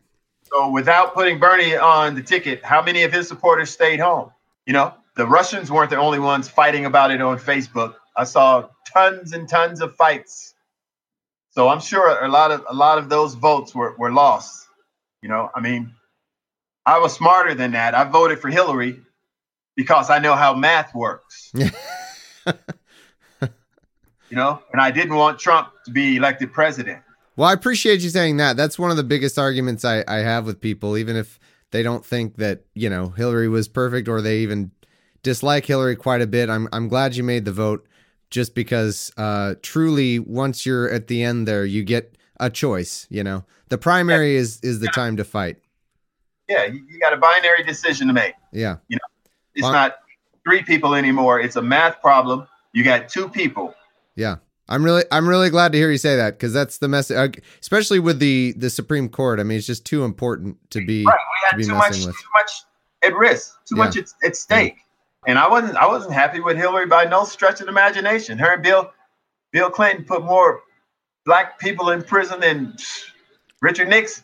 So 0.46 0.70
without 0.70 1.14
putting 1.14 1.40
Bernie 1.40 1.76
on 1.76 2.16
the 2.16 2.24
ticket, 2.24 2.64
how 2.64 2.82
many 2.82 3.04
of 3.04 3.12
his 3.12 3.28
supporters 3.28 3.70
stayed 3.70 4.00
home? 4.00 4.32
You 4.66 4.74
know, 4.74 4.94
the 5.18 5.28
Russians 5.28 5.70
weren't 5.70 5.90
the 5.90 5.98
only 5.98 6.20
ones 6.20 6.48
fighting 6.48 6.86
about 6.86 7.12
it 7.12 7.22
on 7.22 7.38
Facebook. 7.38 7.96
I 8.16 8.24
saw 8.24 8.70
tons 8.94 9.34
and 9.34 9.50
tons 9.50 9.82
of 9.82 9.96
fights. 9.96 10.54
So 11.50 11.68
I'm 11.68 11.82
sure 11.82 12.24
a 12.24 12.30
lot 12.30 12.52
of 12.52 12.66
a 12.70 12.74
lot 12.74 12.98
of 12.98 13.10
those 13.10 13.34
votes 13.34 13.76
were, 13.76 13.96
were 13.98 14.12
lost. 14.12 14.68
You 15.22 15.30
know, 15.30 15.50
I 15.54 15.60
mean, 15.60 15.92
I 16.86 17.00
was 17.00 17.14
smarter 17.14 17.54
than 17.54 17.72
that. 17.72 17.94
I 17.94 18.06
voted 18.06 18.40
for 18.40 18.50
Hillary 18.50 19.02
because 19.76 20.10
I 20.10 20.20
know 20.20 20.36
how 20.36 20.54
math 20.54 20.96
works. 20.96 21.52
you 24.30 24.38
know, 24.38 24.62
and 24.72 24.82
I 24.82 24.92
didn't 24.92 25.16
want 25.16 25.40
Trump 25.40 25.70
to 25.86 25.92
be 25.92 26.18
elected 26.18 26.52
president. 26.54 27.02
Well, 27.36 27.50
I 27.50 27.54
appreciate 27.54 28.02
you 28.02 28.10
saying 28.10 28.38
that. 28.38 28.56
That's 28.56 28.80
one 28.80 28.92
of 28.92 28.98
the 28.98 29.04
biggest 29.04 29.38
arguments 29.38 29.84
I, 29.84 30.04
I 30.08 30.18
have 30.18 30.46
with 30.46 30.62
people, 30.62 30.98
even 30.98 31.16
if 31.16 31.40
they 31.72 31.84
don't 31.84 32.06
think 32.06 32.38
that, 32.38 32.62
you 32.74 32.90
know, 32.90 33.10
Hillary 33.10 33.50
was 33.50 33.68
perfect 33.68 34.08
or 34.08 34.22
they 34.22 34.40
even 34.40 34.72
dislike 35.24 35.66
Hillary 35.66 35.96
quite 35.96 36.22
a 36.22 36.28
bit. 36.28 36.50
I'm 36.50 36.70
I'm 36.72 36.88
glad 36.88 37.16
you 37.16 37.24
made 37.24 37.46
the 37.46 37.52
vote 37.52 37.86
just 38.30 38.56
because 38.56 39.12
uh 39.18 39.56
truly 39.62 40.20
once 40.20 40.66
you're 40.66 40.90
at 40.90 41.08
the 41.08 41.24
end 41.24 41.48
there, 41.48 41.66
you 41.66 41.84
get 41.84 42.18
a 42.40 42.50
choice, 42.50 43.08
you 43.10 43.24
know. 43.24 43.44
The 43.70 43.78
primary 43.78 44.34
yeah. 44.34 44.42
is 44.42 44.60
is 44.62 44.80
the 44.80 44.88
time 44.88 45.18
to 45.18 45.24
fight. 45.24 45.58
Yeah, 46.48 46.66
you, 46.66 46.86
you, 46.88 47.00
got 47.00 47.12
a 47.12 47.18
binary 47.18 47.64
decision 47.64 48.08
to 48.08 48.14
make. 48.14 48.36
Yeah. 48.52 48.78
You 48.88 48.98
know, 48.98 49.32
it's 49.56 49.64
well, 49.64 49.72
not 49.72 49.96
three 50.44 50.62
people 50.62 50.94
anymore. 50.94 51.40
It's 51.40 51.56
a 51.56 51.62
math 51.62 52.00
problem. 52.02 52.48
You 52.72 52.84
got 52.84 53.10
two 53.10 53.28
people 53.28 53.74
yeah. 54.16 54.38
I'm 54.68 54.84
really 54.84 55.04
I'm 55.12 55.28
really 55.30 55.50
glad 55.50 55.74
to 55.74 55.78
hear 55.78 55.92
you 55.92 55.98
say 55.98 56.16
that 56.16 56.34
because 56.34 56.54
that's 56.54 56.80
the 56.80 56.88
message, 56.88 57.40
especially 57.62 58.00
with 58.00 58.20
the 58.20 58.54
the 58.58 58.70
Supreme 58.70 59.10
Court. 59.10 59.40
I 59.40 59.44
mean, 59.44 59.58
it's 59.58 59.68
just 59.68 59.86
too 59.86 60.04
important 60.04 60.58
to 60.72 60.84
be 60.86 61.06
right. 61.06 61.18
We 61.60 61.68
had 61.68 61.68
too 61.68 61.76
much 61.76 62.06
with. 62.06 62.16
too 62.16 62.30
much 62.34 62.52
at 63.04 63.16
risk, 63.16 63.54
too 63.66 63.76
yeah. 63.76 63.84
much 63.84 63.98
at, 63.98 64.06
at 64.24 64.36
stake, 64.36 64.78
yeah. 64.78 65.32
and 65.32 65.40
I 65.40 65.48
wasn't 65.48 65.76
I 65.76 65.86
wasn't 65.86 66.14
happy 66.14 66.40
with 66.40 66.58
Hillary 66.58 66.88
by 66.88 67.06
no 67.06 67.26
stretch 67.26 67.60
of 67.60 67.68
the 67.68 67.72
imagination. 67.72 68.40
Her 68.40 68.54
and 68.54 68.64
Bill 68.64 68.92
Bill 69.52 69.70
Clinton 69.70 70.04
put 70.04 70.24
more 70.24 70.62
black 71.26 71.60
people 71.60 71.92
in 71.92 72.02
prison 72.02 72.40
than 72.40 72.76
Richard 73.62 73.88
Nixon. 73.88 74.24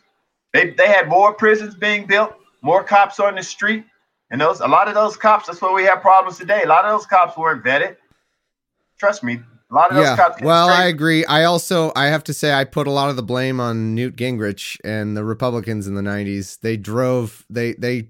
They 0.53 0.71
they 0.71 0.87
had 0.87 1.07
more 1.07 1.33
prisons 1.33 1.75
being 1.75 2.07
built, 2.07 2.33
more 2.63 2.83
cops 2.83 3.19
on 3.19 3.35
the 3.35 3.43
street, 3.43 3.85
and 4.31 4.41
those 4.41 4.59
a 4.59 4.67
lot 4.67 4.87
of 4.87 4.95
those 4.95 5.17
cops. 5.17 5.45
That's 5.45 5.61
why 5.61 5.71
we 5.71 5.83
have 5.83 6.01
problems 6.01 6.39
today. 6.39 6.63
A 6.63 6.67
lot 6.67 6.83
of 6.83 6.97
those 6.97 7.05
cops 7.05 7.37
weren't 7.37 7.63
vetted. 7.63 7.97
Trust 8.97 9.23
me, 9.23 9.41
a 9.71 9.75
lot 9.75 9.89
of 9.89 9.95
those 9.95 10.05
yeah. 10.05 10.15
cops. 10.17 10.41
Well, 10.41 10.69
I 10.69 10.85
agree. 10.85 11.23
I 11.25 11.45
also 11.45 11.91
I 11.95 12.07
have 12.07 12.23
to 12.25 12.33
say 12.33 12.53
I 12.53 12.65
put 12.65 12.87
a 12.87 12.91
lot 12.91 13.09
of 13.09 13.15
the 13.15 13.23
blame 13.23 13.59
on 13.59 13.95
Newt 13.95 14.17
Gingrich 14.17 14.77
and 14.83 15.15
the 15.15 15.23
Republicans 15.23 15.87
in 15.87 15.95
the 15.95 16.01
'90s. 16.01 16.59
They 16.59 16.75
drove 16.75 17.45
they 17.49 17.73
they 17.73 18.09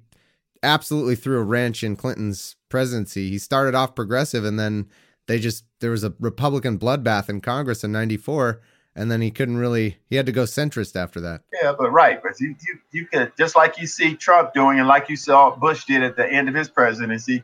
absolutely 0.63 1.15
threw 1.15 1.39
a 1.39 1.43
wrench 1.43 1.83
in 1.83 1.95
Clinton's 1.95 2.55
presidency. 2.69 3.29
He 3.29 3.37
started 3.37 3.75
off 3.75 3.93
progressive, 3.93 4.43
and 4.43 4.59
then 4.59 4.89
they 5.27 5.39
just 5.39 5.65
there 5.81 5.91
was 5.91 6.03
a 6.03 6.13
Republican 6.19 6.79
bloodbath 6.79 7.29
in 7.29 7.41
Congress 7.41 7.83
in 7.83 7.91
'94, 7.91 8.59
and 8.95 9.11
then 9.11 9.21
he 9.21 9.29
couldn't 9.29 9.57
really 9.57 9.97
he 10.09 10.15
had 10.15 10.25
to 10.25 10.31
go 10.31 10.43
centrist 10.43 10.95
after 10.95 11.21
that. 11.21 11.41
Yeah, 11.61 11.73
but 11.77 11.91
right, 11.91 12.23
but 12.23 12.39
you 12.39 12.55
you 12.67 12.79
you 12.91 13.05
could 13.05 13.33
just 13.37 13.55
like 13.55 13.79
you 13.79 13.85
see 13.85 14.15
Trump 14.15 14.53
doing, 14.53 14.79
and 14.79 14.87
like 14.87 15.09
you 15.09 15.15
saw 15.15 15.55
Bush 15.55 15.85
did 15.85 16.01
at 16.01 16.15
the 16.15 16.27
end 16.27 16.49
of 16.49 16.55
his 16.55 16.69
presidency. 16.69 17.43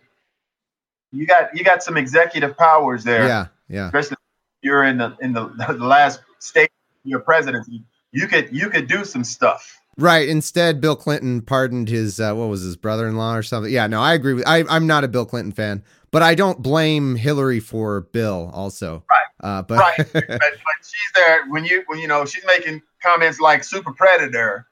You 1.11 1.27
got 1.27 1.55
you 1.55 1.63
got 1.63 1.83
some 1.83 1.97
executive 1.97 2.57
powers 2.57 3.03
there. 3.03 3.27
Yeah 3.27 3.47
yeah. 3.69 3.85
Especially 3.87 4.13
if 4.13 4.63
you're 4.63 4.83
in 4.83 4.97
the 4.97 5.15
in 5.21 5.33
the, 5.33 5.47
the 5.67 5.85
last 5.85 6.21
state 6.39 6.69
of 7.05 7.09
your 7.09 7.19
presidency, 7.19 7.83
you 8.11 8.27
could 8.27 8.49
you 8.51 8.69
could 8.69 8.87
do 8.87 9.05
some 9.05 9.23
stuff. 9.23 9.79
Right. 9.99 10.29
Instead, 10.29 10.79
Bill 10.79 10.95
Clinton 10.95 11.41
pardoned 11.41 11.89
his 11.89 12.19
uh, 12.19 12.33
what 12.33 12.49
was 12.49 12.61
his 12.61 12.75
brother-in-law 12.75 13.35
or 13.35 13.43
something. 13.43 13.71
Yeah. 13.71 13.87
No, 13.87 14.01
I 14.01 14.13
agree 14.13 14.33
with. 14.33 14.47
I, 14.47 14.63
I'm 14.69 14.85
not 14.85 15.03
a 15.03 15.07
Bill 15.07 15.25
Clinton 15.25 15.51
fan, 15.51 15.83
but 16.11 16.21
I 16.21 16.35
don't 16.35 16.61
blame 16.61 17.15
Hillary 17.15 17.59
for 17.59 18.01
Bill. 18.01 18.51
Also. 18.53 19.03
Right. 19.09 19.17
Uh, 19.41 19.61
but 19.63 19.79
right. 19.79 19.97
but, 20.13 20.27
but 20.27 20.49
she's 20.81 21.11
there 21.15 21.47
when 21.47 21.65
you 21.65 21.83
when 21.87 21.99
you 21.99 22.07
know 22.07 22.25
she's 22.25 22.45
making 22.45 22.81
comments 23.01 23.39
like 23.39 23.63
super 23.63 23.91
predator 23.91 24.67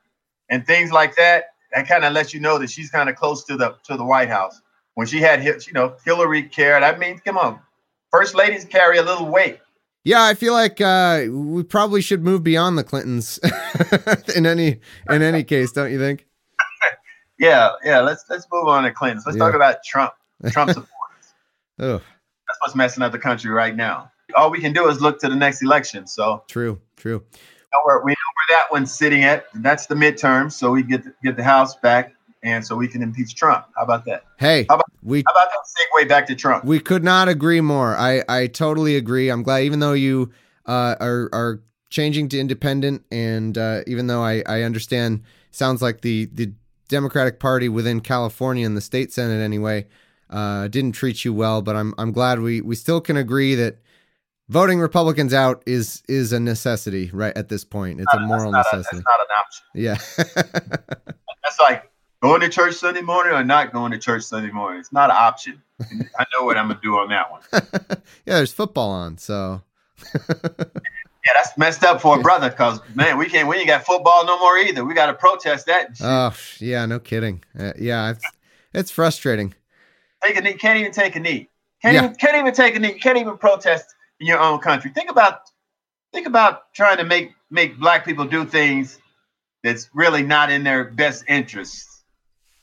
and 0.50 0.66
things 0.66 0.92
like 0.92 1.16
that. 1.16 1.46
That 1.74 1.88
kind 1.88 2.06
of 2.06 2.14
lets 2.14 2.34
you 2.34 2.40
know 2.40 2.58
that 2.60 2.70
she's 2.70 2.90
kind 2.90 3.10
of 3.10 3.16
close 3.16 3.44
to 3.46 3.58
the 3.58 3.76
to 3.86 3.98
the 3.98 4.06
White 4.06 4.30
House. 4.30 4.62
When 4.94 5.08
she 5.08 5.20
had, 5.20 5.44
you 5.44 5.74
know, 5.74 5.96
Hillary 6.06 6.44
cared. 6.44 6.82
I 6.82 6.98
mean, 6.98 7.20
come 7.20 7.38
on, 7.38 7.60
first 8.12 8.36
ladies 8.36 8.66
carry 8.66 8.98
a 8.98 9.04
little 9.04 9.28
weight. 9.28 9.60
Yeah, 10.06 10.24
I 10.24 10.36
feel 10.36 10.54
like 10.54 10.80
uh, 10.80 11.26
we 11.30 11.64
probably 11.64 12.00
should 12.00 12.24
move 12.24 12.44
beyond 12.44 12.78
the 12.78 12.84
Clintons 12.84 13.40
in 14.36 14.46
any 14.46 14.80
in 15.10 15.22
any 15.24 15.44
case, 15.44 15.72
don't 15.72 15.92
you 15.92 15.98
think? 15.98 16.28
yeah, 17.40 17.72
yeah. 17.84 18.02
Let's 18.02 18.24
let's 18.30 18.46
move 18.52 18.68
on 18.68 18.84
to 18.84 18.92
Clintons. 18.92 19.26
Let's 19.26 19.38
yeah. 19.38 19.46
talk 19.46 19.56
about 19.56 19.78
Trump. 19.84 20.14
Trump 20.52 20.70
supporters. 20.74 21.34
oh, 21.80 21.98
that's 21.98 22.60
what's 22.62 22.76
messing 22.76 23.02
up 23.02 23.14
the 23.14 23.20
country 23.20 23.50
right 23.50 23.76
now. 23.76 24.12
All 24.36 24.52
we 24.52 24.60
can 24.60 24.74
do 24.74 24.88
is 24.90 25.02
look 25.02 25.20
to 25.22 25.28
the 25.28 25.36
next 25.36 25.64
election. 25.64 26.06
So 26.06 26.44
true, 26.48 26.80
true. 26.98 27.24
We 27.34 27.40
know 27.74 27.82
where, 27.84 28.02
we 28.04 28.12
know 28.12 28.16
where 28.16 28.60
that 28.60 28.66
one's 28.72 28.94
sitting 28.94 29.24
at. 29.24 29.46
That's 29.56 29.88
the 29.88 29.96
midterm, 29.96 30.52
so 30.52 30.70
we 30.70 30.84
get 30.84 31.04
the, 31.04 31.16
get 31.24 31.36
the 31.36 31.44
House 31.44 31.76
back 31.78 32.15
and 32.46 32.66
so 32.66 32.76
we 32.76 32.88
can 32.88 33.02
impeach 33.02 33.36
Trump. 33.36 33.66
How 33.76 33.84
about 33.84 34.06
that? 34.06 34.24
Hey, 34.38 34.66
how 34.70 34.76
about, 34.76 34.86
we 35.02 35.24
how 35.26 35.34
about 35.34 35.50
that 35.52 36.04
segue 36.04 36.08
back 36.08 36.28
to 36.28 36.36
Trump? 36.36 36.64
We 36.64 36.80
could 36.80 37.04
not 37.04 37.28
agree 37.28 37.60
more. 37.60 37.96
I 37.98 38.24
I 38.30 38.48
totally 38.48 38.96
agree. 38.96 39.30
I'm 39.30 39.44
glad, 39.44 39.64
even 39.64 39.80
though 39.80 39.94
you 39.94 40.32
uh, 40.66 40.96
are 41.00 41.30
are 41.34 41.62
changing 41.90 42.30
to 42.30 42.40
independent, 42.40 43.04
and 43.12 43.58
uh, 43.58 43.82
even 43.88 44.08
though 44.08 44.24
I 44.24 44.44
I 44.46 44.62
understand, 44.62 45.24
sounds 45.52 45.82
like 45.82 46.02
the 46.02 46.26
the 46.26 46.54
Democratic 46.88 47.40
Party 47.40 47.68
within 47.68 48.00
California 48.00 48.66
and 48.66 48.78
the 48.78 48.82
state 48.82 49.12
senate 49.12 49.42
anyway 49.42 49.88
uh, 50.30 50.68
didn't 50.68 50.92
treat 50.92 51.26
you 51.26 51.34
well. 51.34 51.62
But 51.64 51.76
I'm 51.76 51.94
I'm 51.98 52.12
glad 52.12 52.40
we 52.40 52.62
we 52.62 52.76
still 52.76 53.02
can 53.02 53.18
agree 53.18 53.56
that 53.56 53.80
voting 54.50 54.80
Republicans 54.80 55.34
out 55.34 55.64
is 55.66 56.04
is 56.08 56.32
a 56.32 56.40
necessity 56.40 57.10
right 57.12 57.36
at 57.36 57.50
this 57.50 57.64
point. 57.64 58.02
It's 58.02 58.14
not, 58.14 58.24
a 58.24 58.28
moral 58.28 58.52
necessity. 58.52 58.98
A, 58.98 59.02
that's 59.02 59.06
not 59.06 59.20
an 59.20 59.28
option. 59.40 59.66
Yeah. 59.74 59.98
that's 61.44 61.60
like 61.60 61.90
going 62.26 62.42
to 62.42 62.50
church 62.50 62.74
Sunday 62.74 63.02
morning 63.02 63.34
or 63.34 63.44
not 63.44 63.72
going 63.72 63.92
to 63.92 64.00
church 64.00 64.24
Sunday 64.24 64.50
morning. 64.50 64.80
It's 64.80 64.92
not 64.92 65.12
an 65.12 65.16
option. 65.16 65.62
I 65.80 66.26
know 66.34 66.44
what 66.44 66.58
I'm 66.58 66.70
gonna 66.70 66.80
do 66.82 66.98
on 66.98 67.10
that 67.10 67.32
one. 67.32 67.42
yeah, 68.26 68.38
there's 68.38 68.52
football 68.52 68.90
on, 68.90 69.20
so. 69.20 69.62
yeah, 70.30 71.34
that's 71.36 71.56
messed 71.56 71.84
up 71.84 72.02
for 72.02 72.20
a 72.20 72.22
brother 72.22 72.50
because 72.50 72.80
man, 72.96 73.20
we 73.20 73.28
can't. 73.28 73.48
We 73.48 73.58
ain't 73.58 73.68
got 73.68 73.86
football 73.86 74.26
no 74.26 74.40
more 74.40 74.58
either. 74.58 74.84
We 74.84 74.96
got 74.96 75.08
to 75.08 75.14
protest 75.14 75.68
that. 75.68 75.98
Oh 76.02 76.36
yeah, 76.60 76.86
no 76.88 77.00
kidding. 77.00 77.44
Uh, 77.58 77.74
yeah, 77.78 78.12
it's 78.12 78.26
it's 78.74 78.92
frustrating. 78.92 79.54
Take 80.24 80.38
a 80.38 80.42
knee. 80.42 80.54
Can't 80.54 80.80
even 80.80 80.92
take 80.92 81.16
a 81.16 81.20
knee. 81.20 81.50
Can't 81.82 81.94
yeah. 81.94 82.06
even 82.06 82.16
can't 82.16 82.38
even 82.38 82.54
take 82.54 82.76
a 82.76 82.80
knee. 82.80 82.94
Can't 82.94 83.18
even 83.18 83.38
protest 83.38 83.94
in 84.20 84.26
your 84.26 84.40
own 84.40 84.60
country. 84.60 84.90
Think 84.92 85.12
about 85.12 85.42
think 86.12 86.26
about 86.26 86.74
trying 86.74 86.98
to 86.98 87.04
make 87.04 87.34
make 87.52 87.78
black 87.78 88.06
people 88.06 88.26
do 88.26 88.46
things 88.46 88.98
that's 89.64 89.90
really 89.94 90.24
not 90.24 90.52
in 90.52 90.64
their 90.64 90.86
best 90.86 91.24
interest 91.28 91.95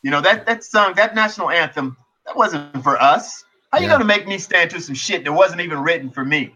you 0.02 0.10
know 0.10 0.20
that 0.20 0.46
that 0.46 0.64
song, 0.64 0.94
that 0.96 1.14
national 1.14 1.50
anthem, 1.50 1.96
That 2.26 2.36
wasn't 2.36 2.82
for 2.82 3.00
us. 3.00 3.44
How 3.72 3.78
you 3.78 3.88
gonna 3.88 4.04
make 4.04 4.26
me 4.26 4.38
stand 4.38 4.70
to 4.70 4.80
some 4.80 4.94
shit 4.94 5.24
that 5.24 5.32
wasn't 5.32 5.60
even 5.62 5.78
written 5.78 6.10
for 6.10 6.24
me? 6.24 6.54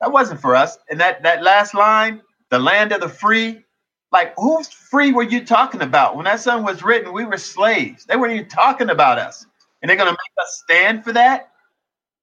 That 0.00 0.12
wasn't 0.12 0.40
for 0.40 0.56
us. 0.56 0.78
And 0.90 1.00
that 1.00 1.22
that 1.22 1.42
last 1.42 1.74
line, 1.74 2.22
the 2.50 2.58
land 2.58 2.92
of 2.92 3.00
the 3.00 3.08
free, 3.08 3.64
like 4.12 4.34
who's 4.36 4.68
free 4.68 5.12
were 5.12 5.22
you 5.22 5.44
talking 5.44 5.82
about? 5.82 6.16
When 6.16 6.24
that 6.24 6.40
song 6.40 6.64
was 6.64 6.82
written, 6.82 7.12
we 7.12 7.24
were 7.24 7.38
slaves. 7.38 8.04
They 8.04 8.16
weren't 8.16 8.34
even 8.34 8.48
talking 8.48 8.90
about 8.90 9.18
us. 9.18 9.46
And 9.80 9.88
they're 9.88 9.96
gonna 9.96 10.10
make 10.10 10.44
us 10.44 10.62
stand 10.64 11.04
for 11.04 11.12
that? 11.12 11.50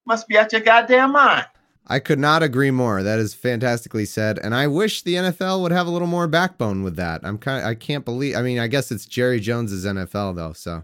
Must 0.06 0.28
be 0.28 0.36
out 0.36 0.52
your 0.52 0.60
goddamn 0.60 1.12
mind. 1.12 1.46
I 1.86 1.98
could 1.98 2.18
not 2.18 2.42
agree 2.42 2.70
more. 2.70 3.02
That 3.02 3.18
is 3.18 3.34
fantastically 3.34 4.06
said, 4.06 4.38
and 4.38 4.54
I 4.54 4.66
wish 4.66 5.02
the 5.02 5.14
NFL 5.14 5.60
would 5.62 5.72
have 5.72 5.86
a 5.86 5.90
little 5.90 6.08
more 6.08 6.26
backbone 6.26 6.82
with 6.82 6.96
that. 6.96 7.20
I'm 7.24 7.36
kind 7.38 7.60
of, 7.62 7.66
I 7.68 7.74
can't 7.74 8.04
believe. 8.04 8.36
I 8.36 8.42
mean, 8.42 8.58
I 8.58 8.68
guess 8.68 8.90
it's 8.90 9.04
Jerry 9.04 9.38
Jones's 9.40 9.84
NFL 9.84 10.36
though, 10.36 10.52
so 10.54 10.82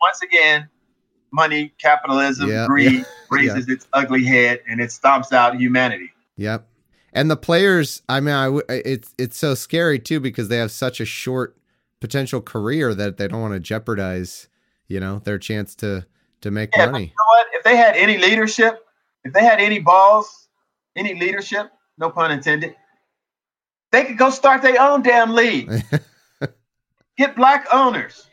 Once 0.00 0.22
again, 0.22 0.68
money, 1.32 1.72
capitalism, 1.78 2.48
Yeah, 2.48 2.66
greed 2.66 3.04
raises 3.30 3.68
its 3.68 3.86
ugly 3.92 4.24
head 4.24 4.60
and 4.66 4.80
it 4.80 4.88
stomps 4.88 5.32
out 5.32 5.56
humanity. 5.60 6.10
Yep. 6.36 6.66
And 7.12 7.30
the 7.30 7.36
players, 7.36 8.00
I 8.08 8.20
mean, 8.20 8.34
I 8.34 8.44
w- 8.44 8.62
it's 8.68 9.14
it's 9.18 9.36
so 9.36 9.54
scary 9.54 9.98
too 9.98 10.20
because 10.20 10.48
they 10.48 10.56
have 10.58 10.70
such 10.70 11.00
a 11.00 11.04
short 11.04 11.56
potential 12.00 12.40
career 12.40 12.94
that 12.94 13.16
they 13.18 13.28
don't 13.28 13.40
want 13.42 13.54
to 13.54 13.60
jeopardize, 13.60 14.48
you 14.86 15.00
know, 15.00 15.18
their 15.24 15.38
chance 15.38 15.74
to 15.76 16.06
to 16.42 16.50
make 16.50 16.70
Yeah, 16.76 16.86
money. 16.86 17.04
you 17.04 17.08
know 17.08 17.24
what? 17.28 17.46
If 17.52 17.64
they 17.64 17.76
had 17.76 17.96
any 17.96 18.16
leadership, 18.18 18.84
if 19.24 19.32
they 19.32 19.44
had 19.44 19.60
any 19.60 19.78
balls, 19.78 20.48
any 20.96 21.14
leadership, 21.14 21.70
no 21.98 22.10
pun 22.10 22.30
intended, 22.30 22.74
they 23.92 24.04
could 24.04 24.18
go 24.18 24.30
start 24.30 24.62
their 24.62 24.80
own 24.80 25.02
damn 25.02 25.34
league. 25.34 25.70
Get 27.18 27.34
black 27.34 27.66
owners. 27.72 28.26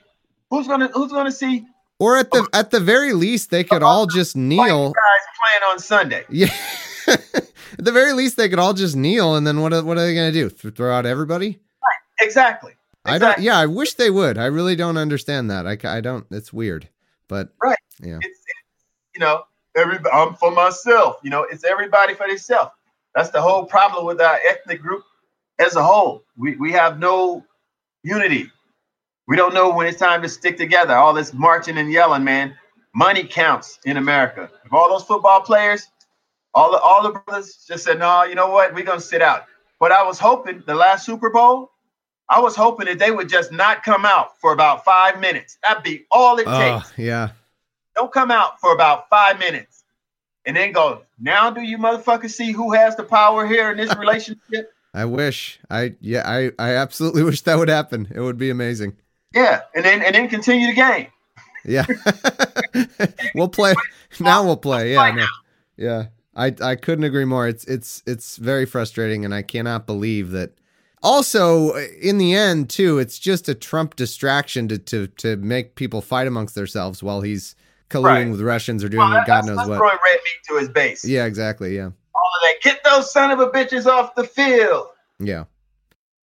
Who's 0.52 0.68
gonna 0.68 0.90
Who's 0.94 1.12
gonna 1.12 1.32
see 1.32 1.66
or 2.00 2.18
at 2.18 2.32
the 2.32 2.48
at 2.54 2.72
the 2.72 2.80
very 2.80 3.14
least, 3.14 3.52
they 3.52 3.64
could 3.64 3.84
all 3.84 4.06
just 4.06 4.36
kneel. 4.36 4.90
guys 4.90 5.26
playing 5.40 5.72
on 5.72 5.80
Sunday? 5.80 6.26
Yeah. 7.08 7.18
at 7.78 7.86
the 7.86 7.92
very 7.92 8.14
least, 8.14 8.36
they 8.36 8.50
could 8.50 8.58
all 8.58 8.74
just 8.74 8.96
kneel, 8.96 9.36
and 9.36 9.46
then 9.46 9.62
what? 9.62 9.74
Are, 9.74 9.84
what 9.84 9.98
are 9.98 10.02
they 10.02 10.16
going 10.16 10.34
to 10.34 10.50
do? 10.50 10.50
Throw 10.50 10.92
out 10.92 11.06
everybody? 11.06 11.50
Right. 11.50 12.26
Exactly. 12.26 12.74
I 13.06 13.20
don't. 13.20 13.38
Yeah, 13.38 13.60
I 13.60 13.68
wish 13.68 13.94
they 13.94 14.10
would. 14.10 14.40
I 14.40 14.46
really 14.46 14.76
don't 14.76 14.98
understand 14.98 15.52
that. 15.52 15.68
I, 15.68 15.78
I 15.84 16.02
don't. 16.02 16.26
It's 16.32 16.52
weird, 16.52 16.90
but 17.28 17.50
Right. 17.62 17.78
Yeah. 18.02 18.18
It's, 18.18 18.26
it's 18.26 18.40
you 19.14 19.20
know, 19.20 19.44
every 19.76 20.00
I'm 20.12 20.36
for 20.36 20.52
myself. 20.52 21.18
You 21.24 21.30
know, 21.30 21.44
it's 21.44 21.64
everybody 21.64 22.14
for 22.14 22.28
themselves. 22.28 22.72
That's 23.14 23.30
the 23.30 23.42
whole 23.42 23.66
problem 23.66 24.06
with 24.06 24.20
our 24.22 24.40
ethnic 24.48 24.82
group 24.82 25.04
as 25.60 25.76
a 25.76 25.84
whole. 25.84 26.24
We 26.38 26.56
we 26.56 26.72
have 26.74 27.00
no 27.00 27.44
unity. 28.04 28.52
We 29.28 29.36
don't 29.38 29.54
know 29.54 29.72
when 29.74 29.88
it's 29.88 30.00
time 30.00 30.22
to 30.22 30.30
stick 30.30 30.58
together. 30.58 30.94
All 30.96 31.14
this 31.14 31.34
marching 31.34 31.78
and 31.78 31.92
yelling, 31.92 32.24
man. 32.24 32.56
Money 32.94 33.24
counts 33.24 33.80
in 33.86 33.98
America. 33.98 34.50
If 34.66 34.72
all 34.74 34.90
those 34.90 35.04
football 35.04 35.42
players, 35.42 35.88
all 36.54 36.72
the 36.72 36.80
all 36.80 37.04
the 37.04 37.20
brothers 37.20 37.66
just 37.68 37.84
said, 37.84 38.00
no, 38.00 38.24
you 38.24 38.36
know 38.36 38.50
what? 38.50 38.74
We're 38.74 38.86
gonna 38.86 39.02
sit 39.02 39.22
out. 39.22 39.46
But 39.80 39.92
I 39.92 40.04
was 40.04 40.20
hoping 40.20 40.64
the 40.66 40.76
last 40.76 41.06
Super 41.06 41.30
Bowl, 41.30 41.72
I 42.30 42.40
was 42.40 42.56
hoping 42.56 42.86
that 42.88 43.00
they 43.00 43.12
would 43.12 43.30
just 43.30 43.52
not 43.52 43.84
come 43.84 44.06
out 44.06 44.40
for 44.40 44.54
about 44.54 44.86
five 44.86 45.20
minutes. 45.20 45.58
That'd 45.64 45.84
be 45.84 46.06
all 46.12 46.38
it 46.38 46.46
Oh, 46.48 46.80
takes 46.80 46.98
yeah. 46.98 47.32
Don't 47.96 48.12
come 48.12 48.32
out 48.32 48.60
for 48.60 48.74
about 48.74 49.10
five 49.10 49.40
minutes 49.40 49.84
and 50.46 50.56
then 50.56 50.72
go 50.72 51.02
now 51.20 51.50
do 51.50 51.62
you 51.62 51.78
motherfuckers 51.78 52.32
see 52.32 52.52
who 52.52 52.74
has 52.74 52.96
the 52.96 53.04
power 53.04 53.46
here 53.48 53.72
in 53.72 53.78
this 53.78 53.96
relationship 54.00 54.72
I 54.94 55.04
wish. 55.04 55.60
I 55.70 55.96
yeah. 56.00 56.24
I 56.26 56.52
I 56.58 56.76
absolutely 56.76 57.24
wish 57.30 57.42
that 57.42 57.58
would 57.58 57.68
happen. 57.68 58.08
It 58.16 58.22
would 58.22 58.38
be 58.38 58.50
amazing. 58.50 58.96
yeah 59.34 59.62
and 59.76 59.84
then 59.84 60.02
and 60.02 60.16
then 60.16 60.30
continue 60.30 60.68
the 60.68 60.74
game 60.74 61.08
Yeah. 61.66 61.86
we'll 63.36 63.50
play. 63.50 63.74
Now 64.20 64.44
we'll 64.46 64.56
play. 64.56 64.94
Yeah. 64.94 65.12
No. 65.12 65.26
Yeah. 65.78 66.06
I 66.36 66.54
I 66.62 66.76
couldn't 66.76 67.04
agree 67.06 67.26
more. 67.26 67.46
It's 67.48 67.66
it's 67.66 68.04
it's 68.06 68.38
very 68.38 68.66
frustrating 68.66 69.26
and 69.26 69.34
I 69.34 69.42
cannot 69.42 69.86
believe 69.86 70.32
that 70.32 70.52
also 71.04 71.76
in 72.02 72.18
the 72.18 72.34
end 72.34 72.70
too 72.70 72.98
it's 72.98 73.20
just 73.20 73.50
a 73.50 73.54
Trump 73.56 73.96
distraction 73.98 74.68
to 74.70 74.78
to 74.78 75.08
to 75.08 75.36
make 75.38 75.76
people 75.76 76.02
fight 76.02 76.28
amongst 76.28 76.56
themselves 76.56 77.04
while 77.04 77.20
he's 77.22 77.56
colluding 77.96 78.04
Right. 78.04 78.30
with 78.30 78.42
Russians 78.42 78.84
or 78.84 78.90
doing 78.90 79.10
Well, 79.10 79.24
God 79.26 79.46
knows 79.46 79.58
what. 79.58 79.78
throwing 79.78 79.98
red 80.06 80.16
meat 80.16 80.42
to 80.50 80.58
his 80.58 80.70
base 80.70 81.06
Yeah, 81.06 81.26
exactly. 81.26 81.76
Yeah. 81.76 81.86
all 82.14 82.32
of 82.36 82.42
that 82.42 82.54
get 82.62 82.84
those 82.84 83.12
son 83.12 83.32
of 83.32 83.40
a 83.40 83.48
bitches 83.50 83.86
off 83.86 84.16
the 84.16 84.24
field 84.26 84.88
Yeah. 85.20 85.44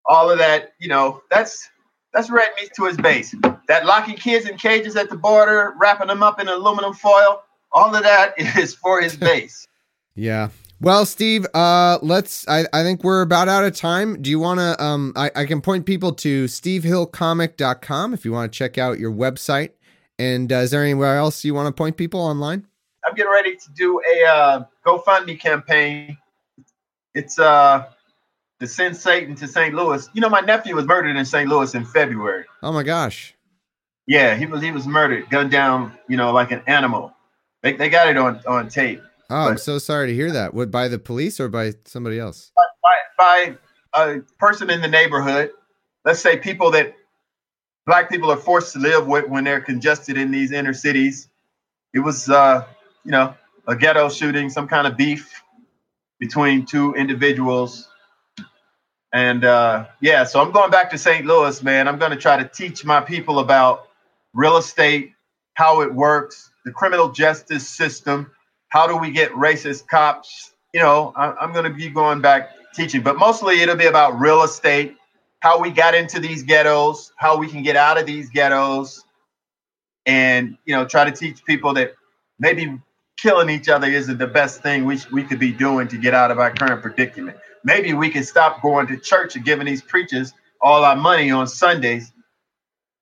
all 0.06 0.30
of 0.30 0.38
that 0.38 0.72
you 0.78 0.88
know 0.88 1.22
that's 1.30 1.68
that's 2.12 2.28
red 2.30 2.48
meat 2.60 2.70
to 2.76 2.84
his 2.84 2.96
base 2.96 3.34
that 3.68 3.86
locking 3.86 4.16
kids 4.16 4.46
in 4.46 4.56
cages 4.58 4.96
at 4.96 5.08
the 5.10 5.16
border 5.16 5.72
wrapping 5.80 6.08
them 6.08 6.22
up 6.22 6.40
in 6.40 6.48
aluminum 6.48 6.92
foil 6.92 7.42
all 7.72 7.94
of 7.94 8.02
that 8.02 8.34
is 8.58 8.74
for 8.74 9.00
his 9.00 9.16
base 9.28 9.66
Yeah. 10.14 10.48
Well, 10.80 11.06
Steve, 11.06 11.46
uh, 11.54 11.98
let's. 12.02 12.44
I, 12.48 12.64
I 12.72 12.82
think 12.82 13.04
we're 13.04 13.22
about 13.22 13.46
out 13.46 13.64
of 13.64 13.72
time. 13.76 14.20
Do 14.20 14.28
you 14.28 14.40
want 14.40 14.58
to? 14.58 14.82
Um, 14.82 15.12
I, 15.14 15.30
I 15.36 15.44
can 15.46 15.60
point 15.60 15.86
people 15.86 16.12
to 16.14 16.46
stevehillcomic.com 16.46 18.12
if 18.14 18.24
you 18.24 18.32
want 18.32 18.52
to 18.52 18.56
check 18.58 18.78
out 18.78 18.98
your 18.98 19.12
website. 19.12 19.70
And 20.22 20.52
uh, 20.52 20.56
is 20.56 20.70
there 20.70 20.84
anywhere 20.84 21.16
else 21.16 21.44
you 21.44 21.52
want 21.52 21.66
to 21.66 21.72
point 21.72 21.96
people 21.96 22.20
online? 22.20 22.64
I'm 23.04 23.14
getting 23.14 23.32
ready 23.32 23.56
to 23.56 23.72
do 23.74 24.00
a 24.00 24.24
uh, 24.24 24.64
GoFundMe 24.86 25.40
campaign. 25.40 26.16
It's 27.12 27.40
uh, 27.40 27.86
the 28.60 28.68
Send 28.68 28.96
Satan 28.96 29.34
to 29.34 29.48
St. 29.48 29.74
Louis. 29.74 30.08
You 30.12 30.20
know, 30.20 30.28
my 30.28 30.40
nephew 30.40 30.76
was 30.76 30.86
murdered 30.86 31.16
in 31.16 31.24
St. 31.24 31.48
Louis 31.48 31.74
in 31.74 31.84
February. 31.84 32.44
Oh 32.62 32.72
my 32.72 32.84
gosh. 32.84 33.34
Yeah, 34.06 34.36
he 34.36 34.46
was 34.46 34.62
he 34.62 34.70
was 34.70 34.86
murdered, 34.86 35.28
gunned 35.28 35.50
down, 35.50 35.98
you 36.08 36.16
know, 36.16 36.32
like 36.32 36.52
an 36.52 36.62
animal. 36.68 37.12
They, 37.62 37.72
they 37.72 37.88
got 37.88 38.08
it 38.08 38.16
on 38.16 38.40
on 38.46 38.68
tape 38.68 39.00
Oh, 39.30 39.48
I'm 39.48 39.58
so 39.58 39.78
sorry 39.78 40.08
to 40.08 40.14
hear 40.14 40.30
that. 40.30 40.52
What 40.52 40.70
by 40.70 40.88
the 40.88 40.98
police 40.98 41.40
or 41.40 41.48
by 41.48 41.72
somebody 41.84 42.18
else? 42.18 42.52
by 43.18 43.56
by 43.92 44.04
a 44.04 44.20
person 44.38 44.70
in 44.70 44.82
the 44.82 44.88
neighborhood. 44.88 45.50
Let's 46.04 46.20
say 46.20 46.36
people 46.36 46.70
that 46.72 46.94
black 47.86 48.10
people 48.10 48.30
are 48.30 48.36
forced 48.36 48.72
to 48.74 48.78
live 48.78 49.06
with 49.06 49.28
when 49.28 49.44
they're 49.44 49.60
congested 49.60 50.16
in 50.16 50.30
these 50.30 50.52
inner 50.52 50.74
cities. 50.74 51.28
It 51.94 52.00
was 52.00 52.28
uh, 52.28 52.64
you 53.04 53.10
know, 53.10 53.34
a 53.66 53.76
ghetto 53.76 54.08
shooting, 54.08 54.50
some 54.50 54.68
kind 54.68 54.86
of 54.86 54.96
beef 54.96 55.42
between 56.18 56.64
two 56.66 56.94
individuals. 56.94 57.88
And 59.12 59.44
uh, 59.44 59.86
yeah, 60.00 60.24
so 60.24 60.40
I'm 60.40 60.52
going 60.52 60.70
back 60.70 60.90
to 60.90 60.98
St. 60.98 61.26
Louis, 61.26 61.62
man. 61.62 61.88
I'm 61.88 61.98
going 61.98 62.12
to 62.12 62.16
try 62.16 62.42
to 62.42 62.48
teach 62.48 62.84
my 62.84 63.00
people 63.00 63.40
about 63.40 63.88
real 64.32 64.56
estate, 64.56 65.12
how 65.54 65.82
it 65.82 65.92
works, 65.92 66.50
the 66.64 66.72
criminal 66.72 67.10
justice 67.10 67.68
system, 67.68 68.30
how 68.68 68.86
do 68.86 68.96
we 68.96 69.10
get 69.10 69.30
racist 69.32 69.86
cops? 69.86 70.52
You 70.72 70.80
know, 70.80 71.12
I, 71.14 71.32
I'm 71.32 71.52
going 71.52 71.64
to 71.70 71.76
be 71.76 71.90
going 71.90 72.22
back 72.22 72.50
teaching, 72.74 73.02
but 73.02 73.18
mostly 73.18 73.60
it'll 73.60 73.76
be 73.76 73.86
about 73.86 74.18
real 74.18 74.42
estate, 74.42 74.96
how 75.42 75.58
we 75.58 75.72
got 75.72 75.92
into 75.92 76.20
these 76.20 76.44
ghettos, 76.44 77.12
how 77.16 77.36
we 77.36 77.48
can 77.48 77.64
get 77.64 77.74
out 77.74 77.98
of 77.98 78.06
these 78.06 78.30
ghettos, 78.30 79.02
and 80.06 80.56
you 80.64 80.72
know, 80.72 80.86
try 80.86 81.04
to 81.04 81.10
teach 81.10 81.44
people 81.44 81.74
that 81.74 81.94
maybe 82.38 82.78
killing 83.16 83.50
each 83.50 83.68
other 83.68 83.88
isn't 83.88 84.18
the 84.18 84.26
best 84.28 84.62
thing 84.62 84.84
we, 84.84 85.00
we 85.10 85.24
could 85.24 85.40
be 85.40 85.50
doing 85.50 85.88
to 85.88 85.98
get 85.98 86.14
out 86.14 86.30
of 86.30 86.38
our 86.38 86.52
current 86.52 86.80
predicament. 86.80 87.36
Maybe 87.64 87.92
we 87.92 88.08
can 88.08 88.22
stop 88.22 88.62
going 88.62 88.86
to 88.86 88.96
church 88.96 89.34
and 89.34 89.44
giving 89.44 89.66
these 89.66 89.82
preachers 89.82 90.32
all 90.60 90.84
our 90.84 90.94
money 90.94 91.32
on 91.32 91.48
Sundays 91.48 92.12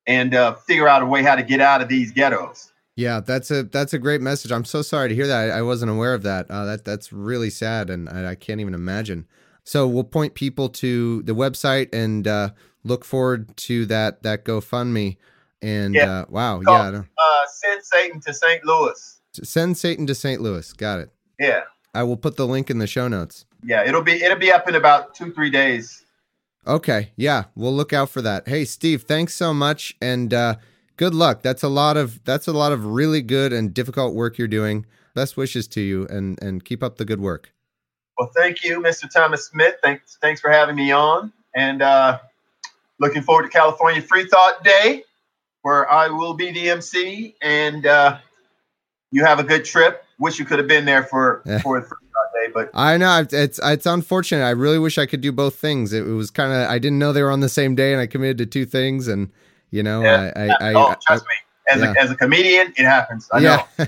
and 0.07 0.35
uh, 0.35 0.55
figure 0.55 0.89
out 0.89 1.03
a 1.03 1.07
way 1.07 1.23
how 1.23 1.35
to 1.35 1.43
get 1.43 1.61
out 1.61 1.83
of 1.83 1.91
these 1.91 2.11
ghettos. 2.11 2.73
Yeah, 2.97 3.21
that's 3.21 3.51
a 3.51 3.65
that's 3.65 3.93
a 3.93 3.99
great 3.99 4.23
message. 4.23 4.51
I'm 4.51 4.65
so 4.65 4.81
sorry 4.81 5.11
to 5.11 5.15
hear 5.15 5.27
that. 5.27 5.51
I, 5.51 5.59
I 5.59 5.63
wasn't 5.63 5.91
aware 5.91 6.15
of 6.15 6.23
that. 6.23 6.51
Uh, 6.51 6.65
that 6.65 6.87
that's 6.87 7.13
really 7.13 7.51
sad, 7.51 7.91
and 7.91 8.09
I, 8.09 8.31
I 8.31 8.35
can't 8.35 8.63
even 8.63 8.73
imagine. 8.73 9.27
So 9.71 9.87
we'll 9.87 10.03
point 10.03 10.35
people 10.35 10.69
to 10.69 11.23
the 11.23 11.33
website 11.33 11.91
and 11.95 12.27
uh, 12.27 12.51
look 12.83 13.05
forward 13.05 13.57
to 13.69 13.87
that 13.87 14.25
that 14.25 14.45
GoFundMe. 14.45 15.17
And 15.63 15.95
Yeah. 15.95 16.11
uh, 16.11 16.25
wow, 16.29 16.61
yeah, 16.67 16.89
Uh, 16.89 17.47
send 17.47 17.85
Satan 17.85 18.21
to 18.23 18.35
St. 18.35 18.65
Louis. 18.65 19.21
send 19.45 19.79
Satan 19.79 20.09
to 20.09 20.15
St. 20.17 20.41
Louis. 20.41 20.73
Got 20.73 20.99
it. 20.99 21.11
Yeah. 21.39 21.61
I 21.95 22.03
will 22.03 22.17
put 22.17 22.35
the 22.37 22.49
link 22.49 22.69
in 22.69 22.79
the 22.79 22.89
show 22.89 23.07
notes. 23.07 23.45
Yeah, 23.63 23.85
it'll 23.87 24.03
be 24.03 24.21
it'll 24.21 24.39
be 24.39 24.51
up 24.51 24.69
in 24.69 24.75
about 24.75 25.15
two 25.15 25.33
three 25.33 25.51
days. 25.51 26.05
Okay, 26.67 27.13
yeah, 27.15 27.45
we'll 27.55 27.73
look 27.73 27.93
out 27.93 28.11
for 28.11 28.23
that. 28.23 28.49
Hey, 28.49 28.65
Steve, 28.65 29.03
thanks 29.05 29.35
so 29.35 29.55
much, 29.55 29.97
and 30.03 30.35
uh, 30.35 30.57
good 30.97 31.15
luck. 31.15 31.43
That's 31.43 31.63
a 31.63 31.69
lot 31.69 31.97
of 31.97 32.25
that's 32.25 32.49
a 32.49 32.53
lot 32.53 32.73
of 32.73 32.85
really 32.87 33.23
good 33.23 33.53
and 33.53 33.73
difficult 33.73 34.17
work 34.17 34.37
you're 34.37 34.49
doing. 34.49 34.85
Best 35.15 35.37
wishes 35.37 35.69
to 35.69 35.81
you, 35.81 36.09
and 36.09 36.43
and 36.43 36.65
keep 36.65 36.83
up 36.83 36.97
the 36.97 37.05
good 37.05 37.21
work. 37.21 37.53
Well, 38.21 38.31
thank 38.37 38.63
you, 38.63 38.83
Mr. 38.83 39.11
Thomas 39.11 39.47
Smith. 39.47 39.77
Thanks 39.83 40.19
thanks 40.21 40.43
for 40.43 40.51
having 40.51 40.77
me 40.77 40.93
on, 40.93 41.33
and 41.55 41.81
uh, 41.81 42.19
looking 42.99 43.23
forward 43.23 43.45
to 43.45 43.49
California 43.49 44.03
Free 44.03 44.27
Thought 44.27 44.63
Day, 44.63 45.05
where 45.63 45.91
I 45.91 46.09
will 46.09 46.35
be 46.35 46.53
the 46.53 46.69
MC, 46.69 47.35
and 47.41 47.87
uh, 47.87 48.19
you 49.11 49.25
have 49.25 49.39
a 49.39 49.43
good 49.43 49.65
trip. 49.65 50.05
Wish 50.19 50.39
you 50.39 50.45
could 50.45 50.59
have 50.59 50.69
been 50.69 50.85
there 50.85 51.05
for 51.05 51.43
for 51.63 51.81
Free 51.81 51.89
Thought 52.13 52.33
Day, 52.35 52.53
but 52.53 52.71
I 52.75 52.99
know 52.99 53.25
it's 53.27 53.59
it's, 53.59 53.87
unfortunate. 53.87 54.45
I 54.45 54.51
really 54.51 54.79
wish 54.79 54.99
I 54.99 55.07
could 55.07 55.23
do 55.23 55.33
both 55.33 55.55
things. 55.55 55.95
It, 55.95 56.03
was 56.03 56.31
kind 56.31 56.53
of 56.53 56.69
I 56.69 56.79
didn't 56.79 56.99
know 56.99 57.15
they 57.15 57.23
were 57.23 57.31
on 57.31 57.41
the 57.41 57.49
same 57.49 57.75
day, 57.75 57.93
and 57.93 58.03
I 58.03 58.07
committed 58.07 58.37
to 58.37 58.45
two 58.45 58.67
things, 58.67 59.09
and 59.09 59.31
you 59.71 59.83
know, 59.83 60.03
Yeah. 60.03 60.31
I, 60.37 60.43
I, 60.43 60.57
I, 60.61 60.75
oh, 60.75 60.89
I 60.89 60.97
trust 61.07 61.25
me. 61.25 61.37
As 61.71 61.81
Yeah. 61.81 61.93
a 61.97 62.03
as 62.03 62.11
a 62.11 62.17
comedian, 62.17 62.73
it 62.77 62.85
happens. 62.85 63.29
I 63.33 63.41
know. 63.41 63.65
yeah. 63.79 63.87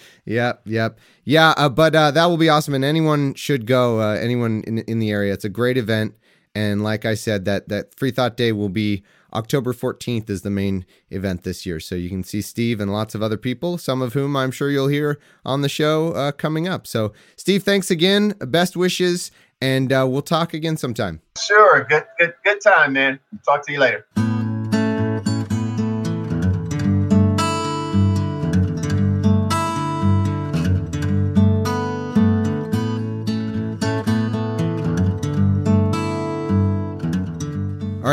yep. 0.24 0.60
Yep. 0.64 0.98
Yeah. 1.24 1.54
Uh, 1.56 1.68
but 1.68 1.94
uh, 1.94 2.10
that 2.12 2.26
will 2.26 2.36
be 2.36 2.48
awesome, 2.48 2.74
and 2.74 2.84
anyone 2.84 3.34
should 3.34 3.66
go. 3.66 4.00
Uh, 4.00 4.14
anyone 4.14 4.62
in 4.66 4.78
in 4.78 4.98
the 4.98 5.10
area. 5.10 5.32
It's 5.32 5.44
a 5.44 5.48
great 5.48 5.76
event, 5.76 6.14
and 6.54 6.82
like 6.82 7.04
I 7.04 7.14
said, 7.14 7.44
that 7.46 7.68
that 7.68 7.94
Free 7.94 8.10
Thought 8.10 8.36
Day 8.36 8.52
will 8.52 8.68
be 8.68 9.02
October 9.32 9.72
fourteenth 9.72 10.30
is 10.30 10.42
the 10.42 10.50
main 10.50 10.84
event 11.10 11.42
this 11.42 11.66
year. 11.66 11.80
So 11.80 11.94
you 11.94 12.08
can 12.08 12.22
see 12.24 12.40
Steve 12.40 12.80
and 12.80 12.92
lots 12.92 13.14
of 13.14 13.22
other 13.22 13.36
people, 13.36 13.78
some 13.78 14.00
of 14.02 14.12
whom 14.12 14.36
I'm 14.36 14.50
sure 14.50 14.70
you'll 14.70 14.88
hear 14.88 15.18
on 15.44 15.62
the 15.62 15.68
show 15.68 16.12
uh, 16.12 16.32
coming 16.32 16.68
up. 16.68 16.86
So 16.86 17.12
Steve, 17.36 17.62
thanks 17.64 17.90
again. 17.90 18.34
Best 18.40 18.76
wishes, 18.76 19.30
and 19.60 19.92
uh, 19.92 20.06
we'll 20.08 20.22
talk 20.22 20.54
again 20.54 20.76
sometime. 20.76 21.20
Sure. 21.38 21.84
Good 21.88 22.04
good 22.18 22.34
good 22.44 22.60
time, 22.60 22.92
man. 22.92 23.18
Talk 23.44 23.66
to 23.66 23.72
you 23.72 23.80
later. 23.80 24.06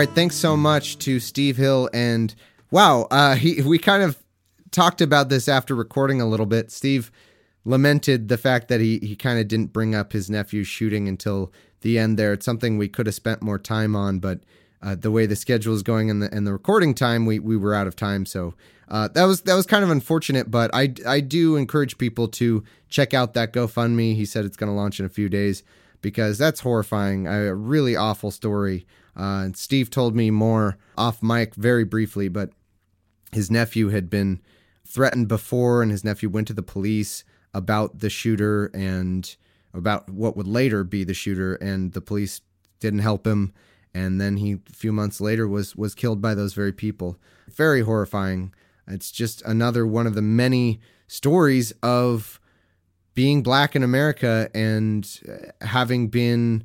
Right, 0.02 0.16
thanks 0.16 0.36
so 0.36 0.58
much 0.58 0.98
to 0.98 1.20
Steve 1.20 1.58
Hill 1.58 1.88
and 1.94 2.34
wow, 2.72 3.08
uh, 3.12 3.36
he 3.36 3.62
we 3.62 3.78
kind 3.78 4.02
of 4.02 4.18
talked 4.72 5.00
about 5.00 5.30
this 5.30 5.48
after 5.48 5.76
recording 5.76 6.20
a 6.20 6.26
little 6.26 6.48
bit. 6.48 6.72
Steve 6.72 7.12
lamented 7.66 8.28
the 8.28 8.38
fact 8.40 8.68
that 8.70 8.82
he 8.82 8.98
he 8.98 9.16
kind 9.16 9.40
of 9.40 9.48
didn't 9.48 9.72
bring 9.72 9.94
up 9.94 10.12
his 10.12 10.28
nephew's 10.28 10.66
shooting 10.66 11.08
until 11.08 11.54
the 11.82 12.00
end 12.00 12.18
there. 12.18 12.34
It's 12.34 12.48
something 12.48 12.80
we 12.80 12.88
could 12.88 13.06
have 13.06 13.14
spent 13.14 13.44
more 13.44 13.60
time 13.60 13.96
on, 13.96 14.18
but 14.18 14.40
uh, 14.82 14.96
the 14.96 15.12
way 15.12 15.28
the 15.28 15.36
schedule 15.36 15.76
is 15.76 15.84
going 15.84 16.10
and 16.10 16.24
the 16.24 16.34
and 16.34 16.48
the 16.48 16.54
recording 16.54 16.96
time, 16.96 17.28
we 17.28 17.38
we 17.38 17.56
were 17.56 17.76
out 17.76 17.86
of 17.86 17.96
time. 17.96 18.26
So 18.26 18.56
uh, 18.88 19.08
that 19.10 19.26
was 19.26 19.42
that 19.42 19.54
was 19.54 19.68
kind 19.68 19.84
of 19.84 19.92
unfortunate. 19.92 20.50
But 20.50 20.72
I 20.74 20.96
I 21.06 21.20
do 21.20 21.58
encourage 21.58 22.00
people 22.00 22.28
to 22.30 22.64
check 22.90 23.14
out 23.14 23.36
that 23.36 23.54
GoFundMe. 23.54 24.16
He 24.16 24.26
said 24.26 24.46
it's 24.46 24.58
going 24.58 24.72
to 24.72 24.76
launch 24.76 25.00
in 25.00 25.06
a 25.06 25.10
few 25.10 25.30
days 25.30 25.62
because 26.02 26.40
that's 26.40 26.62
horrifying. 26.62 27.28
A 27.28 27.54
really 27.54 27.96
awful 27.96 28.32
story. 28.32 28.88
Uh, 29.16 29.44
and 29.46 29.58
Steve 29.58 29.90
told 29.90 30.16
me 30.16 30.32
more 30.32 30.78
off 30.98 31.22
mic 31.22 31.56
very 31.56 31.84
briefly, 31.84 32.28
but 32.28 32.52
his 33.32 33.52
nephew 33.52 33.90
had 33.90 34.10
been 34.10 34.42
threatened 34.86 35.28
before, 35.28 35.82
and 35.82 35.92
his 35.92 36.04
nephew 36.04 36.30
went 36.30 36.48
to 36.48 36.54
the 36.54 36.64
police 36.64 37.24
about 37.54 38.00
the 38.00 38.10
shooter 38.10 38.68
and 38.74 39.36
about 39.74 40.10
what 40.10 40.36
would 40.36 40.48
later 40.48 40.84
be 40.84 41.04
the 41.04 41.14
shooter, 41.14 41.56
and 41.56 41.94
the 41.94 42.02
police 42.02 42.42
didn't 42.80 43.00
help 43.00 43.26
him. 43.26 43.54
And 43.94 44.22
then 44.22 44.38
he, 44.38 44.54
a 44.54 44.74
few 44.74 44.94
months 44.94 45.20
later, 45.20 45.48
was 45.48 45.76
was 45.76 45.96
killed 45.96 46.22
by 46.22 46.34
those 46.34 46.54
very 46.54 46.72
people. 46.72 47.18
Very 47.50 47.82
horrifying. 47.82 48.54
It's 48.88 49.12
just 49.12 49.42
another 49.44 49.86
one 49.86 50.08
of 50.08 50.16
the 50.16 50.22
many 50.22 50.80
stories 51.08 51.74
of 51.84 52.40
being 53.14 53.44
black 53.44 53.76
in 53.76 53.84
America 53.84 54.50
and 54.54 55.20
uh, 55.28 55.66
having 55.66 56.08
been 56.08 56.64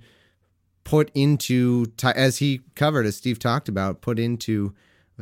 put 0.87 1.11
into, 1.15 1.93
as 2.15 2.39
he 2.39 2.61
covered, 2.77 3.07
as 3.07 3.17
Steve 3.17 3.41
talked 3.41 3.69
about, 3.69 4.03
put 4.03 4.21
into 4.21 4.73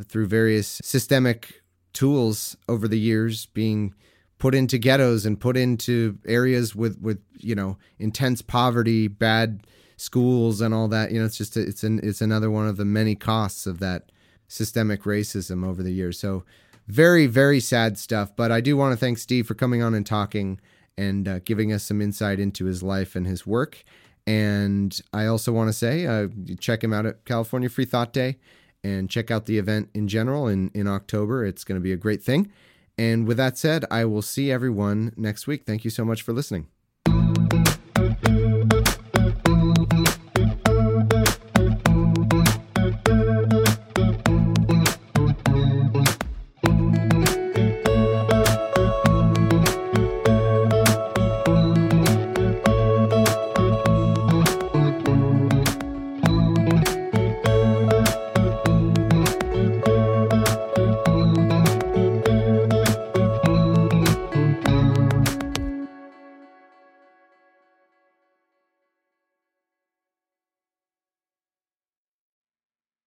through 0.03 0.27
various 0.27 0.79
systemic 0.83 1.63
tools 1.91 2.55
over 2.69 2.87
the 2.87 2.99
years, 2.99 3.47
being 3.47 3.95
put 4.37 4.53
into 4.53 4.77
ghettos 4.77 5.25
and 5.25 5.39
put 5.39 5.57
into 5.57 6.19
areas 6.27 6.75
with 6.75 7.01
with 7.01 7.19
you 7.39 7.55
know 7.55 7.79
intense 7.97 8.43
poverty, 8.43 9.07
bad 9.07 9.65
schools, 9.97 10.61
and 10.61 10.71
all 10.71 10.87
that. 10.87 11.11
You 11.11 11.19
know, 11.19 11.25
it's 11.25 11.37
just 11.37 11.57
a, 11.57 11.61
it's 11.61 11.83
an 11.83 11.99
it's 12.03 12.21
another 12.21 12.51
one 12.51 12.67
of 12.67 12.77
the 12.77 12.85
many 12.85 13.15
costs 13.15 13.65
of 13.65 13.79
that 13.79 14.11
systemic 14.47 15.01
racism 15.01 15.65
over 15.65 15.81
the 15.81 15.91
years. 15.91 16.19
So 16.19 16.43
very 16.87 17.25
very 17.25 17.59
sad 17.59 17.97
stuff. 17.97 18.35
But 18.35 18.51
I 18.51 18.61
do 18.61 18.77
want 18.77 18.93
to 18.93 18.97
thank 18.97 19.17
Steve 19.17 19.47
for 19.47 19.55
coming 19.55 19.81
on 19.81 19.95
and 19.95 20.05
talking 20.05 20.61
and 20.95 21.27
uh, 21.27 21.39
giving 21.39 21.73
us 21.73 21.81
some 21.81 22.03
insight 22.03 22.39
into 22.39 22.65
his 22.65 22.83
life 22.83 23.15
and 23.15 23.25
his 23.25 23.47
work. 23.47 23.83
And 24.27 24.99
I 25.13 25.27
also 25.27 25.51
want 25.51 25.69
to 25.69 25.73
say, 25.73 26.05
uh, 26.05 26.29
check 26.59 26.83
him 26.83 26.93
out 26.93 27.05
at 27.05 27.25
California 27.25 27.69
Free 27.69 27.85
Thought 27.85 28.11
Day 28.11 28.37
and 28.83 29.09
check 29.09 29.29
out 29.31 29.45
the 29.45 29.57
event 29.57 29.89
in 29.93 30.07
general 30.07 30.47
in, 30.47 30.71
in 30.73 30.87
October. 30.87 31.45
It's 31.45 31.63
going 31.63 31.79
to 31.79 31.83
be 31.83 31.91
a 31.91 31.97
great 31.97 32.23
thing. 32.23 32.51
And 32.97 33.27
with 33.27 33.37
that 33.37 33.57
said, 33.57 33.85
I 33.91 34.05
will 34.05 34.21
see 34.21 34.51
everyone 34.51 35.13
next 35.17 35.47
week. 35.47 35.65
Thank 35.65 35.83
you 35.83 35.91
so 35.91 36.05
much 36.05 36.21
for 36.21 36.33
listening. 36.33 36.67